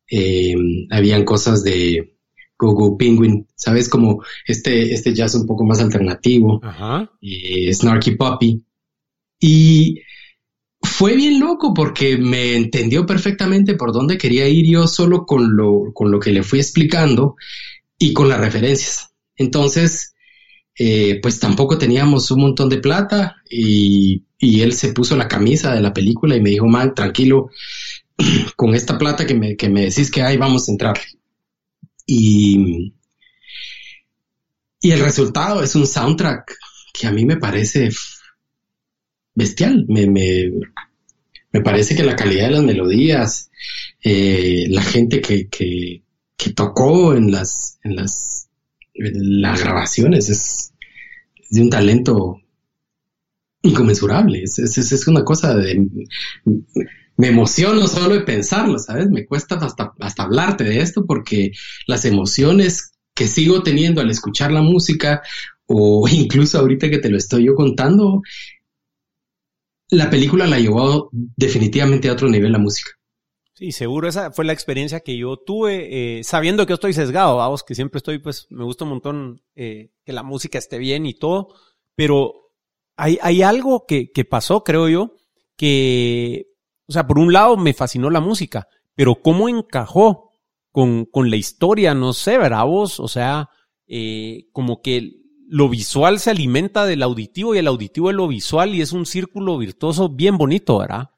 eh, 0.09 0.55
habían 0.89 1.25
cosas 1.25 1.65
de 1.65 2.17
Go 2.57 2.75
Go 2.75 2.97
Penguin, 2.97 3.45
¿sabes? 3.57 3.89
Como 3.89 4.23
este, 4.47 4.95
este 4.95 5.13
jazz 5.13 5.35
un 5.35 5.49
poco 5.49 5.65
más 5.65 5.81
alternativo, 5.81 6.61
Ajá. 6.63 7.11
Eh, 7.21 7.75
Snarky 7.75 8.13
Puppy. 8.13 8.63
Y 9.41 10.03
fue 10.81 11.17
bien 11.17 11.41
loco 11.41 11.75
porque 11.75 12.19
me 12.19 12.55
entendió 12.55 13.05
perfectamente 13.05 13.75
por 13.75 13.93
dónde 13.93 14.17
quería 14.17 14.47
ir 14.47 14.65
yo 14.65 14.87
solo 14.87 15.27
con 15.27 15.57
lo, 15.57 15.93
con 15.93 16.13
lo 16.13 16.21
que 16.21 16.31
le 16.31 16.45
fui 16.45 16.61
explicando 16.61 17.35
y 17.99 18.13
con 18.13 18.29
las 18.29 18.39
referencias. 18.39 19.11
Entonces, 19.35 20.15
eh, 20.79 21.19
pues 21.21 21.41
tampoco 21.41 21.77
teníamos 21.77 22.31
un 22.31 22.43
montón 22.43 22.69
de 22.69 22.79
plata 22.79 23.37
y, 23.51 24.23
y, 24.39 24.61
él 24.61 24.73
se 24.73 24.93
puso 24.93 25.17
la 25.17 25.27
camisa 25.27 25.75
de 25.75 25.81
la 25.81 25.93
película 25.93 26.37
y 26.37 26.41
me 26.41 26.51
dijo, 26.51 26.67
man, 26.67 26.95
tranquilo, 26.95 27.51
con 28.57 28.75
esta 28.75 28.97
plata 28.97 29.27
que 29.27 29.35
me, 29.35 29.57
que 29.57 29.69
me 29.69 29.83
decís 29.83 30.11
que 30.11 30.23
hay, 30.23 30.37
vamos 30.37 30.69
a 30.69 30.73
entrarle. 30.73 31.05
Y, 32.07 32.95
y 34.81 34.91
el 34.93 35.01
resultado 35.01 35.63
es 35.63 35.75
un 35.75 35.87
soundtrack 35.87 36.57
que 36.93 37.07
a 37.07 37.13
mí 37.13 37.25
me 37.25 37.37
parece 37.37 37.91
bestial. 39.35 39.85
Me, 39.89 40.07
me, 40.07 40.51
me 41.53 41.61
parece 41.61 41.97
que 41.97 42.05
la 42.05 42.17
calidad 42.17 42.47
de 42.47 42.53
las 42.53 42.63
melodías, 42.63 43.51
eh, 44.03 44.67
la 44.69 44.83
gente 44.83 45.21
que, 45.21 45.49
que, 45.49 46.03
que, 46.37 46.53
tocó 46.53 47.15
en 47.15 47.31
las, 47.31 47.79
en 47.83 47.97
las, 47.97 48.48
las 48.99 49.63
grabaciones 49.63 50.29
es, 50.29 50.73
de 51.51 51.63
un 51.63 51.71
talento 51.71 52.41
inconmensurable. 53.63 54.43
Es, 54.43 54.59
es, 54.59 54.77
es, 54.79 55.09
una 55.09 55.25
cosa 55.25 55.55
de... 55.55 55.87
Me 57.17 57.29
emociono 57.29 57.89
solo 57.89 58.15
de 58.15 58.21
pensarlo, 58.21 58.79
¿sabes? 58.79 59.11
Me 59.11 59.27
cuesta 59.27 59.57
hasta, 59.57 59.93
hasta 59.99 60.23
hablarte 60.23 60.65
de 60.65 60.81
esto 60.81 61.05
porque 61.05 61.53
las 61.87 62.05
emociones 62.05 62.93
que 63.15 63.27
sigo 63.27 63.65
teniendo 63.65 64.01
al 64.01 64.11
escuchar 64.11 64.53
la 64.53 64.63
música 64.63 65.23
o 65.67 66.07
incluso 66.11 66.59
ahorita 66.59 66.89
que 66.89 66.99
te 66.99 67.11
lo 67.11 67.17
estoy 67.17 67.47
yo 67.47 67.55
contando, 67.55 68.23
la 69.91 70.11
película 70.11 70.47
la 70.47 70.61
llevó 70.61 71.09
definitivamente 71.13 72.09
a 72.09 72.13
otro 72.13 72.29
nivel 72.29 72.53
la 72.53 72.59
música. 72.59 72.91
Sí, 73.59 73.73
seguro 73.73 74.07
esa 74.07 74.31
fue 74.31 74.45
la 74.45 74.53
experiencia 74.53 75.01
que 75.01 75.17
yo 75.17 75.37
tuve, 75.37 76.19
eh, 76.21 76.23
sabiendo 76.23 76.65
que 76.65 76.71
yo 76.71 76.75
estoy 76.75 76.93
sesgado, 76.93 77.39
vamos, 77.39 77.65
que 77.65 77.75
siempre 77.75 77.99
estoy, 77.99 78.21
pues, 78.21 78.47
me 78.51 78.63
gusta 78.63 78.85
un 78.85 78.91
montón 78.91 79.43
eh, 79.57 79.91
que 80.05 80.13
la 80.13 80.23
música 80.23 80.59
esté 80.59 80.79
bien 80.79 81.07
y 81.07 81.15
todo, 81.15 81.49
pero 81.97 82.53
hay, 82.97 83.19
hay 83.21 83.43
algo 83.43 83.85
que, 83.85 84.13
que 84.13 84.25
pasó, 84.25 84.63
creo 84.63 84.89
yo, 84.89 85.17
que, 85.57 86.47
o 86.87 86.93
sea, 86.93 87.09
por 87.09 87.19
un 87.19 87.33
lado 87.33 87.57
me 87.57 87.75
fascinó 87.75 88.11
la 88.11 88.21
música, 88.21 88.69
pero 88.95 89.17
cómo 89.17 89.49
encajó 89.49 90.31
con, 90.71 91.05
con 91.07 91.29
la 91.29 91.35
historia, 91.35 91.95
no 91.95 92.13
sé, 92.13 92.39
¿verdad 92.39 92.65
vos? 92.65 93.01
O 93.01 93.09
sea, 93.09 93.51
eh, 93.89 94.47
como 94.53 94.83
que 94.83 95.15
lo 95.49 95.69
visual 95.69 96.21
se 96.21 96.31
alimenta 96.31 96.87
del 96.87 97.03
auditivo 97.03 97.57
y 97.57 97.59
el 97.59 97.67
auditivo 97.67 98.07
de 98.07 98.15
lo 98.15 98.29
visual 98.29 98.77
y 98.77 98.83
es 98.83 98.93
un 98.93 99.05
círculo 99.05 99.59
virtuoso 99.59 100.11
bien 100.11 100.39
bonito, 100.39 100.79
¿verdad? 100.79 101.11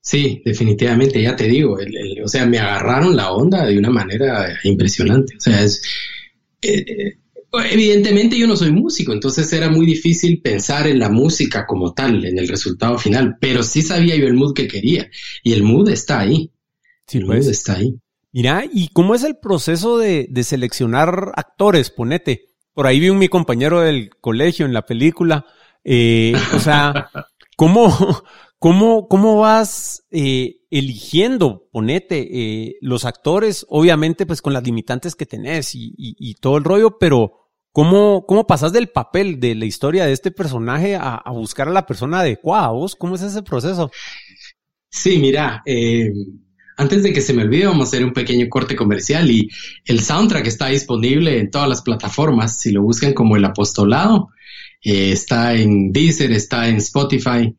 Sí, 0.00 0.40
definitivamente, 0.44 1.20
ya 1.20 1.36
te 1.36 1.48
digo, 1.48 1.76
o 2.24 2.28
sea, 2.28 2.46
me 2.46 2.58
agarraron 2.58 3.16
la 3.16 3.32
onda 3.32 3.66
de 3.66 3.78
una 3.78 3.90
manera 3.90 4.58
impresionante. 4.64 5.34
O 5.36 5.40
sea, 5.40 5.62
es, 5.62 5.82
eh, 6.62 7.18
evidentemente 7.70 8.38
yo 8.38 8.46
no 8.46 8.56
soy 8.56 8.72
músico, 8.72 9.12
entonces 9.12 9.52
era 9.52 9.68
muy 9.68 9.84
difícil 9.84 10.40
pensar 10.40 10.86
en 10.86 10.98
la 10.98 11.10
música 11.10 11.66
como 11.66 11.92
tal, 11.92 12.24
en 12.24 12.38
el 12.38 12.48
resultado 12.48 12.98
final, 12.98 13.36
pero 13.40 13.62
sí 13.62 13.82
sabía 13.82 14.16
yo 14.16 14.26
el 14.26 14.34
mood 14.34 14.54
que 14.54 14.68
quería 14.68 15.10
y 15.42 15.52
el 15.52 15.62
mood 15.62 15.88
está 15.90 16.20
ahí. 16.20 16.50
Sí, 17.06 17.18
el 17.18 17.26
mood 17.26 17.36
pues. 17.36 17.48
está 17.48 17.76
ahí. 17.76 17.94
Mira, 18.32 18.64
¿y 18.72 18.88
cómo 18.88 19.14
es 19.14 19.24
el 19.24 19.36
proceso 19.36 19.98
de, 19.98 20.26
de 20.30 20.44
seleccionar 20.44 21.32
actores? 21.34 21.90
Ponete 21.90 22.48
por 22.78 22.86
ahí 22.86 23.00
vi 23.00 23.10
un 23.10 23.18
mi 23.18 23.26
compañero 23.26 23.80
del 23.80 24.08
colegio 24.20 24.64
en 24.64 24.72
la 24.72 24.86
película. 24.86 25.44
Eh, 25.82 26.32
o 26.54 26.60
sea, 26.60 27.10
¿cómo, 27.56 28.22
cómo, 28.58 29.08
cómo 29.08 29.36
vas 29.36 30.04
eh, 30.10 30.56
eligiendo, 30.70 31.68
ponete, 31.72 32.28
eh, 32.30 32.76
los 32.80 33.04
actores? 33.04 33.66
Obviamente, 33.68 34.26
pues 34.26 34.42
con 34.42 34.52
las 34.52 34.64
limitantes 34.64 35.14
que 35.14 35.26
tenés 35.26 35.70
y, 35.74 36.34
todo 36.40 36.56
el 36.56 36.64
rollo, 36.64 36.98
pero 36.98 37.50
¿cómo, 37.72 38.24
cómo 38.26 38.46
pasas 38.46 38.72
del 38.72 38.88
papel 38.88 39.40
de 39.40 39.54
la 39.54 39.66
historia 39.66 40.06
de 40.06 40.12
este 40.12 40.30
personaje 40.30 40.96
a, 40.96 41.14
a 41.16 41.30
buscar 41.32 41.68
a 41.68 41.72
la 41.72 41.86
persona 41.86 42.20
adecuada? 42.20 42.68
¿Vos 42.68 42.96
cómo 42.96 43.14
es 43.14 43.22
ese 43.22 43.42
proceso? 43.42 43.90
Sí, 44.90 45.18
mira, 45.18 45.62
eh, 45.66 46.10
antes 46.76 47.02
de 47.02 47.12
que 47.12 47.20
se 47.20 47.32
me 47.34 47.42
olvide, 47.42 47.66
vamos 47.66 47.88
a 47.88 47.90
hacer 47.90 48.04
un 48.04 48.12
pequeño 48.12 48.48
corte 48.48 48.76
comercial 48.76 49.30
y 49.30 49.48
el 49.84 50.00
soundtrack 50.00 50.46
está 50.46 50.68
disponible 50.68 51.38
en 51.38 51.50
todas 51.50 51.68
las 51.68 51.82
plataformas. 51.82 52.60
Si 52.60 52.70
lo 52.70 52.82
buscan 52.82 53.14
como 53.14 53.36
El 53.36 53.44
Apostolado, 53.44 54.28
eh, 54.82 55.12
está 55.12 55.54
en 55.54 55.92
Deezer, 55.92 56.32
está 56.32 56.68
en 56.68 56.76
Spotify, 56.76 57.54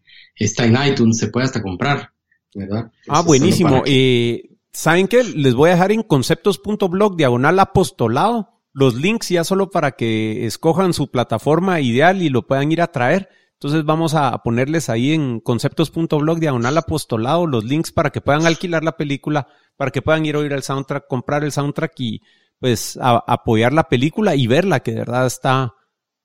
está 0.46 0.66
en 0.66 0.78
iTunes, 0.86 1.18
se 1.18 1.28
puede 1.28 1.46
hasta 1.46 1.62
comprar, 1.62 2.12
¿verdad? 2.54 2.92
Ah, 3.08 3.22
buenísimo. 3.22 3.84
Eh, 3.86 4.58
¿Saben 4.72 5.08
qué? 5.08 5.24
Les 5.24 5.54
voy 5.54 5.70
a 5.70 5.74
dejar 5.74 5.92
en 5.92 6.04
conceptos.blog 6.04 7.16
diagonal 7.16 7.60
apostolado 7.60 8.60
los 8.74 8.96
links 8.96 9.30
ya 9.30 9.44
solo 9.44 9.72
para 9.72 9.92
que 9.92 10.46
escojan 10.46 10.94
su 10.94 11.10
plataforma 11.10 11.82
ideal 11.82 12.22
y 12.22 12.30
lo 12.30 12.46
puedan 12.46 12.72
ir 12.72 12.82
a 12.82 12.92
traer. 12.92 13.30
Entonces 13.54 13.84
vamos 13.84 14.14
a 14.14 14.38
ponerles 14.42 14.90
ahí 14.90 15.12
en 15.12 15.42
conceptos.blog 15.42 16.40
diagonal 16.40 16.78
apostolado 16.78 17.46
los 17.46 17.66
links 17.66 17.92
para 17.92 18.10
que 18.10 18.22
puedan 18.22 18.46
alquilar 18.46 18.84
la 18.84 18.96
película, 18.96 19.48
para 19.76 19.92
que 19.92 20.02
puedan 20.02 20.26
ir 20.26 20.36
a 20.36 20.40
oír 20.40 20.54
el 20.54 20.64
soundtrack, 20.64 21.08
comprar 21.08 21.44
el 21.44 21.52
soundtrack 21.52 22.00
y 22.00 22.22
pues 22.58 22.98
apoyar 23.02 23.74
la 23.74 23.90
película 23.90 24.36
y 24.36 24.48
verla, 24.48 24.82
que 24.82 24.92
de 24.92 25.00
verdad 25.00 25.26
está 25.26 25.74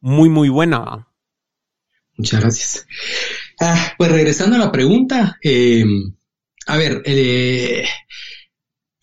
muy, 0.01 0.29
muy 0.29 0.49
buena. 0.49 1.09
Muchas 2.17 2.41
gracias. 2.41 2.87
Ah, 3.61 3.93
pues 3.99 4.11
regresando 4.11 4.57
a 4.57 4.59
la 4.59 4.73
pregunta, 4.73 5.39
em, 5.43 6.15
a 6.67 6.77
ver, 6.77 7.03
eh, 7.05 7.85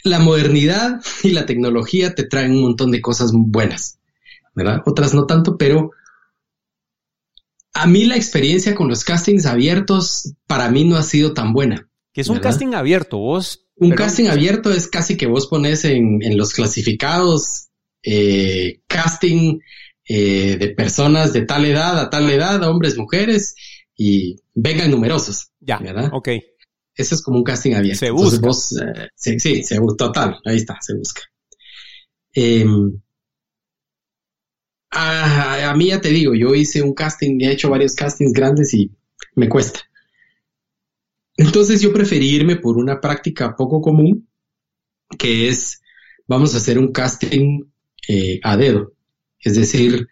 la 0.03 0.19
modernidad 0.19 1.01
y 1.23 1.31
la 1.31 1.45
tecnología 1.45 2.15
te 2.15 2.23
traen 2.23 2.51
un 2.51 2.61
montón 2.61 2.91
de 2.91 3.01
cosas 3.01 3.31
buenas, 3.33 3.99
¿verdad? 4.55 4.81
Otras 4.85 5.13
no 5.13 5.25
tanto, 5.25 5.57
pero 5.57 5.91
a 7.73 7.87
mí 7.87 8.05
la 8.05 8.15
experiencia 8.15 8.75
con 8.75 8.89
los 8.89 9.03
castings 9.03 9.45
abiertos 9.45 10.33
para 10.47 10.69
mí 10.69 10.83
no 10.83 10.97
ha 10.97 11.03
sido 11.03 11.33
tan 11.33 11.53
buena. 11.53 11.89
¿Qué 12.13 12.21
es 12.21 12.29
un 12.29 12.39
casting 12.39 12.73
abierto? 12.73 13.17
Vos. 13.17 13.65
Un 13.77 13.91
casting 13.91 14.27
abierto 14.27 14.71
es 14.71 14.87
casi 14.87 15.17
que 15.17 15.27
vos 15.27 15.47
pones 15.47 15.85
en, 15.85 16.19
los 16.37 16.53
clasificados 16.53 17.69
eh, 18.03 18.81
casting 18.87 19.59
eh, 20.07 20.57
de 20.59 20.67
personas 20.69 21.33
de 21.33 21.43
tal 21.45 21.65
edad 21.65 21.97
a 21.99 22.09
tal 22.09 22.29
edad, 22.29 22.61
hombres, 22.63 22.97
mujeres, 22.97 23.55
y 23.95 24.37
vengan 24.53 24.91
numerosos. 24.91 25.51
Ya, 25.59 25.77
¿verdad? 25.79 26.09
Ok. 26.13 26.29
Eso 26.93 27.15
es 27.15 27.21
como 27.21 27.37
un 27.37 27.43
casting 27.43 27.73
abierto. 27.73 27.99
Se 27.99 28.11
busca. 28.11 28.49
Eh, 28.85 29.07
sí, 29.15 29.39
sí, 29.39 29.63
se, 29.63 29.79
total, 29.97 30.39
ahí 30.45 30.57
está, 30.57 30.77
se 30.81 30.95
busca. 30.95 31.21
Em, 32.33 33.01
a, 34.91 35.73
mí 35.75 35.87
ya 35.87 36.01
te 36.01 36.09
digo, 36.09 36.33
yo 36.35 36.53
hice 36.53 36.81
un 36.81 36.93
casting, 36.93 37.39
he 37.41 37.51
hecho 37.51 37.69
varios 37.69 37.95
castings 37.95 38.33
grandes 38.33 38.73
y 38.73 38.91
me 39.35 39.47
cuesta. 39.47 39.79
Entonces 41.37 41.81
yo 41.81 41.93
preferí 41.93 42.29
irme 42.29 42.57
por 42.57 42.77
una 42.77 42.99
práctica 42.99 43.55
poco 43.55 43.81
común, 43.81 44.27
que 45.17 45.47
es, 45.47 45.81
vamos 46.27 46.53
a 46.53 46.57
hacer 46.57 46.77
un 46.77 46.91
casting 46.91 47.63
eh, 48.07 48.39
a 48.43 48.57
dedo. 48.57 48.93
Es 49.39 49.55
decir, 49.55 50.07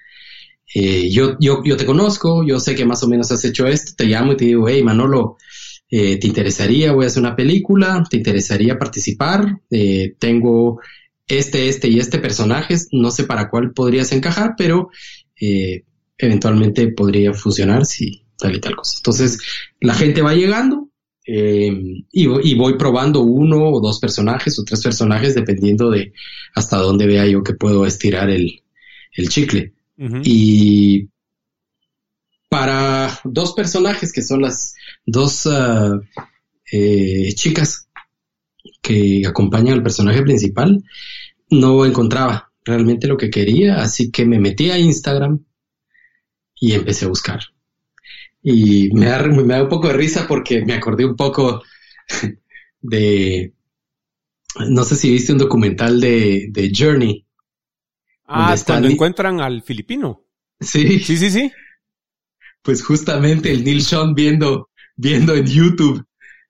eh, 0.73 1.09
yo, 1.09 1.37
yo, 1.39 1.61
yo 1.63 1.77
te 1.77 1.85
conozco, 1.85 2.43
yo 2.43 2.59
sé 2.59 2.75
que 2.75 2.85
más 2.85 3.03
o 3.03 3.07
menos 3.07 3.31
has 3.31 3.43
hecho 3.45 3.67
esto, 3.67 3.93
te 3.97 4.05
llamo 4.05 4.33
y 4.33 4.37
te 4.37 4.45
digo, 4.45 4.67
hey 4.67 4.83
Manolo, 4.83 5.37
eh, 5.89 6.17
¿te 6.17 6.27
interesaría? 6.27 6.91
Voy 6.91 7.05
a 7.05 7.07
hacer 7.07 7.21
una 7.21 7.35
película, 7.35 8.03
¿te 8.09 8.17
interesaría 8.17 8.77
participar? 8.77 9.59
tengo 10.19 10.79
este, 11.29 11.69
este 11.69 11.87
y 11.87 11.99
este 11.99 12.17
personaje, 12.17 12.75
no 12.91 13.11
sé 13.11 13.23
para 13.23 13.49
cuál 13.49 13.71
podrías 13.71 14.11
encajar, 14.11 14.55
pero 14.57 14.89
eh, 15.39 15.83
eventualmente 16.17 16.87
podría 16.89 17.33
funcionar 17.33 17.85
si 17.85 18.23
tal 18.37 18.55
y 18.55 18.59
tal 18.59 18.75
cosa. 18.75 18.95
Entonces, 18.97 19.39
la 19.79 19.93
gente 19.93 20.21
va 20.21 20.33
llegando 20.33 20.89
eh, 21.25 21.71
y, 22.11 22.55
voy 22.55 22.77
probando 22.77 23.21
uno 23.21 23.69
o 23.69 23.79
dos 23.79 23.99
personajes 23.99 24.57
o 24.57 24.63
tres 24.63 24.81
personajes 24.81 25.35
dependiendo 25.35 25.91
de 25.91 26.13
hasta 26.55 26.77
dónde 26.77 27.05
vea 27.05 27.27
yo 27.27 27.43
que 27.43 27.53
puedo 27.53 27.85
estirar 27.85 28.29
el, 28.31 28.61
chicle. 29.29 29.73
Y 30.23 31.09
para 32.47 33.19
dos 33.25 33.53
personajes 33.53 34.13
que 34.13 34.21
son 34.21 34.41
las 34.41 34.73
dos 35.05 35.45
ah, 35.45 35.99
eh, 36.71 37.33
chicas 37.35 37.89
que 38.81 39.23
acompañan 39.27 39.75
al 39.75 39.83
personaje 39.83 40.21
principal, 40.21 40.83
no 41.49 41.85
encontraba 41.85 42.51
realmente 42.63 43.07
lo 43.07 43.17
que 43.17 43.29
quería, 43.29 43.81
así 43.81 44.11
que 44.11 44.25
me 44.25 44.39
metí 44.39 44.71
a 44.71 44.77
Instagram 44.77 45.43
y 46.59 46.73
empecé 46.73 47.05
a 47.05 47.09
buscar. 47.09 47.39
Y 48.41 48.89
me 48.93 49.07
da, 49.07 49.21
me 49.23 49.53
da 49.53 49.63
un 49.63 49.69
poco 49.69 49.87
de 49.87 49.93
risa 49.93 50.27
porque 50.27 50.63
me 50.63 50.73
acordé 50.73 51.05
un 51.05 51.15
poco 51.15 51.61
de, 52.81 53.53
no 54.69 54.83
sé 54.83 54.95
si 54.95 55.11
viste 55.11 55.33
un 55.33 55.39
documental 55.39 55.99
de, 55.99 56.47
de 56.51 56.71
Journey. 56.75 57.25
Ah, 58.31 58.55
cuando 58.63 58.87
encuentran 58.87 59.41
al 59.41 59.63
filipino. 59.63 60.23
Sí. 60.59 60.99
Sí, 60.99 61.17
sí, 61.17 61.31
sí. 61.31 61.51
Pues 62.61 62.83
justamente 62.83 63.51
el 63.51 63.63
Neil 63.63 63.81
Sean 63.81 64.13
viendo, 64.13 64.69
viendo 64.95 65.33
en 65.33 65.47
YouTube 65.47 66.05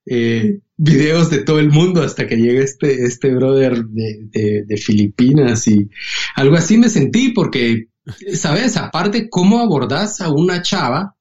eh, 0.06 0.60
videos 0.76 1.30
de 1.30 1.40
todo 1.40 1.60
el 1.60 1.70
mundo 1.70 2.02
hasta 2.02 2.28
que 2.28 2.36
llega 2.36 2.62
este, 2.64 3.06
este 3.06 3.34
brother 3.34 3.86
de, 3.86 4.66
de, 4.66 4.78
Filipinas 4.78 5.68
y 5.68 5.90
algo 6.36 6.56
así 6.56 6.78
me 6.78 6.90
sentí 6.90 7.30
porque, 7.30 7.90
¿sabes? 8.34 8.76
Aparte, 8.76 9.30
¿cómo 9.30 9.60
abordás 9.60 10.20
a 10.20 10.30
una 10.32 10.62
chava 10.62 11.16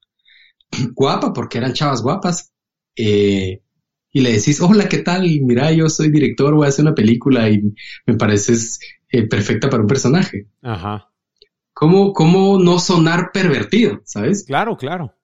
guapa? 0.95 1.33
Porque 1.33 1.59
eran 1.59 1.75
chavas 1.75 2.03
guapas. 2.03 2.53
Eh, 2.97 3.63
y 4.13 4.21
le 4.21 4.33
decís, 4.33 4.61
hola, 4.61 4.89
¿qué 4.89 4.99
tal? 4.99 5.23
Mira, 5.43 5.71
yo 5.73 5.89
soy 5.89 6.11
director, 6.11 6.55
voy 6.55 6.67
a 6.67 6.69
hacer 6.69 6.85
una 6.85 6.95
película 6.95 7.49
y 7.51 7.63
me 8.07 8.15
pareces 8.17 8.79
eh, 9.11 9.27
perfecta 9.29 9.69
para 9.69 9.83
un 9.83 9.89
personaje. 9.89 10.47
Ajá. 10.63 11.11
cómo, 11.73 12.13
cómo 12.13 12.59
no 12.59 12.79
sonar 12.79 13.31
pervertido, 13.33 14.01
¿sabes? 14.05 14.45
Claro, 14.45 14.77
claro. 14.77 15.15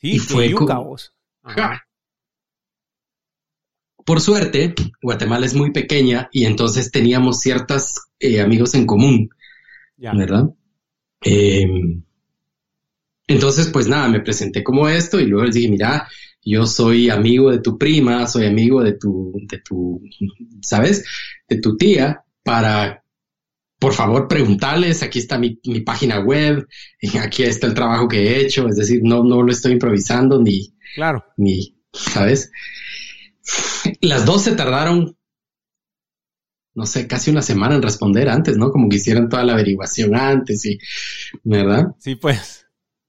Sí, 0.00 0.12
Y 0.12 0.18
fue 0.18 0.48
yuca, 0.50 0.74
como- 0.76 0.84
vos. 0.90 1.12
Ajá. 1.42 1.82
Por 4.04 4.20
suerte, 4.20 4.74
Guatemala 5.02 5.46
es 5.46 5.54
muy 5.54 5.72
pequeña 5.72 6.28
y 6.32 6.44
entonces 6.44 6.90
teníamos 6.92 7.40
ciertos 7.40 7.94
amigos 8.42 8.74
en 8.74 8.86
común, 8.86 9.28
Ya. 9.96 10.12
¿verdad? 10.14 10.44
Eh, 11.24 11.66
entonces, 13.26 13.68
pues 13.72 13.88
nada, 13.88 14.08
me 14.08 14.20
presenté 14.20 14.62
como 14.62 14.88
esto 14.88 15.18
y 15.18 15.26
luego 15.26 15.46
les 15.46 15.54
dije, 15.56 15.68
mira, 15.68 16.08
yo 16.48 16.64
soy 16.64 17.10
amigo 17.10 17.50
de 17.50 17.58
tu 17.58 17.76
prima, 17.76 18.26
soy 18.28 18.46
amigo 18.46 18.82
de 18.82 18.92
tu, 18.92 19.32
de 19.48 19.58
tu, 19.58 20.00
¿sabes? 20.62 21.04
De 21.48 21.60
tu 21.60 21.76
tía, 21.76 22.24
para, 22.44 23.02
por 23.80 23.92
favor, 23.92 24.28
preguntarles, 24.28 25.02
aquí 25.02 25.18
está 25.18 25.38
mi, 25.38 25.58
mi 25.64 25.80
página 25.80 26.20
web, 26.20 26.66
y 27.00 27.18
aquí 27.18 27.42
está 27.42 27.66
el 27.66 27.74
trabajo 27.74 28.06
que 28.08 28.22
he 28.22 28.40
hecho, 28.40 28.68
es 28.68 28.76
decir, 28.76 29.00
no, 29.02 29.24
no 29.24 29.42
lo 29.42 29.50
estoy 29.52 29.72
improvisando 29.72 30.40
ni, 30.40 30.72
Claro. 30.94 31.24
ni, 31.36 31.76
¿sabes? 31.92 32.52
Las 34.00 34.24
dos 34.24 34.42
se 34.42 34.52
tardaron, 34.54 35.16
no 36.74 36.86
sé, 36.86 37.06
casi 37.08 37.30
una 37.30 37.42
semana 37.42 37.74
en 37.74 37.82
responder 37.82 38.28
antes, 38.28 38.56
¿no? 38.56 38.70
Como 38.70 38.88
que 38.88 38.96
hicieron 38.96 39.28
toda 39.28 39.44
la 39.44 39.54
averiguación 39.54 40.14
antes 40.14 40.64
y, 40.66 40.78
¿verdad? 41.42 41.86
Sí, 41.98 42.16
pues. 42.16 42.65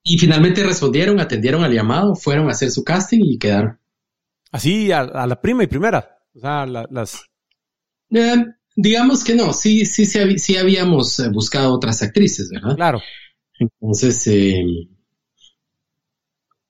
Y 0.10 0.18
finalmente 0.18 0.64
respondieron, 0.64 1.20
atendieron 1.20 1.64
al 1.64 1.74
llamado, 1.74 2.16
fueron 2.16 2.48
a 2.48 2.52
hacer 2.52 2.72
su 2.72 2.84
casting 2.84 3.20
y 3.24 3.38
quedaron. 3.38 3.80
Así 4.52 4.92
a, 4.92 5.00
a 5.02 5.28
la 5.28 5.40
prima 5.42 5.64
y 5.64 5.68
primera. 5.68 6.18
O 6.36 6.40
sea, 6.40 6.66
la- 6.66 6.88
las. 6.90 7.24
Eh, 8.12 8.46
digamos 8.76 9.24
que 9.24 9.36
no, 9.36 9.52
sí, 9.54 9.86
sí, 9.86 10.06
sí, 10.06 10.38
sí 10.40 10.56
habíamos 10.58 11.20
eh, 11.20 11.30
buscado 11.30 11.74
otras 11.74 12.02
actrices, 12.04 12.50
¿verdad? 12.50 12.76
Claro. 12.76 13.02
Entonces, 13.60 14.26
eh, 14.28 14.64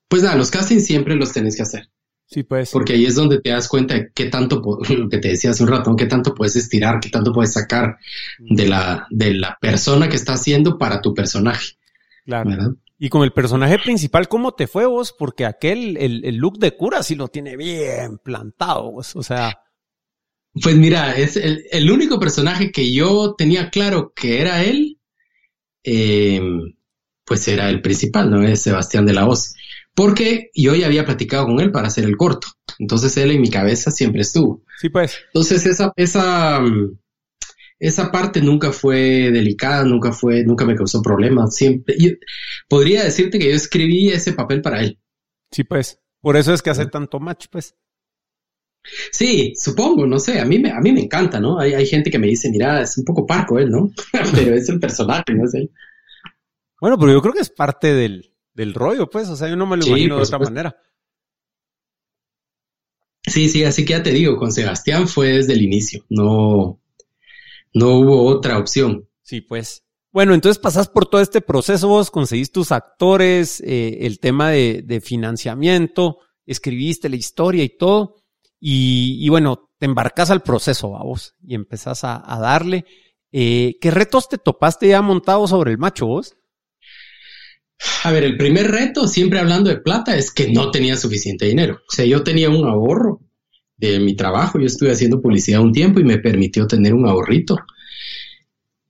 pues 0.07 0.23
nada, 0.23 0.35
los 0.35 0.49
castings 0.51 0.85
siempre 0.85 1.15
los 1.15 1.33
tenés 1.33 1.55
que 1.55 1.63
hacer. 1.63 1.89
Sí, 2.25 2.43
pues. 2.43 2.71
Porque 2.71 2.93
ahí 2.93 3.05
es 3.05 3.15
donde 3.15 3.39
te 3.39 3.51
das 3.51 3.67
cuenta 3.67 3.93
de 3.93 4.11
qué 4.13 4.25
tanto, 4.25 4.61
lo 4.89 5.09
que 5.09 5.17
te 5.17 5.29
decía 5.29 5.51
hace 5.51 5.63
un 5.63 5.69
rato, 5.69 5.95
qué 5.95 6.05
tanto 6.05 6.33
puedes 6.33 6.55
estirar, 6.55 6.99
qué 6.99 7.09
tanto 7.09 7.31
puedes 7.33 7.53
sacar 7.53 7.97
de 8.39 8.67
la, 8.67 9.07
de 9.09 9.33
la 9.33 9.57
persona 9.61 10.09
que 10.09 10.15
está 10.15 10.33
haciendo 10.33 10.77
para 10.77 11.01
tu 11.01 11.13
personaje, 11.13 11.73
Claro. 12.25 12.49
¿verdad? 12.49 12.69
Y 12.99 13.09
con 13.09 13.23
el 13.23 13.31
personaje 13.31 13.77
principal, 13.79 14.27
¿cómo 14.27 14.53
te 14.53 14.67
fue 14.67 14.85
vos? 14.85 15.13
Porque 15.17 15.45
aquel, 15.45 15.97
el, 15.97 16.25
el 16.25 16.35
look 16.37 16.57
de 16.59 16.75
cura 16.75 17.03
sí 17.03 17.15
lo 17.15 17.27
tiene 17.27 17.55
bien 17.55 18.17
plantado, 18.17 18.91
vos. 18.91 19.15
O 19.15 19.23
sea, 19.23 19.53
Pues 20.61 20.75
mira, 20.75 21.15
es 21.15 21.37
el, 21.37 21.65
el 21.71 21.91
único 21.91 22.19
personaje 22.19 22.71
que 22.71 22.91
yo 22.91 23.35
tenía 23.37 23.69
claro 23.69 24.11
que 24.15 24.41
era 24.41 24.63
él, 24.63 24.99
eh, 25.83 26.41
pues 27.25 27.47
era 27.47 27.69
el 27.69 27.81
principal, 27.81 28.29
¿no? 28.31 28.43
Es 28.43 28.63
Sebastián 28.63 29.05
de 29.05 29.13
la 29.13 29.25
Voz. 29.25 29.53
Porque 29.93 30.49
yo 30.55 30.75
ya 30.75 30.87
había 30.87 31.05
platicado 31.05 31.45
con 31.45 31.59
él 31.59 31.71
para 31.71 31.87
hacer 31.87 32.05
el 32.05 32.17
corto. 32.17 32.47
Entonces 32.79 33.15
él 33.17 33.31
en 33.31 33.41
mi 33.41 33.49
cabeza 33.49 33.91
siempre 33.91 34.21
estuvo. 34.21 34.63
sí, 34.75 34.89
pues. 34.89 35.17
Entonces 35.33 35.65
esa, 35.65 35.91
esa, 35.95 36.59
mm, 36.59 36.97
esa 37.79 38.11
parte 38.11 38.41
nunca 38.41 38.71
fue 38.71 39.31
delicada, 39.31 39.83
nunca 39.85 40.11
fue, 40.11 40.43
nunca 40.43 40.65
me 40.65 40.75
causó 40.75 41.01
problemas. 41.01 41.55
Siempre, 41.55 41.95
yo 41.99 42.11
podría 42.69 43.03
decirte 43.03 43.39
que 43.39 43.49
yo 43.49 43.55
escribí 43.55 44.09
ese 44.09 44.33
papel 44.33 44.61
para 44.61 44.81
él. 44.81 44.99
Sí, 45.51 45.63
pues. 45.65 45.99
Por 46.21 46.37
eso 46.37 46.53
es 46.53 46.61
que 46.61 46.69
hace 46.69 46.85
tanto 46.87 47.19
match, 47.19 47.47
pues. 47.51 47.75
Sí, 49.11 49.53
supongo, 49.55 50.05
no 50.07 50.17
sé, 50.19 50.39
a 50.39 50.45
mí 50.45 50.59
me, 50.59 50.71
a 50.71 50.79
mí 50.79 50.91
me 50.93 51.01
encanta, 51.01 51.39
¿no? 51.39 51.59
Hay, 51.59 51.73
hay 51.73 51.85
gente 51.85 52.09
que 52.09 52.19
me 52.19 52.27
dice, 52.27 52.49
mira, 52.49 52.81
es 52.81 52.97
un 52.97 53.03
poco 53.05 53.25
parco 53.25 53.59
él, 53.59 53.69
¿no? 53.69 53.91
Pero 54.35 54.55
es 54.55 54.69
el 54.69 54.79
personaje, 54.79 55.33
no 55.33 55.45
es 55.45 55.53
él. 55.55 55.69
Bueno, 56.79 56.97
pero 56.97 57.11
yo 57.11 57.21
creo 57.21 57.33
que 57.33 57.41
es 57.41 57.49
parte 57.49 57.93
del, 57.93 58.33
del 58.53 58.73
rollo, 58.73 59.09
pues. 59.09 59.29
O 59.29 59.35
sea, 59.35 59.47
yo 59.49 59.55
no 59.55 59.65
me 59.65 59.77
lo 59.77 59.85
Sí, 59.85 59.89
imagino 59.89 60.17
de 60.17 60.23
otra 60.23 60.39
supuesto. 60.39 60.53
manera. 60.55 60.75
Sí, 63.25 63.49
sí, 63.49 63.63
así 63.63 63.83
que 63.85 63.93
ya 63.93 64.03
te 64.03 64.11
digo, 64.11 64.37
con 64.37 64.51
Sebastián 64.51 65.07
fue 65.07 65.33
desde 65.33 65.53
el 65.53 65.61
inicio, 65.61 66.05
no, 66.09 66.79
no 67.73 67.89
hubo 67.97 68.25
otra 68.25 68.57
opción. 68.57 69.09
Sí, 69.21 69.41
pues. 69.41 69.83
Bueno, 70.11 70.33
entonces 70.33 70.59
pasás 70.59 70.87
por 70.87 71.05
todo 71.05 71.21
este 71.21 71.41
proceso, 71.41 71.87
vos 71.87 72.09
conseguís 72.09 72.51
tus 72.51 72.71
actores, 72.71 73.61
eh, 73.61 73.99
el 74.01 74.19
tema 74.19 74.49
de, 74.49 74.81
de 74.83 75.01
financiamiento, 75.01 76.19
escribiste 76.45 77.09
la 77.09 77.17
historia 77.17 77.63
y 77.63 77.77
todo, 77.77 78.15
y, 78.59 79.17
y 79.19 79.29
bueno, 79.29 79.69
te 79.77 79.85
embarcas 79.85 80.31
al 80.31 80.41
proceso, 80.41 80.89
vos, 80.89 81.35
y 81.45 81.55
empezás 81.55 82.03
a, 82.03 82.23
a 82.25 82.39
darle. 82.39 82.85
Eh, 83.31 83.77
¿Qué 83.81 83.91
retos 83.91 84.29
te 84.29 84.37
topaste 84.37 84.87
ya 84.87 85.01
montado 85.01 85.47
sobre 85.47 85.71
el 85.71 85.77
macho, 85.77 86.07
vos? 86.07 86.35
A 88.03 88.11
ver, 88.11 88.23
el 88.23 88.37
primer 88.37 88.71
reto, 88.71 89.07
siempre 89.07 89.39
hablando 89.39 89.69
de 89.69 89.77
plata, 89.77 90.17
es 90.17 90.31
que 90.31 90.51
no 90.51 90.71
tenía 90.71 90.95
suficiente 90.95 91.45
dinero. 91.45 91.75
O 91.87 91.91
sea, 91.93 92.05
yo 92.05 92.23
tenía 92.23 92.49
un 92.49 92.65
ahorro 92.65 93.21
de 93.77 93.99
mi 93.99 94.15
trabajo, 94.15 94.59
yo 94.59 94.65
estuve 94.65 94.91
haciendo 94.91 95.21
publicidad 95.21 95.61
un 95.61 95.71
tiempo 95.71 95.99
y 95.99 96.03
me 96.03 96.17
permitió 96.17 96.67
tener 96.67 96.93
un 96.93 97.07
ahorrito, 97.07 97.57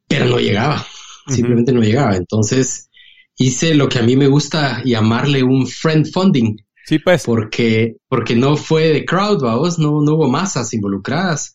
pero 0.08 0.26
no 0.26 0.40
llegaba, 0.40 0.86
simplemente 1.28 1.74
no 1.74 1.82
llegaba. 1.82 2.16
Entonces 2.16 2.90
hice 3.36 3.76
lo 3.76 3.90
que 3.90 4.00
a 4.00 4.04
mí 4.04 4.16
me 4.16 4.28
gusta 4.28 4.82
llamarle 4.84 5.44
un 5.44 5.68
friend 5.68 6.10
funding, 6.12 6.58
Sí, 6.86 7.00
pues. 7.00 7.26
porque, 7.26 7.98
porque 8.08 8.36
no 8.36 8.56
fue 8.56 8.88
de 8.90 9.06
crowd, 9.06 9.42
vamos, 9.42 9.78
no, 9.78 10.02
no 10.02 10.16
hubo 10.16 10.30
masas 10.30 10.74
involucradas. 10.74 11.54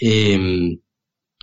Eh, 0.00 0.78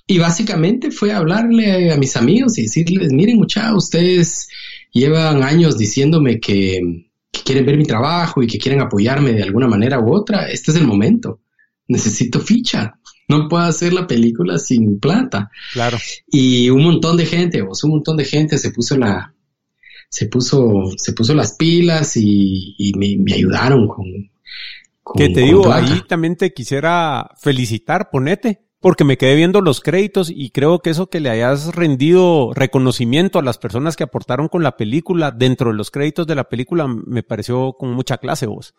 y 0.07 0.17
básicamente 0.17 0.91
fue 0.91 1.13
hablarle 1.13 1.91
a 1.91 1.97
mis 1.97 2.17
amigos 2.17 2.57
y 2.57 2.63
decirles, 2.63 3.13
miren 3.13 3.38
muchachos, 3.38 3.86
ustedes 3.86 4.49
llevan 4.91 5.41
años 5.43 5.78
diciéndome 5.78 6.39
que, 6.39 7.11
que 7.32 7.41
quieren 7.43 7.65
ver 7.65 7.77
mi 7.77 7.86
trabajo 7.86 8.43
y 8.43 8.47
que 8.47 8.57
quieren 8.57 8.82
apoyarme 8.82 9.34
de 9.34 9.43
alguna 9.43 9.67
manera 9.67 9.99
u 9.99 10.13
otra. 10.13 10.49
Este 10.49 10.71
es 10.71 10.77
el 10.77 10.86
momento. 10.88 11.39
Necesito 11.88 12.39
ficha. 12.39 12.95
No 13.27 13.47
puedo 13.47 13.63
hacer 13.63 13.93
la 13.93 14.05
película 14.07 14.59
sin 14.59 14.99
plata. 14.99 15.49
Claro. 15.73 15.97
Y 16.27 16.69
un 16.69 16.84
montón 16.84 17.15
de 17.17 17.25
gente, 17.25 17.61
vos, 17.61 17.84
un 17.84 17.91
montón 17.91 18.17
de 18.17 18.25
gente 18.25 18.57
se 18.57 18.71
puso 18.71 18.97
la, 18.97 19.34
se 20.09 20.25
puso, 20.27 20.91
se 20.97 21.13
puso 21.13 21.34
las 21.34 21.55
pilas 21.55 22.17
y, 22.17 22.75
y 22.77 22.93
me, 22.97 23.15
me 23.23 23.34
ayudaron 23.34 23.88
con, 23.88 24.05
con- 25.01 25.17
Que 25.17 25.29
te 25.29 25.41
con 25.41 25.43
digo, 25.45 25.61
plata. 25.63 25.93
ahí 25.93 26.01
también 26.07 26.36
te 26.36 26.53
quisiera 26.53 27.29
felicitar, 27.41 28.09
ponete, 28.11 28.61
porque 28.82 29.03
me 29.03 29.17
quedé 29.17 29.36
viendo 29.36 29.61
los 29.61 29.79
créditos 29.79 30.32
y 30.36 30.49
creo 30.49 30.79
que 30.79 30.89
eso 30.89 31.07
que 31.07 31.19
le 31.19 31.29
hayas 31.29 31.75
rendido 31.75 32.51
reconocimiento 32.53 33.39
a 33.39 33.43
las 33.43 33.59
personas 33.59 33.95
que 33.95 34.03
aportaron 34.03 34.47
con 34.47 34.63
la 34.63 34.75
película 34.75 35.32
dentro 35.32 35.69
de 35.69 35.77
los 35.77 35.91
créditos 35.91 36.25
de 36.27 36.36
la 36.36 36.49
película 36.49 36.88
me 36.88 37.23
pareció 37.23 37.73
con 37.73 37.93
mucha 37.93 38.17
clase 38.17 38.47
vos. 38.47 38.73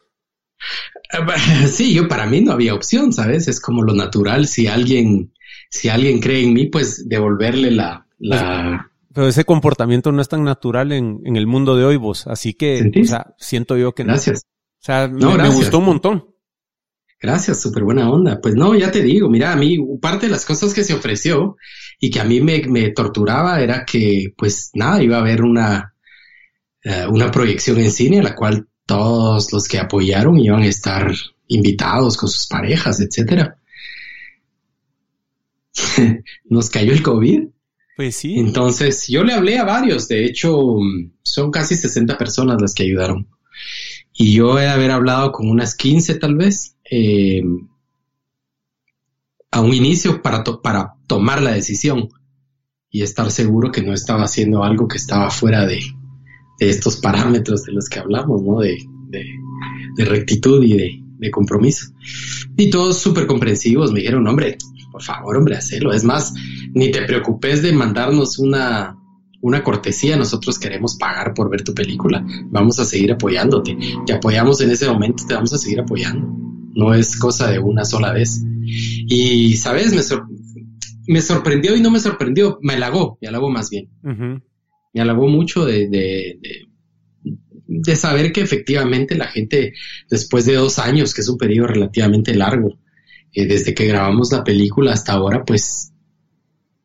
Sí, 1.67 1.95
yo 1.95 2.09
para 2.09 2.27
mí 2.27 2.41
no 2.41 2.53
había 2.53 2.75
opción, 2.75 3.13
¿sabes? 3.13 3.49
Es 3.49 3.61
como 3.61 3.83
lo 3.83 3.95
natural. 3.95 4.47
Si 4.47 4.67
alguien, 4.67 5.33
si 5.71 5.89
alguien 5.89 6.21
cree 6.21 6.45
en 6.45 6.53
mí, 6.53 6.67
pues 6.67 7.09
devolverle 7.09 7.71
la, 7.71 8.07
la, 8.19 8.91
Pero 9.13 9.29
ese 9.29 9.45
comportamiento 9.45 10.11
no 10.13 10.21
es 10.21 10.29
tan 10.29 10.45
natural 10.45 10.93
en, 10.93 11.21
en 11.25 11.37
el 11.37 11.47
mundo 11.47 11.77
de 11.77 11.85
hoy 11.85 11.97
vos, 11.97 12.27
así 12.27 12.55
que, 12.55 12.79
¿Sentís? 12.79 13.09
o 13.09 13.11
sea, 13.11 13.35
siento 13.39 13.77
yo 13.77 13.95
que 13.95 14.05
no. 14.05 14.13
gracias. 14.13 14.47
O 14.81 14.85
sea, 14.85 15.07
No, 15.07 15.37
me, 15.37 15.49
gustó 15.49 15.79
un 15.79 15.85
montón. 15.85 16.32
Gracias, 17.23 17.63
súper 17.63 17.85
buena 17.85 18.11
onda. 18.11 18.41
Pues 18.41 18.57
no, 18.57 18.75
ya 18.75 18.91
te 18.91 19.01
digo, 19.01 19.31
mira, 19.31 19.53
a 19.53 19.57
mí 19.57 19.79
parte 20.01 20.27
de 20.27 20.33
las 20.33 20.45
cosas 20.45 20.75
que 20.75 20.83
se 20.83 20.95
ofreció 20.95 21.57
y 22.01 22.11
que 22.11 22.19
a 22.19 22.25
mí 22.25 22.41
me, 22.41 22.63
me 22.67 22.91
torturaba 22.91 23.61
era 23.61 23.85
que, 23.85 24.35
pues 24.37 24.71
nada, 24.75 25.01
iba 25.01 25.19
a 25.19 25.21
haber 25.21 25.43
una, 25.43 25.95
eh, 26.83 27.07
una 27.09 27.31
proyección 27.31 27.79
en 27.79 27.93
cine 27.93 28.19
a 28.19 28.25
la 28.25 28.35
cual 28.35 28.67
todos 28.87 29.53
los 29.53 29.69
que 29.69 29.79
apoyaron 29.79 30.41
iban 30.41 30.63
a 30.63 30.67
estar 30.67 31.15
invitados 31.47 32.17
con 32.17 32.29
sus 32.29 32.49
parejas, 32.49 33.01
etcétera. 33.01 33.57
Nos 36.47 36.71
cayó 36.71 36.93
el 36.93 37.03
COVID. 37.05 37.45
Pues 37.97 38.17
sí. 38.17 38.37
Entonces, 38.37 39.07
yo 39.07 39.23
le 39.23 39.35
hablé 39.35 39.59
a 39.59 39.65
varios, 39.65 40.09
de 40.09 40.25
hecho, 40.25 40.77
son 41.23 41.51
casi 41.53 41.77
60 41.77 42.19
personas 42.19 42.61
las 42.61 42.75
que 42.75 42.83
ayudaron. 42.83 43.29
Y 44.13 44.35
yo 44.35 44.59
he 44.59 44.63
de 44.63 44.69
haber 44.69 44.91
hablado 44.91 45.31
con 45.31 45.49
unas 45.49 45.75
15 45.75 46.17
tal 46.17 46.35
vez, 46.35 46.77
eh, 46.95 47.43
a 49.51 49.61
un 49.61 49.73
inicio 49.75 50.23
para, 50.23 50.43
para 50.45 50.95
tomar 51.07 51.43
la 51.43 51.53
decisión 51.53 52.09
y 52.91 53.03
estar 53.03 53.31
seguro 53.31 53.71
que 53.73 53.83
no 53.83 53.93
estaba 53.93 54.25
haciendo 54.25 54.63
algo 54.63 54.89
que 54.89 54.99
estaba 54.99 55.31
fuera 55.31 55.67
de, 55.67 55.81
de 56.59 56.69
estos 56.71 56.97
parámetros 56.99 57.65
de 57.65 57.73
los 57.73 57.89
que 57.89 57.99
hablamos, 57.99 58.43
¿no? 58.43 58.61
De, 58.61 58.77
de- 59.09 60.05
rectitud 60.05 60.63
y 60.65 60.75
de, 60.75 61.01
de 61.19 61.31
compromiso. 61.31 61.93
Y 62.57 62.71
todos 62.71 62.99
súper 62.99 63.27
comprensivos 63.27 63.93
me 63.93 64.01
dijeron, 64.01 64.27
hombre, 64.27 64.57
por 64.91 65.03
favor, 65.03 65.37
hombre, 65.37 65.57
hacelo. 65.57 65.93
Es 65.93 66.03
más, 66.05 66.35
ni 66.75 66.91
te 66.91 67.03
preocupes 67.03 67.63
de 67.63 67.73
mandarnos 67.73 68.39
una, 68.39 68.97
una 69.41 69.63
cortesía. 69.63 70.17
Nosotros 70.17 70.59
queremos 70.59 70.97
pagar 70.97 71.33
por 71.35 71.49
ver 71.51 71.63
tu 71.63 71.73
película. 71.75 72.25
Vamos 72.51 72.79
a 72.79 72.85
seguir 72.85 73.13
apoyándote. 73.13 73.77
Te 74.07 74.13
apoyamos 74.15 74.61
en 74.61 74.71
ese 74.71 74.89
momento, 74.89 75.25
te 75.27 75.35
vamos 75.35 75.53
a 75.53 75.59
seguir 75.59 75.81
apoyando. 75.81 76.52
No 76.75 76.95
es 76.95 77.17
cosa 77.19 77.51
de 77.51 77.59
una 77.59 77.85
sola 77.85 78.13
vez. 78.13 78.43
Y, 78.65 79.57
¿sabes? 79.57 79.93
Me 79.93 80.03
sor- 80.03 80.27
me 81.07 81.21
sorprendió 81.21 81.77
y 81.77 81.81
no 81.81 81.91
me 81.91 82.01
sorprendió, 82.01 82.59
me 82.63 82.75
halagó, 82.75 83.19
me 83.21 83.29
halagó 83.29 83.51
más 83.51 83.71
bien. 83.71 83.89
Me 84.95 85.01
halagó 85.01 85.27
mucho 85.29 85.65
de, 85.65 85.89
de, 85.89 86.39
de, 87.67 87.97
saber 87.97 88.33
que 88.33 88.41
efectivamente 88.43 89.15
la 89.17 89.27
gente, 89.27 89.73
después 90.11 90.45
de 90.47 90.55
dos 90.55 90.79
años, 90.79 91.13
que 91.15 91.23
es 91.23 91.29
un 91.29 91.39
periodo 91.39 91.69
relativamente 91.69 92.35
largo, 92.35 92.79
eh, 93.33 93.47
desde 93.47 93.75
que 93.75 93.87
grabamos 93.87 94.31
la 94.33 94.45
película 94.45 94.93
hasta 94.93 95.13
ahora, 95.15 95.45
pues 95.45 95.93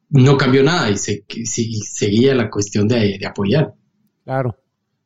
no 0.10 0.38
cambió 0.38 0.64
nada 0.64 0.90
y 0.90 0.98
se, 0.98 1.26
seguía 1.46 2.34
la 2.34 2.50
cuestión 2.50 2.88
de, 2.88 3.18
de 3.20 3.26
apoyar. 3.26 3.74
Claro, 4.24 4.56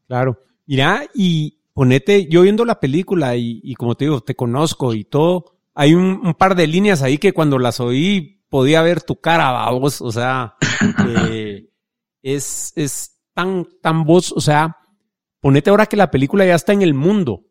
claro. 0.08 0.44
Mira, 0.68 1.08
y 1.16 1.58
ponete, 1.74 2.28
yo 2.28 2.42
viendo 2.42 2.66
la 2.66 2.80
película 2.80 3.36
y, 3.36 3.74
como 3.76 3.96
te 3.96 4.06
digo, 4.06 4.22
te 4.22 4.36
conozco 4.36 4.94
y 4.94 5.04
todo, 5.04 5.58
hay 5.74 5.94
un, 5.94 6.34
par 6.38 6.56
de 6.56 6.68
líneas 6.68 7.02
ahí 7.02 7.18
que 7.18 7.34
cuando 7.34 7.60
las 7.60 7.80
oí 7.80 8.44
podía 8.50 8.82
ver 8.82 9.02
tu 9.02 9.20
cara, 9.20 9.70
vos, 9.72 10.02
o 10.02 10.12
sea, 10.12 10.56
eh, 11.30 11.70
es, 12.22 12.74
es 12.76 13.22
tan, 13.34 13.68
tan 13.82 14.04
vos, 14.04 14.32
o 14.32 14.42
sea, 14.42 14.78
ponete 15.40 15.70
ahora 15.70 15.86
que 15.86 15.98
la 15.98 16.12
película 16.12 16.46
ya 16.46 16.56
está 16.56 16.74
en 16.74 16.82
el 16.82 16.94
mundo, 16.94 17.46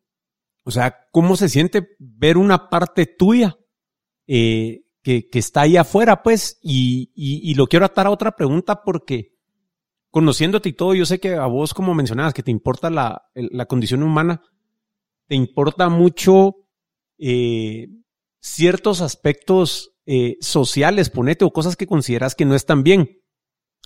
o 0.64 0.70
sea, 0.70 1.08
¿cómo 1.10 1.36
se 1.36 1.48
siente 1.48 1.88
ver 1.98 2.36
una 2.36 2.68
parte 2.68 3.06
tuya 3.06 3.56
eh, 4.26 4.82
que, 5.02 5.28
que, 5.28 5.38
está 5.38 5.62
ahí 5.62 5.76
afuera, 5.76 6.22
pues? 6.22 6.58
Y, 6.62 7.10
y, 7.14 7.50
y, 7.50 7.54
lo 7.54 7.66
quiero 7.66 7.86
atar 7.86 8.06
a 8.06 8.10
otra 8.10 8.36
pregunta 8.36 8.82
porque 8.84 9.34
conociéndote 10.11 10.68
y 10.68 10.72
todo, 10.72 10.94
yo 10.94 11.06
sé 11.06 11.20
que 11.20 11.34
a 11.34 11.46
vos, 11.46 11.74
como 11.74 11.94
mencionabas, 11.94 12.34
que 12.34 12.42
te 12.42 12.50
importa 12.50 12.90
la, 12.90 13.30
la 13.34 13.66
condición 13.66 14.02
humana, 14.02 14.42
te 15.26 15.34
importa 15.36 15.88
mucho 15.88 16.56
eh, 17.18 17.88
ciertos 18.40 19.00
aspectos 19.00 19.92
eh, 20.06 20.36
sociales, 20.40 21.11
ponete, 21.11 21.44
o 21.44 21.52
cosas 21.52 21.76
que 21.76 21.86
consideras 21.86 22.34
que 22.34 22.44
no 22.44 22.54
están 22.54 22.82
bien. 22.82 23.18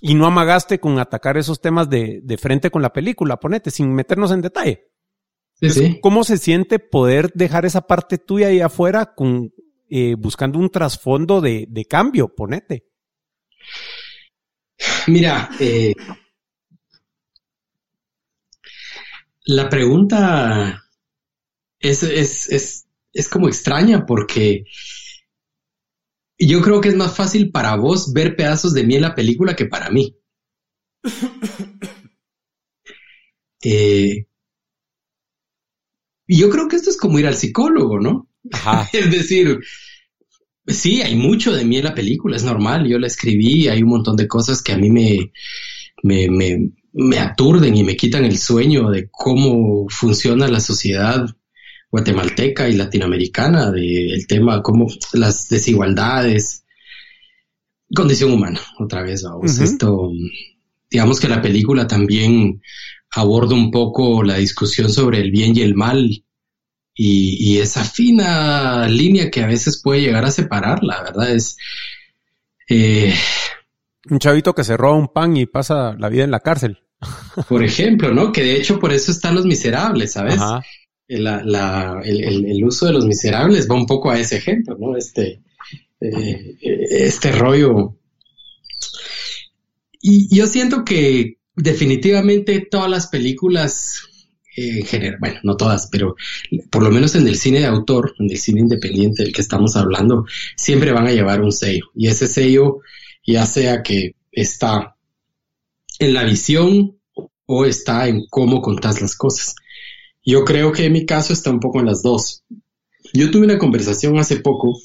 Y 0.01 0.15
no 0.15 0.25
amagaste 0.25 0.79
con 0.79 0.99
atacar 0.99 1.37
esos 1.37 1.61
temas 1.61 1.89
de, 1.89 2.19
de 2.23 2.37
frente 2.37 2.69
con 2.69 2.81
la 2.81 2.91
película, 2.91 3.39
ponete, 3.39 3.71
sin 3.71 3.93
meternos 3.93 4.31
en 4.31 4.41
detalle. 4.41 4.91
¿Cómo 6.01 6.23
se 6.23 6.37
siente 6.37 6.79
poder 6.79 7.31
dejar 7.33 7.65
esa 7.65 7.87
parte 7.87 8.17
tuya 8.17 8.47
ahí 8.47 8.59
afuera 8.59 9.13
con, 9.15 9.53
eh, 9.89 10.15
buscando 10.15 10.59
un 10.59 10.69
trasfondo 10.69 11.39
de, 11.39 11.65
de 11.69 11.85
cambio, 11.85 12.27
ponete? 12.27 12.87
Mira, 15.07 15.49
eh, 15.59 15.93
la 19.45 19.69
pregunta 19.69 20.83
es, 21.79 22.03
es, 22.03 22.87
es, 23.13 23.29
como 23.29 23.47
extraña 23.47 24.05
porque 24.05 24.65
yo 26.37 26.61
creo 26.61 26.81
que 26.81 26.89
es 26.89 26.95
más 26.95 27.15
fácil 27.15 27.51
para 27.51 27.75
vos 27.75 28.11
ver 28.13 28.35
pedazos 28.35 28.73
de 28.73 28.83
mí 28.83 28.95
en 28.95 29.03
la 29.03 29.15
película 29.15 29.55
que 29.55 29.65
para 29.65 29.89
mí. 29.89 30.15
Eh, 33.67 34.27
y 36.27 36.39
yo 36.39 36.51
creo 36.51 36.67
que 36.67 36.75
esto 36.75 36.91
es 36.91 36.97
como 36.97 37.17
ir 37.17 37.25
al 37.25 37.33
psicólogo, 37.33 37.99
¿no? 37.99 38.29
es 38.93 39.09
decir, 39.09 39.59
Sí, 40.67 41.01
hay 41.01 41.15
mucho 41.15 41.53
de 41.53 41.63
mí 41.63 41.77
en 41.77 41.83
la 41.83 41.93
película, 41.93 42.35
es 42.35 42.43
normal, 42.43 42.87
yo 42.87 42.97
la 42.97 43.07
escribí, 43.07 43.67
hay 43.67 43.83
un 43.83 43.89
montón 43.89 44.15
de 44.15 44.27
cosas 44.27 44.63
que 44.63 44.71
a 44.71 44.77
mí 44.77 44.89
me, 44.89 45.31
me, 46.01 46.27
me, 46.29 46.71
me 46.93 47.19
aturden 47.19 47.75
y 47.75 47.83
me 47.83 47.95
quitan 47.95 48.25
el 48.25 48.37
sueño 48.37 48.89
de 48.89 49.07
cómo 49.11 49.87
funciona 49.89 50.47
la 50.47 50.59
sociedad 50.59 51.25
guatemalteca 51.91 52.67
y 52.67 52.73
latinoamericana, 52.73 53.71
del 53.71 54.27
tema, 54.27 54.61
cómo 54.61 54.87
las 55.13 55.47
desigualdades, 55.47 56.65
condición 57.93 58.33
humana, 58.33 58.59
otra 58.79 59.03
vez, 59.03 59.23
vamos, 59.23 59.59
esto, 59.59 60.11
digamos 60.89 61.19
que 61.19 61.29
la 61.29 61.41
película 61.41 61.87
también 61.87 62.61
aborda 63.11 63.55
un 63.55 63.71
poco 63.71 64.23
la 64.23 64.37
discusión 64.37 64.89
sobre 64.89 65.21
el 65.21 65.31
bien 65.31 65.55
y 65.55 65.61
el 65.61 65.75
mal 65.75 66.24
y, 66.97 67.59
esa 67.59 67.83
fina 67.83 68.87
línea 68.87 69.29
que 69.29 69.43
a 69.43 69.47
veces 69.47 69.81
puede 69.81 70.01
llegar 70.01 70.23
a 70.23 70.31
separar, 70.31 70.83
la 70.83 71.03
verdad 71.03 71.29
es... 71.31 71.57
Eh, 72.69 73.13
un 74.09 74.19
chavito 74.19 74.53
que 74.53 74.63
se 74.63 74.77
roba 74.77 74.95
un 74.95 75.09
pan 75.09 75.35
y 75.35 75.45
pasa 75.45 75.95
la 75.99 76.09
vida 76.09 76.23
en 76.23 76.31
la 76.31 76.39
cárcel. 76.39 76.79
Por 77.49 77.63
ejemplo, 77.63 78.13
¿no? 78.13 78.31
Que 78.31 78.43
de 78.43 78.55
hecho 78.55 78.79
por 78.79 78.93
eso 78.93 79.11
están 79.11 79.35
los 79.35 79.45
miserables, 79.45 80.13
¿sabes? 80.13 80.39
el, 81.07 82.63
uso 82.63 82.87
de 82.87 82.93
los 82.93 83.05
miserables 83.05 83.69
va 83.69 83.75
un 83.75 83.85
poco 83.85 84.09
a 84.09 84.19
ese 84.19 84.37
ejemplo, 84.37 84.77
¿no? 84.79 84.95
Este, 84.95 85.41
eh, 85.99 86.55
este 86.89 87.31
rollo. 87.31 87.95
Y 90.01 90.33
yo 90.35 90.47
siento 90.47 90.83
que 90.85 91.39
definitivamente 91.55 92.59
todas 92.59 92.89
las 92.89 93.07
películas 93.07 94.01
en 94.55 94.85
general, 94.85 95.17
bueno, 95.19 95.39
no 95.43 95.57
todas, 95.57 95.87
pero 95.91 96.15
por 96.69 96.83
lo 96.83 96.91
menos 96.91 97.15
en 97.15 97.27
el 97.27 97.35
cine 97.35 97.59
de 97.59 97.65
autor, 97.65 98.15
en 98.19 98.29
el 98.29 98.37
cine 98.37 98.61
independiente 98.61 99.23
del 99.23 99.33
que 99.33 99.41
estamos 99.41 99.75
hablando, 99.75 100.25
siempre 100.55 100.91
van 100.91 101.07
a 101.07 101.11
llevar 101.11 101.41
un 101.41 101.51
sello. 101.51 101.85
Y 101.95 102.07
ese 102.07 102.27
sello, 102.27 102.79
ya 103.25 103.45
sea 103.45 103.83
que 103.83 104.15
está 104.31 104.95
en 105.99 106.13
la 106.13 106.23
visión 106.23 106.97
o 107.45 107.65
está 107.65 108.07
en 108.07 108.25
cómo 108.29 108.61
contás 108.61 109.01
las 109.01 109.15
cosas. 109.15 109.55
Yo 110.23 110.43
creo 110.43 110.71
que 110.71 110.85
en 110.85 110.93
mi 110.93 111.05
caso 111.05 111.33
está 111.33 111.51
un 111.51 111.59
poco 111.59 111.79
en 111.79 111.85
las 111.85 112.01
dos. 112.01 112.43
Yo 113.13 113.29
tuve 113.31 113.45
una 113.45 113.59
conversación 113.59 114.17
hace 114.17 114.37
poco 114.37 114.79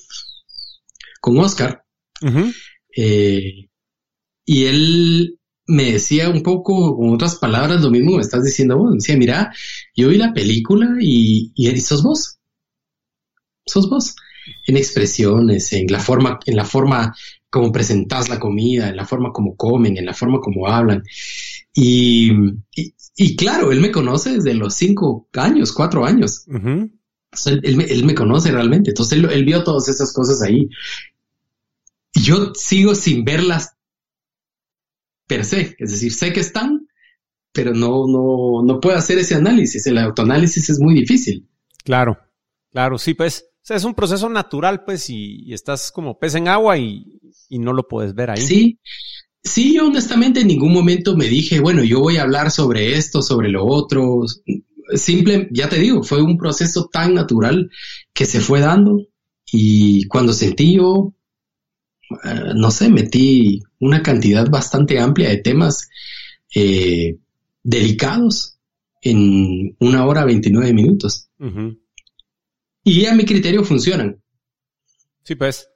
con 1.21 1.39
Oscar 1.39 1.85
eh, 2.97 3.69
y 4.45 4.65
él 4.65 5.40
me 5.71 5.93
decía 5.93 6.29
un 6.29 6.43
poco, 6.43 6.97
con 6.97 7.11
otras 7.11 7.37
palabras, 7.37 7.81
lo 7.81 7.91
mismo 7.91 8.17
me 8.17 8.23
estás 8.23 8.45
diciendo 8.45 8.77
vos. 8.77 8.91
Me 8.91 8.97
decía, 8.97 9.17
mira, 9.17 9.53
yo 9.95 10.09
vi 10.09 10.17
la 10.17 10.33
película 10.33 10.97
y, 11.01 11.53
y 11.55 11.81
sos 11.81 12.03
vos. 12.03 12.39
Sos 13.65 13.89
vos. 13.89 14.17
En 14.67 14.77
expresiones, 14.77 15.73
en 15.73 15.87
la 15.87 16.01
forma, 16.01 16.41
en 16.45 16.57
la 16.57 16.65
forma 16.65 17.15
como 17.49 17.71
presentas 17.71 18.29
la 18.29 18.41
comida, 18.41 18.89
en 18.89 18.97
la 18.97 19.07
forma 19.07 19.33
como 19.33 19.55
comen, 19.57 19.97
en 19.97 20.07
la 20.07 20.15
forma 20.15 20.41
como 20.41 20.67
hablan. 20.67 21.05
Y, 21.73 22.33
y, 23.17 23.37
claro, 23.37 23.71
él 23.71 23.81
me 23.81 23.93
conoce 23.93 24.35
desde 24.35 24.55
los 24.55 24.75
cinco 24.75 25.29
años, 25.35 25.73
cuatro 25.73 26.05
años. 26.05 26.47
él, 27.47 28.05
me 28.05 28.15
conoce 28.15 28.51
realmente. 28.51 28.91
Entonces 28.91 29.19
él, 29.19 29.31
él 29.31 29.45
vio 29.45 29.63
todas 29.63 29.89
esas 29.89 30.13
cosas 30.13 30.43
ahí. 30.43 30.69
Yo 32.13 32.53
sigo 32.55 32.97
sin 32.97 33.25
verlas 33.25 33.77
per 35.31 35.45
se, 35.45 35.77
es 35.79 35.93
decir, 35.93 36.13
sé 36.13 36.33
que 36.33 36.41
están, 36.41 36.89
pero 37.53 37.73
no, 37.73 38.09
no, 38.09 38.65
no 38.65 38.81
puedo 38.81 38.99
hacer 38.99 39.17
ese 39.17 39.37
análisis. 39.37 39.87
El 39.87 39.99
autoanálisis 39.99 40.69
es 40.71 40.81
muy 40.81 40.93
difícil. 40.93 41.49
Claro, 41.85 42.19
claro, 42.73 42.99
sí, 42.99 43.15
pues. 43.15 43.47
es 43.69 43.85
un 43.85 43.95
proceso 43.95 44.29
natural, 44.29 44.83
pues, 44.85 45.09
y, 45.09 45.55
estás 45.55 45.93
como 45.93 46.19
pez 46.19 46.35
en 46.35 46.49
agua 46.49 46.79
y, 46.79 47.21
y, 47.49 47.61
no 47.61 47.73
lo 47.73 47.87
puedes 47.87 48.13
ver 48.13 48.31
ahí. 48.31 48.43
Sí, 48.43 48.81
sí, 49.45 49.77
yo 49.77 49.87
honestamente 49.87 50.41
en 50.41 50.49
ningún 50.49 50.73
momento 50.73 51.17
me 51.17 51.29
dije, 51.29 51.61
bueno, 51.61 51.85
yo 51.85 52.01
voy 52.01 52.17
a 52.17 52.23
hablar 52.23 52.51
sobre 52.51 52.97
esto, 52.97 53.23
sobre 53.23 53.51
lo 53.51 53.65
otro. 53.65 54.25
Simple, 54.95 55.49
ya 55.53 55.69
te 55.69 55.79
digo, 55.79 56.03
fue 56.03 56.21
un 56.21 56.39
proceso 56.39 56.89
tan 56.93 57.15
natural 57.15 57.71
que 58.13 58.27
se 58.27 58.41
fue 58.41 58.59
dando 58.59 58.99
y 59.53 60.09
cuando 60.09 60.33
sentí 60.33 60.75
yo 60.75 61.15
eh, 62.25 62.53
no 62.57 62.73
sé, 62.73 62.91
metí 62.91 63.63
una 63.81 64.03
cantidad 64.03 64.49
bastante 64.49 65.01
amplia 65.01 65.29
de 65.31 65.39
temas 65.39 65.89
eh, 66.55 67.19
delicados 67.63 68.59
en 69.03 69.77
una 69.81 70.07
hora 70.07 70.25
29 70.25 70.73
minutos. 70.73 71.29
Y 72.85 73.07
a 73.07 73.15
mi 73.15 73.25
criterio 73.25 73.65
funcionan. 73.65 74.23
Sí, 75.25 75.35
pues. 75.35 75.69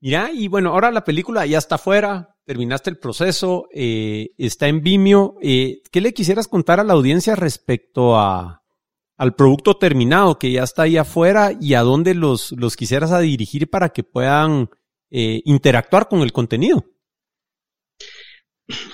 Mira, 0.00 0.30
y 0.32 0.48
bueno, 0.48 0.70
ahora 0.70 0.90
la 0.90 1.04
película 1.04 1.46
ya 1.46 1.58
está 1.58 1.78
fuera, 1.78 2.36
terminaste 2.44 2.90
el 2.90 2.98
proceso, 2.98 3.68
eh, 3.72 4.30
está 4.36 4.68
en 4.68 4.82
Vimeo. 4.82 5.36
¿Qué 5.40 6.00
le 6.00 6.12
quisieras 6.12 6.48
contar 6.48 6.80
a 6.80 6.84
la 6.84 6.92
audiencia 6.92 7.34
respecto 7.34 8.16
a, 8.16 8.62
al 9.16 9.34
producto 9.34 9.76
terminado 9.76 10.38
que 10.38 10.52
ya 10.52 10.62
está 10.62 10.82
ahí 10.82 10.96
afuera 10.96 11.52
y 11.58 11.74
a 11.74 11.80
dónde 11.80 12.14
los, 12.14 12.52
los 12.52 12.76
quisieras 12.76 13.12
a 13.12 13.20
dirigir 13.20 13.70
para 13.70 13.88
que 13.90 14.04
puedan 14.04 14.68
eh, 15.10 15.42
interactuar 15.44 16.08
con 16.08 16.20
el 16.20 16.32
contenido? 16.32 16.84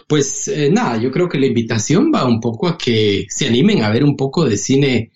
Pues 0.06 0.48
eh, 0.48 0.70
nada, 0.70 0.98
yo 0.98 1.10
creo 1.10 1.28
que 1.28 1.38
la 1.38 1.46
invitación 1.46 2.12
va 2.14 2.26
un 2.26 2.40
poco 2.40 2.68
a 2.68 2.76
que 2.76 3.26
se 3.28 3.46
animen 3.46 3.82
a 3.82 3.90
ver 3.90 4.04
un 4.04 4.16
poco 4.16 4.44
de 4.44 4.56
cine 4.56 5.12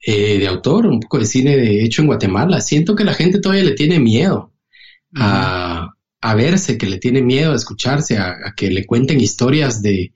eh, 0.00 0.38
de 0.38 0.48
autor, 0.48 0.86
un 0.86 1.00
poco 1.00 1.18
de 1.18 1.26
cine 1.26 1.56
de 1.56 1.84
hecho 1.84 2.02
en 2.02 2.08
Guatemala. 2.08 2.60
Siento 2.60 2.96
que 2.96 3.04
la 3.04 3.14
gente 3.14 3.40
todavía 3.40 3.64
le 3.64 3.72
tiene 3.72 4.00
miedo 4.00 4.52
a, 5.14 5.94
verse, 6.34 6.78
que 6.78 6.86
le 6.86 6.98
tiene 6.98 7.22
miedo 7.22 7.52
a 7.52 7.56
escucharse, 7.56 8.18
a, 8.18 8.54
que 8.56 8.70
le 8.70 8.86
cuenten 8.86 9.20
historias 9.20 9.82
de, 9.82 10.12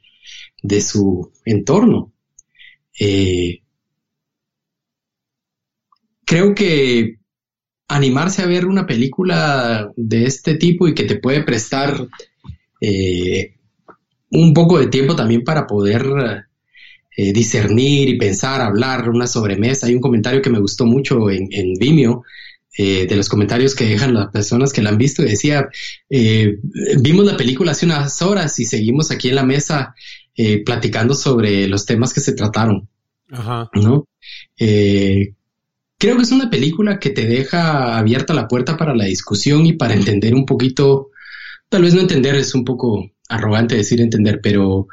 de 0.62 0.80
su 0.80 1.32
entorno. 1.44 2.12
creo 6.24 6.54
que 6.54 7.18
animarse 7.88 8.42
a 8.42 8.46
ver 8.46 8.66
una 8.66 8.86
película 8.86 9.92
de 9.96 10.24
este 10.24 10.56
tipo 10.56 10.88
y 10.88 10.94
que 10.94 11.04
te 11.04 11.16
puede 11.16 11.42
prestar 11.44 12.08
eh, 12.80 13.55
un 14.30 14.52
poco 14.52 14.78
de 14.78 14.88
tiempo 14.88 15.14
también 15.14 15.44
para 15.44 15.66
poder 15.66 16.46
eh, 17.16 17.32
discernir 17.32 18.08
y 18.08 18.18
pensar, 18.18 18.60
hablar, 18.60 19.08
una 19.08 19.26
sobremesa. 19.26 19.86
Hay 19.86 19.94
un 19.94 20.00
comentario 20.00 20.42
que 20.42 20.50
me 20.50 20.58
gustó 20.58 20.86
mucho 20.86 21.30
en, 21.30 21.48
en 21.50 21.74
Vimeo, 21.74 22.24
eh, 22.78 23.06
de 23.06 23.16
los 23.16 23.28
comentarios 23.28 23.74
que 23.74 23.86
dejan 23.86 24.12
las 24.12 24.30
personas 24.30 24.72
que 24.72 24.82
la 24.82 24.90
han 24.90 24.98
visto, 24.98 25.22
y 25.22 25.30
decía, 25.30 25.68
vimos 26.10 27.24
la 27.24 27.36
película 27.36 27.72
hace 27.72 27.86
unas 27.86 28.20
horas 28.20 28.58
y 28.58 28.66
seguimos 28.66 29.10
aquí 29.10 29.30
en 29.30 29.36
la 29.36 29.44
mesa 29.44 29.94
platicando 30.66 31.14
sobre 31.14 31.66
los 31.66 31.86
temas 31.86 32.12
que 32.12 32.20
se 32.20 32.34
trataron. 32.34 32.86
Ajá. 33.30 33.70
¿no? 33.74 34.06
creo 35.98 36.16
que 36.16 36.22
es 36.22 36.32
una 36.32 36.50
película 36.50 36.98
que 36.98 37.10
te 37.10 37.26
deja 37.26 37.96
abierta 37.96 38.34
la 38.34 38.48
puerta 38.48 38.76
para 38.76 38.94
la 38.94 39.04
discusión 39.04 39.66
y 39.66 39.72
para 39.72 39.94
entender 39.94 40.34
un 40.34 40.44
poquito, 40.44 41.10
tal 41.68 41.82
vez 41.82 41.94
no 41.94 42.00
entender, 42.00 42.34
es 42.34 42.54
un 42.54 42.64
poco 42.64 43.10
arrogante 43.28 43.76
decir 43.76 44.00
entender, 44.00 44.40
pero 44.42 44.88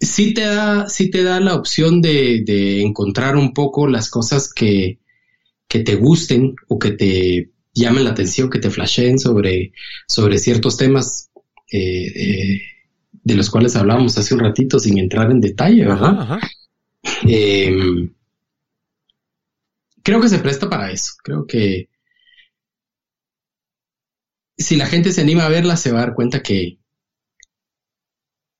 sí 0.00 0.34
te 0.34 0.42
da, 0.42 0.88
sí 0.88 1.10
te 1.10 1.22
da 1.22 1.40
la 1.40 1.54
opción 1.54 2.00
de, 2.00 2.42
de 2.44 2.82
encontrar 2.82 3.36
un 3.36 3.52
poco 3.52 3.86
las 3.88 4.10
cosas 4.10 4.52
que, 4.52 4.98
que 5.68 5.80
te 5.80 5.96
gusten 5.96 6.54
o 6.68 6.78
que 6.78 6.92
te 6.92 7.50
llamen 7.74 8.04
la 8.04 8.10
atención, 8.10 8.50
que 8.50 8.58
te 8.58 8.70
flasheen 8.70 9.18
sobre, 9.18 9.72
sobre 10.06 10.38
ciertos 10.38 10.76
temas 10.76 11.30
eh, 11.70 12.06
eh, 12.06 12.60
de 13.12 13.34
los 13.34 13.50
cuales 13.50 13.76
hablábamos 13.76 14.16
hace 14.18 14.34
un 14.34 14.40
ratito 14.40 14.78
sin 14.78 14.98
entrar 14.98 15.30
en 15.30 15.40
detalle, 15.40 15.84
¿verdad? 15.84 16.38
Em, 17.22 18.12
creo 20.02 20.20
que 20.20 20.28
se 20.28 20.38
presta 20.38 20.68
para 20.68 20.90
eso. 20.90 21.12
Creo 21.22 21.46
que 21.46 21.88
si 24.56 24.76
la 24.76 24.86
gente 24.86 25.12
se 25.12 25.20
anima 25.20 25.46
a 25.46 25.50
verla, 25.50 25.76
se 25.76 25.92
va 25.92 25.98
a 25.98 26.06
dar 26.06 26.14
cuenta 26.14 26.42
que, 26.42 26.78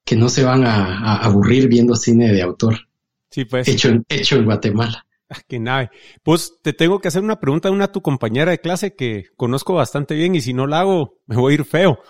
que 0.08 0.16
no 0.16 0.30
se 0.30 0.42
van 0.42 0.64
a, 0.64 1.18
aburrir 1.18 1.68
viendo 1.68 1.94
cine 1.94 2.32
de 2.32 2.40
autor. 2.40 2.88
Sí, 3.30 3.44
pues. 3.44 3.68
Hecho, 3.68 3.90
en, 3.90 4.04
hecho 4.08 4.36
en 4.36 4.46
Guatemala. 4.46 5.04
Ah, 5.28 5.40
qué 5.46 5.60
nave. 5.60 5.90
Pues 6.22 6.54
te 6.62 6.72
tengo 6.72 6.98
que 6.98 7.08
hacer 7.08 7.22
una 7.22 7.38
pregunta 7.38 7.68
a 7.68 7.72
una 7.72 7.92
tu 7.92 8.00
compañera 8.00 8.50
de 8.50 8.60
clase 8.60 8.94
que 8.94 9.26
conozco 9.36 9.74
bastante 9.74 10.14
bien 10.14 10.34
y 10.34 10.40
si 10.40 10.54
no 10.54 10.66
la 10.66 10.80
hago, 10.80 11.18
me 11.26 11.36
voy 11.36 11.52
a 11.52 11.54
ir 11.56 11.64
feo. 11.66 12.00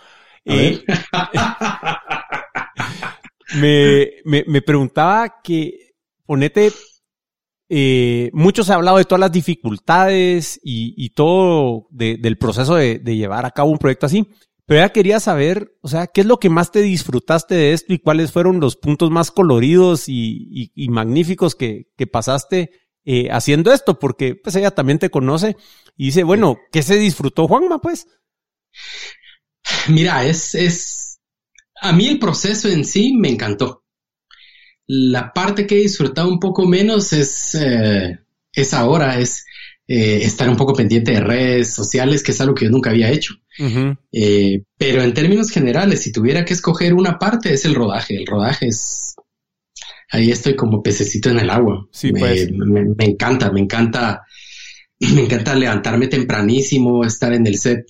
Eh, 0.45 0.85
me, 3.57 4.13
me, 4.25 4.45
me, 4.47 4.63
preguntaba 4.63 5.41
que 5.43 5.95
ponete, 6.25 6.71
eh, 7.69 8.31
mucho 8.33 8.63
se 8.63 8.73
ha 8.73 8.77
hablado 8.77 8.99
de 8.99 9.07
todas 9.07 9.21
las 9.21 9.33
dificultades 9.33 10.61
y, 10.63 10.95
y 10.97 11.11
todo 11.11 11.89
del 11.91 12.39
proceso 12.39 12.77
de, 12.77 13.01
de, 13.01 13.17
llevar 13.17 13.45
a 13.45 13.51
cabo 13.51 13.73
un 13.73 13.79
proyecto 13.79 14.07
así. 14.07 14.25
Pero 14.69 14.81
ya 14.81 14.93
quería 14.93 15.19
saber, 15.19 15.73
o 15.81 15.89
sea, 15.89 16.09
¿qué 16.09 16.21
es 16.21 16.27
lo 16.27 16.39
que 16.39 16.51
más 16.51 16.71
te 16.71 16.83
disfrutaste 16.83 17.55
de 17.55 17.73
esto 17.73 17.95
y 17.95 18.01
cuáles 18.01 18.33
fueron 18.33 18.61
los 18.61 18.77
puntos 18.77 19.11
más 19.11 19.31
coloridos 19.31 20.11
y, 20.11 20.71
y, 20.75 20.89
magníficos 20.91 21.55
que, 21.55 21.91
que 21.97 22.07
pasaste 22.07 22.73
eh, 23.07 23.31
haciendo 23.31 23.73
esto? 23.73 23.99
Porque 23.99 24.35
pues 24.35 24.55
ella 24.57 24.71
también 24.71 24.99
te 24.99 25.09
conoce 25.09 25.57
y 25.97 26.07
dice, 26.07 26.23
bueno, 26.23 26.59
¿qué 26.71 26.83
se 26.83 26.99
disfrutó 26.99 27.49
Juanma, 27.49 27.81
pues? 27.81 28.09
Mira, 29.89 30.27
es, 30.27 30.55
es, 30.55 31.19
a 31.81 31.95
mí 31.95 32.07
el 32.07 32.19
proceso 32.19 32.69
en 32.69 32.85
sí 32.85 33.15
me 33.15 33.31
encantó. 33.31 33.87
La 34.87 35.33
parte 35.33 35.67
que 35.67 35.77
he 35.77 35.83
disfrutado 35.83 36.29
un 36.29 36.41
poco 36.41 36.67
menos 36.67 37.15
es, 37.15 37.55
eh, 37.55 38.19
es 38.53 38.75
ahora, 38.75 39.19
es 39.19 39.47
eh, 39.87 40.25
estar 40.25 40.47
un 40.47 40.59
poco 40.59 40.75
pendiente 40.75 41.13
de 41.13 41.21
redes 41.21 41.73
sociales, 41.73 42.23
que 42.23 42.33
es 42.33 42.41
algo 42.43 42.55
que 42.55 42.67
yo 42.67 42.71
nunca 42.71 42.91
había 42.91 43.11
hecho. 43.11 43.33
Eh, 44.13 44.63
pero 44.77 45.03
en 45.03 45.15
términos 45.15 45.51
generales, 45.51 46.03
si 46.03 46.13
tuviera 46.13 46.45
que 46.45 46.55
escoger 46.55 46.95
una 46.95 47.19
parte, 47.19 47.53
es 47.53 47.65
el 47.65 47.75
rodaje. 47.75 48.17
El 48.17 48.27
rodaje 48.27 48.69
es... 48.69 49.15
Ahí 50.11 50.31
estoy 50.31 50.57
como 50.57 50.83
pececito 50.83 51.29
en 51.29 51.41
el 51.41 51.51
agua. 51.51 51.87
Sí, 51.93 52.13
me, 52.13 52.21
pues. 52.21 52.51
me, 52.51 53.05
encanta, 53.05 53.53
me 53.53 53.61
encanta, 53.61 54.23
me 55.01 55.23
encanta 55.23 55.55
levantarme 55.55 56.09
tempranísimo, 56.09 57.05
estar 57.05 57.33
en 57.33 57.47
el 57.47 57.59
set 57.59 57.85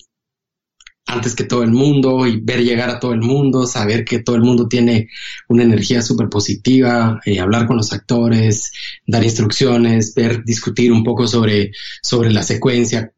antes 1.09 1.33
que 1.33 1.43
todo 1.43 1.63
el 1.63 1.71
mundo 1.71 2.27
y 2.27 2.39
ver 2.39 2.63
llegar 2.63 2.89
a 2.89 2.99
todo 2.99 3.13
el 3.13 3.21
mundo, 3.21 3.65
saber 3.65 4.05
que 4.05 4.19
todo 4.19 4.35
el 4.35 4.43
mundo 4.43 4.67
tiene 4.67 5.09
una 5.47 5.63
energía 5.63 6.03
súper 6.03 6.29
positiva, 6.29 7.19
eh, 7.25 7.39
hablar 7.39 7.65
con 7.65 7.77
los 7.77 7.91
actores, 7.93 8.71
dar 9.07 9.23
instrucciones, 9.23 10.13
ver, 10.13 10.43
discutir 10.43 10.91
un 10.91 11.03
poco 11.03 11.27
sobre, 11.27 11.71
sobre 12.03 12.31
la 12.31 12.43
secuencia, 12.43 13.11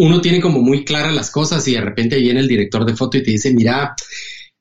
uno 0.00 0.20
tiene 0.22 0.40
como 0.40 0.60
muy 0.60 0.84
claras 0.84 1.14
las 1.14 1.30
cosas 1.30 1.66
y 1.68 1.74
de 1.74 1.82
repente 1.82 2.18
viene 2.18 2.40
el 2.40 2.48
director 2.48 2.86
de 2.86 2.96
foto 2.96 3.18
y 3.18 3.22
te 3.22 3.32
dice, 3.32 3.52
mira, 3.52 3.94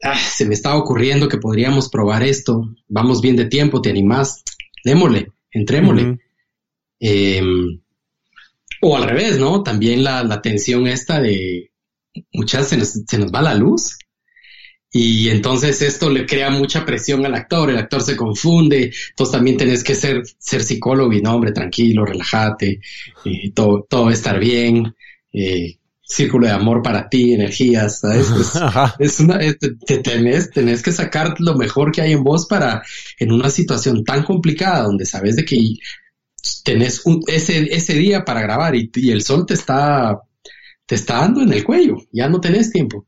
ah, 0.03 0.19
se 0.19 0.45
me 0.45 0.53
estaba 0.53 0.77
ocurriendo 0.77 1.29
que 1.29 1.37
podríamos 1.37 1.89
probar 1.89 2.23
esto, 2.23 2.75
vamos 2.89 3.21
bien 3.21 3.37
de 3.37 3.45
tiempo, 3.45 3.81
te 3.81 3.89
animás, 3.89 4.43
démosle, 4.83 5.31
entrémosle. 5.51 6.19
Em, 6.99 7.79
o 8.81 8.97
al 8.97 9.03
revés, 9.03 9.39
¿no? 9.39 9.63
También 9.63 10.03
la, 10.03 10.41
tensión 10.41 10.87
esta 10.87 11.21
de 11.21 11.71
muchas 12.33 12.67
se 12.67 12.77
nos, 12.77 12.89
se 13.07 13.17
nos 13.17 13.31
va 13.31 13.41
la 13.41 13.55
luz. 13.55 13.97
Y 14.91 15.29
entonces 15.29 15.81
esto 15.83 16.09
le 16.09 16.25
crea 16.25 16.49
mucha 16.49 16.85
presión 16.85 17.25
al 17.25 17.35
actor, 17.35 17.69
el 17.69 17.77
actor 17.77 18.01
se 18.01 18.17
confunde, 18.17 18.91
entonces 19.11 19.31
también 19.31 19.55
tenés 19.55 19.83
que 19.83 19.93
ser, 19.93 20.23
ser 20.39 20.63
psicólogo 20.63 21.13
y 21.13 21.21
no, 21.21 21.35
hombre, 21.35 21.51
tranquilo, 21.51 22.05
relájate, 22.05 22.81
y 23.23 23.51
todo, 23.51 23.85
todo 23.87 24.05
va 24.05 24.09
a 24.09 24.13
estar 24.13 24.39
bien. 24.39 24.95
Eh, 25.33 25.79
círculo 26.09 26.47
de 26.47 26.53
amor 26.53 26.81
para 26.81 27.07
ti, 27.07 27.33
energías, 27.33 27.99
¿sabes? 27.99 28.27
Es, 28.99 29.19
una, 29.19 29.37
te, 29.37 29.97
tenés, 29.99 30.49
tenés, 30.49 30.81
que 30.81 30.91
sacar 30.91 31.35
lo 31.39 31.55
mejor 31.55 31.91
que 31.91 32.01
hay 32.01 32.13
en 32.13 32.23
vos 32.23 32.47
para, 32.47 32.81
en 33.19 33.31
una 33.31 33.49
situación 33.49 34.03
tan 34.03 34.23
complicada 34.23 34.83
donde 34.83 35.05
sabes 35.05 35.35
de 35.35 35.45
que 35.45 35.59
tenés 36.63 37.05
un, 37.05 37.23
ese, 37.27 37.73
ese 37.73 37.93
día 37.93 38.25
para 38.25 38.41
grabar 38.41 38.75
y, 38.75 38.89
el 39.11 39.21
sol 39.21 39.45
te 39.45 39.53
está, 39.53 40.19
te 40.87 40.95
está 40.95 41.19
dando 41.19 41.41
en 41.41 41.53
el 41.53 41.63
cuello, 41.63 41.97
ya 42.11 42.27
no 42.27 42.41
tenés 42.41 42.71
tiempo. 42.71 43.05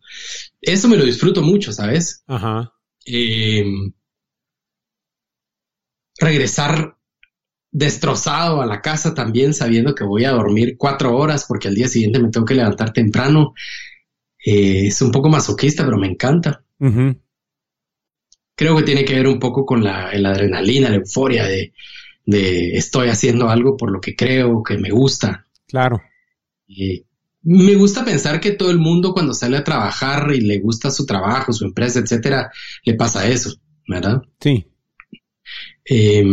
Eso 0.62 0.88
me 0.88 0.98
lo 0.98 1.04
disfruto 1.04 1.42
mucho, 1.42 1.74
¿sabes? 1.74 2.24
Ajá. 2.28 2.72
Eh, 3.06 3.66
regresar 6.20 6.98
destrozado 7.72 8.62
a 8.62 8.66
la 8.66 8.82
casa 8.82 9.14
también 9.14 9.54
sabiendo 9.54 9.96
que 9.96 10.04
voy 10.04 10.26
a 10.26 10.32
dormir 10.32 10.76
cuatro 10.78 11.16
horas 11.16 11.46
porque 11.48 11.70
al 11.70 11.76
día 11.76 11.88
siguiente 11.88 12.20
me 12.20 12.30
tengo 12.30 12.46
que 12.46 12.56
levantar 12.56 12.92
temprano. 12.92 13.54
Eh, 14.46 14.88
es 14.88 15.02
un 15.02 15.12
poco 15.12 15.30
masoquista, 15.30 15.86
pero 15.86 15.98
me 15.98 16.08
encanta. 16.08 16.64
Creo 18.56 18.76
que 18.76 18.84
tiene 18.84 19.06
que 19.06 19.16
ver 19.16 19.28
un 19.28 19.40
poco 19.40 19.66
con 19.66 19.84
la, 19.84 20.10
adrenalina, 20.10 20.90
la 20.90 20.98
euforia 20.98 21.46
de, 21.46 21.74
de, 22.26 22.76
estoy 22.76 23.08
haciendo 23.08 23.50
algo 23.50 23.78
por 23.78 23.92
lo 23.92 24.02
que 24.02 24.16
creo, 24.16 24.62
que 24.64 24.78
me 24.78 24.90
gusta. 24.90 25.48
Claro. 25.68 26.02
me 27.44 27.76
gusta 27.76 28.04
pensar 28.04 28.42
que 28.42 28.52
todo 28.52 28.72
el 28.72 28.80
mundo 28.80 29.14
cuando 29.14 29.34
sale 29.34 29.58
a 29.58 29.64
trabajar 29.64 30.32
y 30.34 30.42
le 30.42 30.60
gusta 30.60 30.92
su 30.92 31.06
trabajo, 31.06 31.54
su 31.54 31.64
empresa, 31.66 32.00
etcétera, 32.00 32.52
le 32.84 32.96
pasa 32.96 33.28
eso, 33.28 33.54
¿verdad? 33.88 34.22
Sí. 34.40 34.68
Eh, 35.86 36.24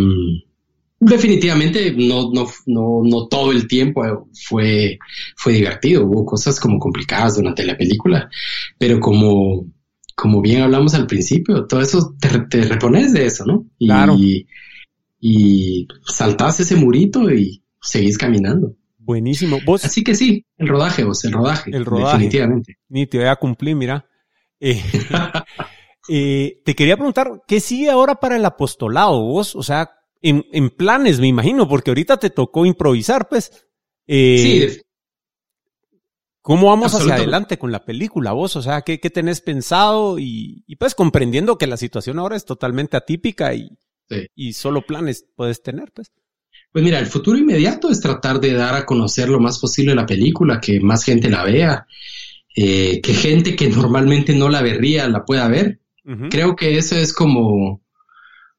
Definitivamente 1.01 1.93
no, 1.97 2.33
no, 2.33 2.49
no, 2.67 3.03
no 3.05 3.29
todo 3.29 3.53
el 3.53 3.69
tiempo 3.69 4.29
fue, 4.49 4.99
fue 5.37 5.53
divertido, 5.53 6.05
hubo 6.05 6.27
cosas 6.27 6.59
como 6.59 6.81
complicadas 6.81 7.37
durante 7.37 7.65
la 7.65 7.77
película, 7.77 8.29
pero 8.79 8.99
como, 8.99 9.67
como 10.17 10.41
bien 10.41 10.63
hablamos 10.63 10.95
al 10.95 11.07
principio, 11.07 11.67
todo 11.67 11.81
eso 11.81 12.17
te, 12.19 12.63
repones 12.63 13.13
de 13.13 13.27
eso, 13.27 13.47
¿no? 13.47 13.65
Y, 13.79 13.87
claro. 13.87 14.17
Y, 15.21 15.87
saltás 16.05 16.59
ese 16.59 16.75
murito 16.75 17.31
y 17.31 17.63
seguís 17.81 18.19
caminando. 18.19 18.75
Buenísimo. 18.99 19.61
¿Vos? 19.65 19.85
Así 19.85 20.03
que 20.03 20.17
sí, 20.17 20.45
el 20.57 20.67
rodaje, 20.67 21.05
vos, 21.05 21.25
el 21.25 21.33
rodaje. 21.33 21.71
El 21.73 21.85
rodaje. 21.85 22.19
Definitivamente. 22.19 22.79
Ni 22.89 23.07
te 23.07 23.19
voy 23.19 23.29
a 23.29 23.37
cumplir, 23.37 23.77
mira. 23.77 24.05
Eh, 24.59 24.83
eh, 26.09 26.61
te 26.65 26.75
quería 26.75 26.97
preguntar, 26.97 27.43
¿qué 27.47 27.61
sigue 27.61 27.89
ahora 27.89 28.17
para 28.17 28.35
el 28.35 28.45
apostolado 28.45 29.23
vos? 29.23 29.55
O 29.55 29.63
sea, 29.63 29.91
en, 30.23 30.45
en, 30.53 30.71
planes, 30.71 31.21
me 31.21 31.27
imagino, 31.29 31.69
porque 31.69 31.91
ahorita 31.91 32.19
te 32.19 32.31
tocó 32.31 32.67
improvisar, 32.67 33.29
pues. 33.29 33.67
Eh, 34.07 34.69
sí. 34.71 34.81
¿Cómo 36.41 36.69
vamos 36.69 36.95
hacia 36.95 37.17
adelante 37.17 37.59
con 37.59 37.73
la 37.73 37.85
película, 37.85 38.33
vos? 38.33 38.57
O 38.57 38.63
sea, 38.63 38.81
¿qué, 38.81 39.01
qué 39.01 39.11
tenés 39.11 39.43
pensado? 39.43 40.19
Y, 40.19 40.65
y, 40.67 40.77
pues 40.77 40.95
comprendiendo 40.95 41.59
que 41.59 41.67
la 41.67 41.77
situación 41.77 42.19
ahora 42.19 42.37
es 42.37 42.47
totalmente 42.47 42.97
atípica 42.97 43.55
y, 43.55 43.77
y 44.35 44.55
solo 44.55 44.81
planes 44.81 45.27
puedes 45.37 45.63
tener, 45.63 45.93
pues. 45.93 46.11
Pues 46.73 46.85
mira, 46.85 46.99
el 46.99 47.07
futuro 47.07 47.39
inmediato 47.39 47.91
es 47.91 48.01
tratar 48.01 48.41
de 48.41 48.53
dar 48.53 48.75
a 48.75 48.87
conocer 48.87 49.29
lo 49.29 49.41
más 49.41 49.59
posible 49.59 49.95
la 49.95 50.07
película, 50.07 50.61
que 50.61 50.81
más 50.81 51.05
gente 51.05 51.31
la 51.31 51.45
vea, 51.45 51.87
eh, 52.55 53.01
que 53.03 53.15
gente 53.15 53.57
que 53.57 53.69
normalmente 53.69 54.35
no 54.35 54.49
la 54.49 54.63
vería 54.63 55.09
la 55.09 55.25
pueda 55.25 55.49
ver. 55.49 55.81
Creo 56.31 56.57
que 56.57 56.79
eso 56.79 56.97
es 56.97 57.13
como 57.13 57.83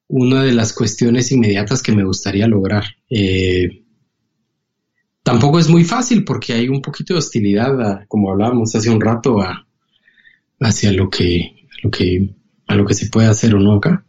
una 0.09 0.43
de 0.43 0.53
las 0.53 0.73
cuestiones 0.73 1.31
inmediatas 1.31 1.81
que 1.83 1.91
me 1.91 2.03
gustaría 2.03 2.47
lograr. 2.47 2.83
Eh, 3.09 3.83
tampoco 5.23 5.59
es 5.59 5.69
muy 5.69 5.85
fácil 5.85 6.23
porque 6.23 6.53
hay 6.53 6.67
un 6.67 6.81
poquito 6.81 7.13
de 7.13 7.19
hostilidad, 7.19 8.05
como 8.07 8.31
hablábamos 8.31 8.75
hace 8.75 8.89
un 8.89 8.99
rato, 8.99 9.39
a, 9.39 9.67
hacia 10.59 10.91
lo 10.91 11.09
que, 11.09 11.67
lo 11.83 11.91
que, 11.91 12.27
a 12.67 12.75
lo 12.75 12.85
que 12.85 12.95
se 12.95 13.07
puede 13.07 13.27
hacer 13.27 13.53
o 13.53 13.59
no 13.59 13.75
acá. 13.75 14.03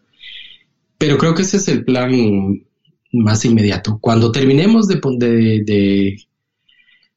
Pero 0.96 1.18
creo 1.18 1.34
que 1.34 1.42
ese 1.42 1.58
es 1.58 1.68
el 1.68 1.84
plan 1.84 2.64
más 3.12 3.44
inmediato. 3.44 3.98
Cuando 4.00 4.32
terminemos 4.32 4.88
de, 4.88 5.00
de, 5.18 6.16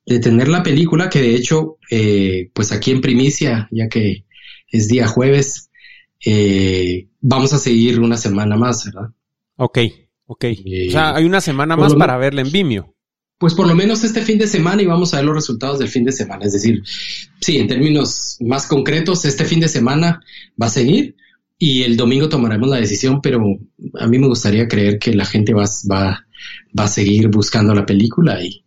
de, 0.05 0.19
tener 0.19 0.49
la 0.49 0.61
película, 0.61 1.09
que 1.09 1.21
de 1.21 1.35
hecho, 1.35 1.77
eh, 1.89 2.49
pues 2.53 2.73
aquí 2.73 2.91
en 2.91 2.99
primicia, 2.99 3.69
ya 3.71 3.87
que 3.87 4.25
es 4.69 4.89
día 4.89 5.07
jueves, 5.07 5.69
eh, 6.25 7.07
vamos 7.21 7.53
a 7.53 7.57
seguir 7.57 7.99
una 7.99 8.17
semana 8.17 8.55
más, 8.55 8.85
¿verdad? 8.85 9.09
Ok, 9.55 9.79
ok. 10.25 10.45
o 10.87 10.91
sea, 10.91 11.15
hay 11.15 11.25
una 11.25 11.41
semana 11.41 11.75
más 11.75 11.95
para 11.95 12.17
verla 12.17 12.41
en 12.41 12.51
Vimeo. 12.51 12.95
Pues 13.37 13.55
por 13.55 13.67
lo 13.67 13.75
menos 13.75 14.03
este 14.03 14.21
fin 14.21 14.37
de 14.37 14.47
semana 14.47 14.81
y 14.81 14.85
vamos 14.85 15.13
a 15.13 15.17
ver 15.17 15.25
los 15.25 15.35
resultados 15.35 15.79
del 15.79 15.89
fin 15.89 16.05
de 16.05 16.13
semana. 16.13 16.45
Es 16.45 16.53
decir, 16.53 16.81
sí, 17.41 17.57
en 17.57 17.67
términos 17.67 18.37
más 18.39 18.67
concretos, 18.67 19.25
este 19.25 19.43
fin 19.43 19.59
de 19.59 19.67
semana 19.67 20.21
va 20.61 20.67
a 20.67 20.69
seguir 20.69 21.15
y 21.57 21.83
el 21.83 21.97
domingo 21.97 22.29
tomaremos 22.29 22.69
la 22.69 22.77
decisión, 22.77 23.21
pero 23.21 23.43
a 23.99 24.07
mí 24.07 24.17
me 24.17 24.27
gustaría 24.27 24.67
creer 24.67 24.97
que 24.97 25.13
la 25.13 25.25
gente 25.25 25.53
va, 25.53 25.65
va, 25.91 26.25
va 26.77 26.83
a 26.83 26.87
seguir 26.87 27.27
buscando 27.27 27.73
la 27.73 27.85
película 27.85 28.41
y, 28.41 28.63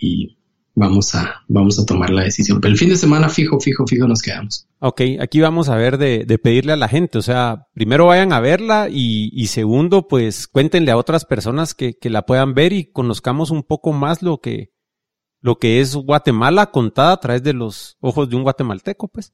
y 0.00 0.36
vamos 0.74 1.14
a, 1.14 1.42
vamos 1.48 1.78
a 1.78 1.84
tomar 1.84 2.10
la 2.10 2.22
decisión. 2.22 2.60
Pero 2.60 2.72
el 2.72 2.78
fin 2.78 2.88
de 2.88 2.96
semana 2.96 3.28
fijo, 3.28 3.60
fijo, 3.60 3.86
fijo 3.86 4.06
nos 4.06 4.22
quedamos. 4.22 4.66
Ok, 4.78 5.02
aquí 5.20 5.40
vamos 5.40 5.68
a 5.68 5.76
ver 5.76 5.98
de, 5.98 6.24
de 6.24 6.38
pedirle 6.38 6.72
a 6.72 6.76
la 6.76 6.88
gente, 6.88 7.18
o 7.18 7.22
sea, 7.22 7.68
primero 7.74 8.06
vayan 8.06 8.32
a 8.32 8.40
verla 8.40 8.88
y, 8.90 9.30
y 9.32 9.46
segundo, 9.48 10.08
pues 10.08 10.48
cuéntenle 10.48 10.90
a 10.90 10.96
otras 10.96 11.24
personas 11.24 11.74
que, 11.74 11.94
que, 11.98 12.10
la 12.10 12.26
puedan 12.26 12.54
ver 12.54 12.72
y 12.72 12.90
conozcamos 12.90 13.50
un 13.50 13.62
poco 13.62 13.92
más 13.92 14.22
lo 14.22 14.38
que, 14.38 14.72
lo 15.40 15.58
que 15.58 15.80
es 15.80 15.94
Guatemala 15.94 16.70
contada 16.70 17.12
a 17.12 17.20
través 17.20 17.42
de 17.42 17.52
los 17.52 17.96
ojos 18.00 18.28
de 18.28 18.36
un 18.36 18.42
guatemalteco, 18.42 19.08
pues. 19.08 19.32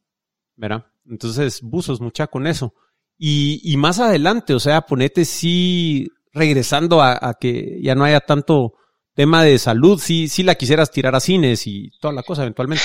¿Verdad? 0.57 0.87
Entonces, 1.07 1.63
buzos 1.63 2.01
mucha 2.01 2.27
con 2.27 2.47
eso. 2.47 2.75
Y, 3.17 3.61
y 3.65 3.77
más 3.77 4.01
adelante, 4.01 4.55
o 4.55 4.61
sea, 4.61 4.83
ponete 4.83 5.25
sí 5.25 6.09
regresando 6.33 7.01
a, 7.01 7.19
a 7.21 7.35
que 7.35 7.81
ya 7.83 7.95
no 7.95 8.05
haya 8.05 8.21
tanto 8.21 8.75
tema 9.19 9.43
de 9.43 9.59
salud, 9.59 9.99
si, 9.99 10.29
si 10.29 10.45
la 10.45 10.55
quisieras 10.55 10.93
tirar 10.93 11.17
a 11.17 11.19
cines 11.19 11.67
y 11.67 11.91
toda 12.01 12.15
la 12.15 12.23
cosa 12.23 12.43
eventualmente. 12.43 12.85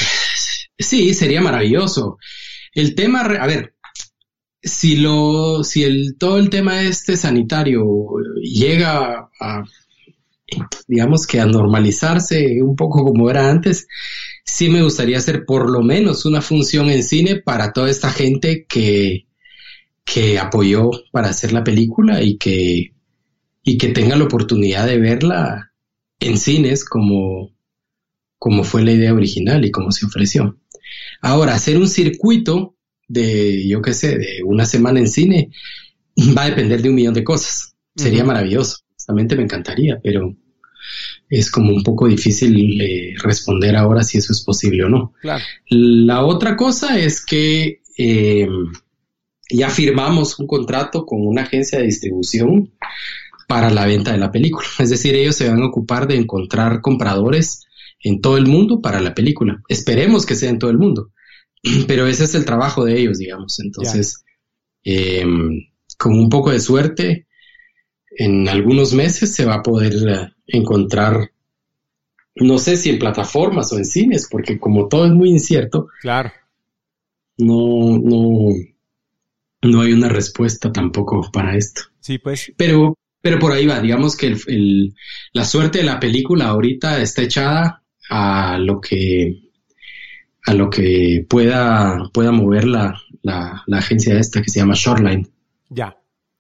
Sí, 0.80 1.14
sería 1.14 1.42
maravilloso. 1.42 2.18
El 2.74 2.96
tema, 2.96 3.22
a 3.22 3.46
ver, 3.46 3.76
si 4.60 4.96
lo, 4.96 5.64
si 5.64 5.84
el, 5.84 6.16
todo 6.18 6.40
el 6.40 6.50
tema 6.50 6.82
este 6.82 7.18
sanitario 7.18 7.86
llega 8.42 9.30
a, 9.40 9.64
digamos 10.88 11.28
que 11.28 11.40
a 11.40 11.46
normalizarse 11.46 12.64
un 12.64 12.76
poco 12.76 13.04
como 13.04 13.30
era 13.30 13.52
antes, 13.52 13.86
sí 14.44 14.70
me 14.70 14.82
gustaría 14.82 15.20
hacer 15.20 15.46
por 15.46 15.70
lo 15.70 15.84
menos 15.84 16.26
una 16.26 16.42
función 16.42 16.90
en 16.90 17.04
cine 17.04 17.44
para 17.46 17.74
toda 17.74 17.92
esta 17.92 18.10
gente 18.10 18.66
que, 18.68 19.28
que 20.04 20.40
apoyó 20.40 20.90
para 21.12 21.30
hacer 21.30 21.54
la 21.54 21.64
película 21.64 22.24
y 22.24 22.40
que, 22.40 22.96
y 23.62 23.78
que 23.78 23.90
tenga 23.90 24.16
la 24.16 24.24
oportunidad 24.24 24.88
de 24.88 24.98
verla 24.98 25.73
en 26.28 26.38
cines 26.38 26.86
como, 26.86 27.52
como 28.38 28.64
fue 28.64 28.84
la 28.84 28.92
idea 28.92 29.14
original 29.14 29.64
y 29.66 29.72
como 29.72 29.92
se 29.92 30.06
ofreció. 30.06 30.58
Ahora, 31.22 31.56
hacer 31.56 31.78
un 31.78 31.88
circuito 31.88 32.76
de, 33.08 33.68
yo 33.68 33.82
qué 33.82 33.94
sé, 33.94 34.18
de 34.18 34.44
una 34.44 34.66
semana 34.66 35.00
en 35.00 35.08
cine 35.08 35.52
va 36.38 36.44
a 36.44 36.50
depender 36.50 36.82
de 36.82 36.90
un 36.90 36.96
millón 36.96 37.14
de 37.14 37.24
cosas. 37.24 37.76
Sería 37.96 38.24
maravilloso. 38.24 38.80
Honestamente 38.92 39.36
me 39.36 39.44
encantaría, 39.44 40.00
pero 40.02 40.36
es 41.30 41.52
como 41.52 41.74
un 41.74 41.84
poco 41.84 42.08
difícil 42.08 42.82
eh, 42.82 43.16
responder 43.22 43.76
ahora 43.76 44.04
si 44.04 44.18
eso 44.18 44.34
es 44.34 44.42
posible 44.42 44.84
o 44.84 44.90
no. 44.90 45.14
La 45.70 46.26
otra 46.26 46.56
cosa 46.56 47.00
es 47.00 47.26
que 47.26 47.82
eh, 47.98 48.48
ya 49.50 49.70
firmamos 49.70 50.40
un 50.40 50.48
contrato 50.48 51.06
con 51.06 51.26
una 51.26 51.44
agencia 51.44 51.80
de 51.80 51.86
distribución 51.86 52.74
para 53.48 53.70
la 53.70 53.86
venta 53.86 54.12
de 54.12 54.18
la 54.18 54.32
película. 54.32 54.68
Es 54.80 54.90
decir, 54.90 55.16
ellos 55.16 55.36
se 55.36 55.50
van 55.50 55.62
a 55.62 55.68
ocupar 55.68 56.08
de 56.08 56.16
encontrar 56.16 56.82
compradores 56.82 57.66
en 58.02 58.22
todo 58.22 58.38
el 58.38 58.48
mundo 58.48 58.82
para 58.82 59.00
la 59.00 59.14
película. 59.14 59.62
Esperemos 59.70 60.26
que 60.26 60.36
sea 60.36 60.50
en 60.50 60.60
todo 60.60 60.72
el 60.72 60.78
mundo, 60.78 61.12
pero 61.88 62.06
ese 62.08 62.26
es 62.26 62.36
el 62.36 62.46
trabajo 62.46 62.86
de 62.86 63.00
ellos, 63.00 63.18
digamos. 63.18 63.60
Entonces, 63.60 64.24
em, 64.84 65.68
con 65.98 66.14
un 66.14 66.30
poco 66.30 66.52
de 66.52 66.60
suerte, 66.60 67.28
en 68.18 68.48
algunos 68.50 68.94
meses 68.94 69.34
se 69.34 69.46
va 69.46 69.56
a 69.56 69.64
poder 69.64 69.94
eh, 69.94 70.32
encontrar, 70.48 71.32
no 72.36 72.58
sé 72.58 72.78
si 72.78 72.90
en 72.90 73.00
plataformas 73.00 73.72
o 73.72 73.78
en 73.78 73.86
cines, 73.86 74.28
porque 74.30 74.60
como 74.60 74.88
todo 74.88 75.06
es 75.06 75.12
muy 75.12 75.30
incierto, 75.30 75.88
claro. 76.02 76.32
no, 77.38 77.98
no, 77.98 78.50
no 79.62 79.82
hay 79.82 79.94
una 79.94 80.10
respuesta 80.10 80.72
tampoco 80.72 81.30
para 81.32 81.56
esto. 81.56 81.84
Sí, 82.00 82.18
pues. 82.18 82.52
Pero 82.58 82.98
pero 83.24 83.40
por 83.40 83.54
ahí 83.54 83.66
va, 83.66 83.80
digamos 83.80 84.18
que 84.18 84.36
la 85.32 85.46
suerte 85.46 85.78
de 85.78 85.86
la 85.86 85.98
película 85.98 86.50
ahorita 86.50 87.02
está 87.02 87.22
echada 87.22 87.82
a 88.10 88.58
lo 88.60 88.82
que 88.82 89.44
a 90.46 90.54
lo 90.54 90.70
que 90.70 91.26
pueda, 91.30 92.10
pueda 92.12 92.34
mover 92.34 92.66
la, 92.66 93.02
la, 93.22 93.64
agencia 93.72 94.20
esta 94.20 94.42
que 94.42 94.50
se 94.50 94.60
llama 94.60 94.74
Shoreline. 94.76 95.30
Ya, 95.70 95.98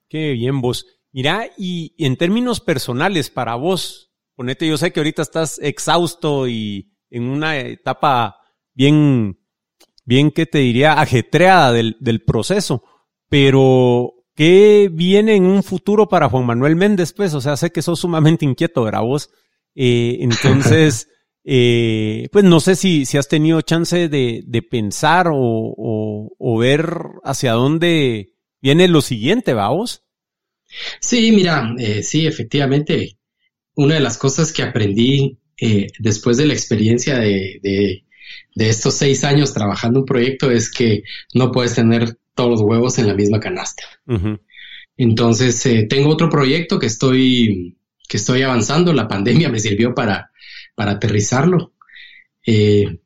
qué 0.09 0.33
bien 0.33 0.59
vos. 0.59 0.85
Mira, 1.13 1.49
y, 1.57 1.95
en 1.97 2.17
términos 2.17 2.59
personales 2.59 3.29
para 3.29 3.55
vos, 3.55 4.11
ponete, 4.35 4.67
yo 4.67 4.75
sé 4.75 4.91
que 4.91 4.99
ahorita 4.99 5.21
estás 5.21 5.59
exhausto 5.59 6.49
y 6.49 6.91
en 7.09 7.23
una 7.23 7.57
etapa 7.59 8.41
bien, 8.73 9.39
bien, 10.03 10.31
¿qué 10.31 10.45
te 10.45 10.57
diría? 10.57 10.99
Ajetreada 10.99 11.71
del, 11.71 11.95
del 12.01 12.25
proceso, 12.25 12.83
pero 13.29 14.22
¿Qué 14.35 14.89
viene 14.91 15.35
en 15.35 15.45
un 15.45 15.61
futuro 15.61 16.07
para 16.07 16.29
Juan 16.29 16.45
Manuel 16.45 16.75
Méndez? 16.75 17.13
Pues, 17.13 17.33
o 17.33 17.41
sea, 17.41 17.55
sé 17.55 17.71
que 17.71 17.81
sos 17.83 17.99
sumamente 17.99 18.45
inquieto, 18.45 18.83
¿verdad 18.83 19.01
vos? 19.01 19.29
Eh, 19.75 20.17
entonces, 20.21 21.07
eh, 21.43 22.29
pues 22.31 22.43
no 22.43 22.59
sé 22.59 22.75
si, 22.75 23.05
si 23.05 23.17
has 23.17 23.27
tenido 23.27 23.61
chance 23.61 24.09
de, 24.09 24.43
de 24.45 24.61
pensar 24.63 25.27
o, 25.31 26.33
o, 26.37 26.57
ver 26.57 26.97
hacia 27.23 27.53
dónde 27.53 28.33
viene 28.61 28.87
lo 28.87 29.01
siguiente, 29.01 29.53
¿va 29.53 29.69
vos? 29.69 30.03
Sí, 30.99 31.31
mira, 31.31 31.75
eh, 31.77 32.01
sí, 32.01 32.25
efectivamente, 32.25 33.17
una 33.75 33.95
de 33.95 33.99
las 33.99 34.17
cosas 34.17 34.51
que 34.51 34.63
aprendí 34.63 35.37
eh, 35.59 35.87
después 35.99 36.37
de 36.37 36.47
la 36.47 36.53
experiencia 36.53 37.19
de, 37.19 37.59
de, 37.61 38.05
de 38.55 38.69
estos 38.69 38.95
seis 38.95 39.23
años 39.23 39.53
trabajando 39.53 39.99
un 39.99 40.05
proyecto 40.05 40.49
es 40.49 40.71
que 40.71 41.03
no 41.33 41.51
puedes 41.51 41.75
tener 41.75 42.17
todos 42.35 42.51
los 42.51 42.61
huevos 42.61 42.97
en 42.99 43.07
la 43.07 43.13
misma 43.13 43.39
canasta. 43.39 43.83
Entonces, 44.97 45.65
eh, 45.65 45.87
tengo 45.89 46.09
otro 46.09 46.29
proyecto 46.29 46.79
que 46.79 46.85
estoy, 46.87 47.77
que 48.07 48.17
estoy 48.17 48.41
avanzando. 48.43 48.93
La 48.93 49.07
pandemia 49.07 49.49
me 49.49 49.59
sirvió 49.59 49.93
para, 49.93 50.31
para 50.75 50.91
aterrizarlo. 50.91 51.73
Eh, 52.45 52.99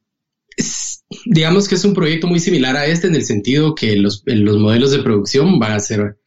digamos 1.26 1.68
que 1.68 1.76
es 1.76 1.86
un 1.86 1.94
proyecto 1.94 2.28
muy 2.28 2.40
similar 2.40 2.76
a 2.76 2.86
este 2.86 3.08
en 3.08 3.16
el 3.16 3.24
sentido 3.24 3.76
que 3.76 3.96
los, 3.96 4.24
los 4.26 4.58
modelos 4.58 4.92
de 4.92 5.04
producción 5.04 5.60
van 5.60 5.74
a 5.74 5.80
ser 5.80 6.18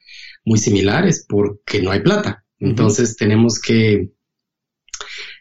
muy 0.44 0.58
similares 0.58 1.26
porque 1.28 1.82
no 1.82 1.90
hay 1.90 2.00
plata. 2.00 2.44
Entonces 2.58 3.16
tenemos 3.16 3.58
que 3.58 4.10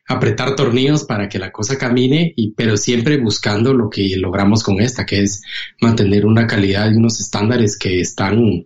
apretar 0.09 0.55
tornillos 0.55 1.03
para 1.03 1.29
que 1.29 1.37
la 1.37 1.51
cosa 1.51 1.77
camine, 1.77 2.33
y, 2.35 2.51
pero 2.53 2.77
siempre 2.77 3.17
buscando 3.17 3.75
lo 3.75 3.91
que 3.91 4.17
logramos 4.17 4.63
con 4.63 4.81
esta, 4.81 5.05
que 5.05 5.21
es 5.21 5.43
mantener 5.79 6.25
una 6.25 6.47
calidad 6.47 6.91
y 6.91 6.95
unos 6.95 7.19
estándares 7.19 7.77
que 7.77 8.01
están, 8.01 8.65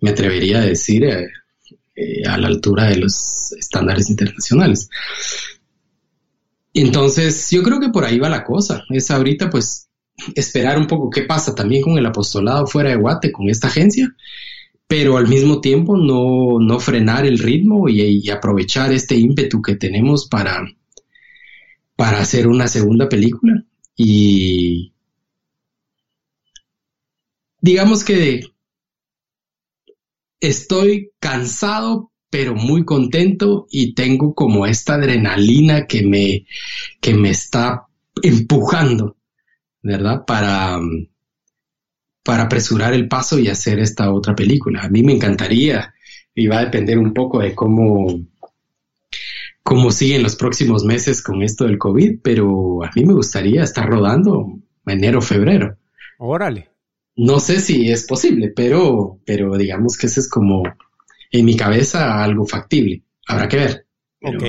me 0.00 0.10
atrevería 0.10 0.58
a 0.58 0.64
decir, 0.64 1.04
eh, 1.04 1.28
eh, 1.96 2.22
a 2.28 2.38
la 2.38 2.46
altura 2.46 2.84
de 2.84 2.98
los 2.98 3.50
estándares 3.58 4.08
internacionales. 4.10 4.88
Entonces, 6.72 7.50
yo 7.50 7.64
creo 7.64 7.80
que 7.80 7.88
por 7.88 8.04
ahí 8.04 8.20
va 8.20 8.28
la 8.28 8.44
cosa. 8.44 8.84
Es 8.90 9.10
ahorita, 9.10 9.50
pues, 9.50 9.88
esperar 10.36 10.78
un 10.78 10.86
poco 10.86 11.10
qué 11.10 11.22
pasa 11.22 11.52
también 11.52 11.82
con 11.82 11.98
el 11.98 12.06
apostolado 12.06 12.64
fuera 12.66 12.90
de 12.90 12.96
Guate, 12.96 13.32
con 13.32 13.48
esta 13.48 13.66
agencia, 13.66 14.14
pero 14.86 15.16
al 15.16 15.26
mismo 15.26 15.60
tiempo 15.60 15.96
no, 15.96 16.58
no 16.60 16.78
frenar 16.80 17.26
el 17.26 17.38
ritmo 17.38 17.88
y, 17.88 18.28
aprovechar 18.30 18.92
este 18.92 19.16
ímpetu 19.16 19.60
que 19.60 19.76
tenemos 19.76 20.28
para, 20.28 20.64
para 21.96 22.20
hacer 22.20 22.46
una 22.46 22.68
segunda 22.68 23.08
película. 23.08 23.64
Y 23.96 24.92
digamos 27.60 28.04
que 28.04 28.42
estoy 30.40 31.10
cansado, 31.18 32.12
pero 32.30 32.54
muy 32.54 32.84
contento 32.84 33.66
y 33.70 33.94
tengo 33.94 34.34
como 34.34 34.66
esta 34.66 34.94
adrenalina 34.94 35.86
que 35.86 36.02
me, 36.04 36.46
que 37.00 37.14
me 37.14 37.30
está 37.30 37.86
empujando, 38.22 39.16
¿verdad? 39.82 40.24
Para, 40.26 40.78
para 42.26 42.42
apresurar 42.42 42.92
el 42.92 43.08
paso 43.08 43.38
y 43.38 43.48
hacer 43.48 43.78
esta 43.78 44.12
otra 44.12 44.34
película. 44.34 44.82
A 44.82 44.88
mí 44.88 45.02
me 45.02 45.12
encantaría 45.12 45.94
y 46.34 46.48
va 46.48 46.58
a 46.58 46.64
depender 46.64 46.98
un 46.98 47.14
poco 47.14 47.38
de 47.38 47.54
cómo 47.54 48.06
cómo 49.62 49.90
siguen 49.90 50.22
los 50.22 50.36
próximos 50.36 50.84
meses 50.84 51.22
con 51.22 51.42
esto 51.42 51.64
del 51.64 51.78
COVID, 51.78 52.20
pero 52.22 52.84
a 52.84 52.90
mí 52.94 53.04
me 53.04 53.14
gustaría 53.14 53.62
estar 53.62 53.88
rodando 53.88 54.46
enero, 54.86 55.20
febrero. 55.20 55.76
Órale. 56.18 56.70
No 57.16 57.40
sé 57.40 57.60
si 57.60 57.90
es 57.90 58.06
posible, 58.06 58.52
pero, 58.54 59.18
pero 59.24 59.56
digamos 59.56 59.96
que 59.96 60.06
ese 60.06 60.20
es 60.20 60.28
como 60.28 60.62
en 61.30 61.44
mi 61.44 61.56
cabeza 61.56 62.22
algo 62.22 62.46
factible. 62.46 63.02
Habrá 63.26 63.48
que 63.48 63.56
ver. 63.56 63.86
ok. 64.22 64.44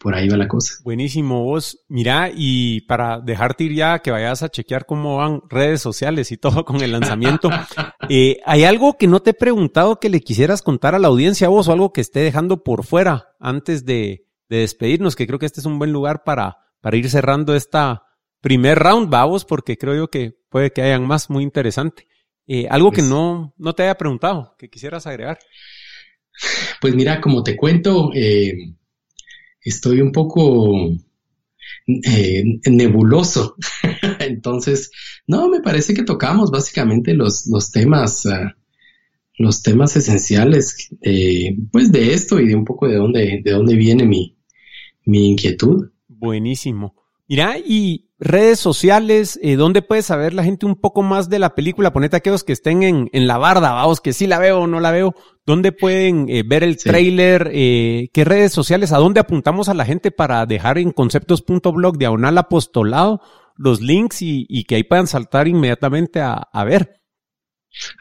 Por 0.00 0.14
ahí 0.14 0.30
va 0.30 0.38
la 0.38 0.48
cosa. 0.48 0.76
Buenísimo, 0.82 1.44
vos. 1.44 1.78
Mira, 1.88 2.30
y 2.34 2.80
para 2.82 3.20
dejarte 3.20 3.64
ir 3.64 3.74
ya, 3.74 3.98
que 3.98 4.10
vayas 4.10 4.42
a 4.42 4.48
chequear 4.48 4.86
cómo 4.86 5.18
van 5.18 5.42
redes 5.50 5.82
sociales 5.82 6.32
y 6.32 6.36
todo 6.38 6.64
con 6.64 6.80
el 6.80 6.92
lanzamiento, 6.92 7.50
eh, 8.08 8.38
¿hay 8.46 8.64
algo 8.64 8.96
que 8.96 9.06
no 9.06 9.20
te 9.20 9.30
he 9.30 9.34
preguntado 9.34 10.00
que 10.00 10.08
le 10.08 10.22
quisieras 10.22 10.62
contar 10.62 10.94
a 10.94 10.98
la 10.98 11.08
audiencia 11.08 11.50
vos 11.50 11.68
o 11.68 11.72
algo 11.72 11.92
que 11.92 12.00
esté 12.00 12.20
dejando 12.20 12.64
por 12.64 12.86
fuera 12.86 13.28
antes 13.38 13.84
de, 13.84 14.24
de 14.48 14.56
despedirnos? 14.56 15.16
Que 15.16 15.26
creo 15.26 15.38
que 15.38 15.44
este 15.44 15.60
es 15.60 15.66
un 15.66 15.78
buen 15.78 15.92
lugar 15.92 16.24
para, 16.24 16.56
para 16.80 16.96
ir 16.96 17.10
cerrando 17.10 17.54
esta 17.54 18.04
primer 18.40 18.78
round, 18.78 19.10
vamos, 19.10 19.44
porque 19.44 19.76
creo 19.76 19.94
yo 19.94 20.08
que 20.08 20.32
puede 20.48 20.72
que 20.72 20.80
hayan 20.80 21.06
más 21.06 21.28
muy 21.28 21.44
interesante. 21.44 22.08
Eh, 22.46 22.66
algo 22.70 22.90
que 22.90 23.02
pues 23.02 23.10
no, 23.10 23.54
no 23.58 23.74
te 23.74 23.82
haya 23.82 23.96
preguntado, 23.96 24.56
que 24.58 24.70
quisieras 24.70 25.06
agregar. 25.06 25.38
Pues 26.80 26.94
mira, 26.94 27.20
como 27.20 27.42
te 27.42 27.54
cuento, 27.54 28.10
eh, 28.14 28.54
estoy 29.62 30.00
un 30.00 30.12
poco 30.12 30.90
eh, 31.86 32.44
nebuloso. 32.70 33.56
Entonces, 34.20 34.90
no, 35.26 35.48
me 35.48 35.60
parece 35.60 35.94
que 35.94 36.02
tocamos 36.02 36.50
básicamente 36.50 37.14
los, 37.14 37.46
los 37.46 37.70
temas, 37.70 38.24
uh, 38.26 38.50
los 39.38 39.62
temas 39.62 39.96
esenciales 39.96 40.88
de, 41.00 41.56
pues 41.72 41.90
de 41.92 42.14
esto 42.14 42.40
y 42.40 42.48
de 42.48 42.54
un 42.54 42.64
poco 42.64 42.88
de 42.88 42.96
dónde, 42.96 43.40
de 43.42 43.50
dónde 43.50 43.76
viene 43.76 44.04
mi, 44.04 44.36
mi 45.04 45.28
inquietud. 45.28 45.90
Buenísimo. 46.08 46.99
Mira, 47.30 47.58
y 47.64 48.08
redes 48.18 48.58
sociales, 48.58 49.38
eh, 49.40 49.54
¿dónde 49.54 49.82
puede 49.82 50.02
saber 50.02 50.34
la 50.34 50.42
gente 50.42 50.66
un 50.66 50.74
poco 50.74 51.02
más 51.02 51.30
de 51.30 51.38
la 51.38 51.54
película? 51.54 51.92
Ponete 51.92 52.16
a 52.16 52.18
aquellos 52.18 52.42
que 52.42 52.52
estén 52.52 52.82
en, 52.82 53.08
en 53.12 53.28
la 53.28 53.38
barda, 53.38 53.70
vamos, 53.70 54.00
que 54.00 54.12
sí 54.12 54.26
la 54.26 54.40
veo 54.40 54.62
o 54.62 54.66
no 54.66 54.80
la 54.80 54.90
veo. 54.90 55.14
¿Dónde 55.46 55.70
pueden 55.70 56.28
eh, 56.28 56.42
ver 56.44 56.64
el 56.64 56.76
tráiler? 56.76 57.52
Eh, 57.54 58.08
¿Qué 58.12 58.24
redes 58.24 58.52
sociales? 58.52 58.90
¿A 58.90 58.98
dónde 58.98 59.20
apuntamos 59.20 59.68
a 59.68 59.74
la 59.74 59.84
gente 59.84 60.10
para 60.10 60.44
dejar 60.44 60.78
en 60.78 60.90
conceptos.blog 60.90 61.98
diagonal 61.98 62.36
apostolado 62.36 63.20
los 63.54 63.80
links 63.80 64.22
y, 64.22 64.44
y, 64.48 64.64
que 64.64 64.74
ahí 64.74 64.82
puedan 64.82 65.06
saltar 65.06 65.46
inmediatamente 65.46 66.20
a, 66.20 66.32
a 66.34 66.64
ver? 66.64 67.00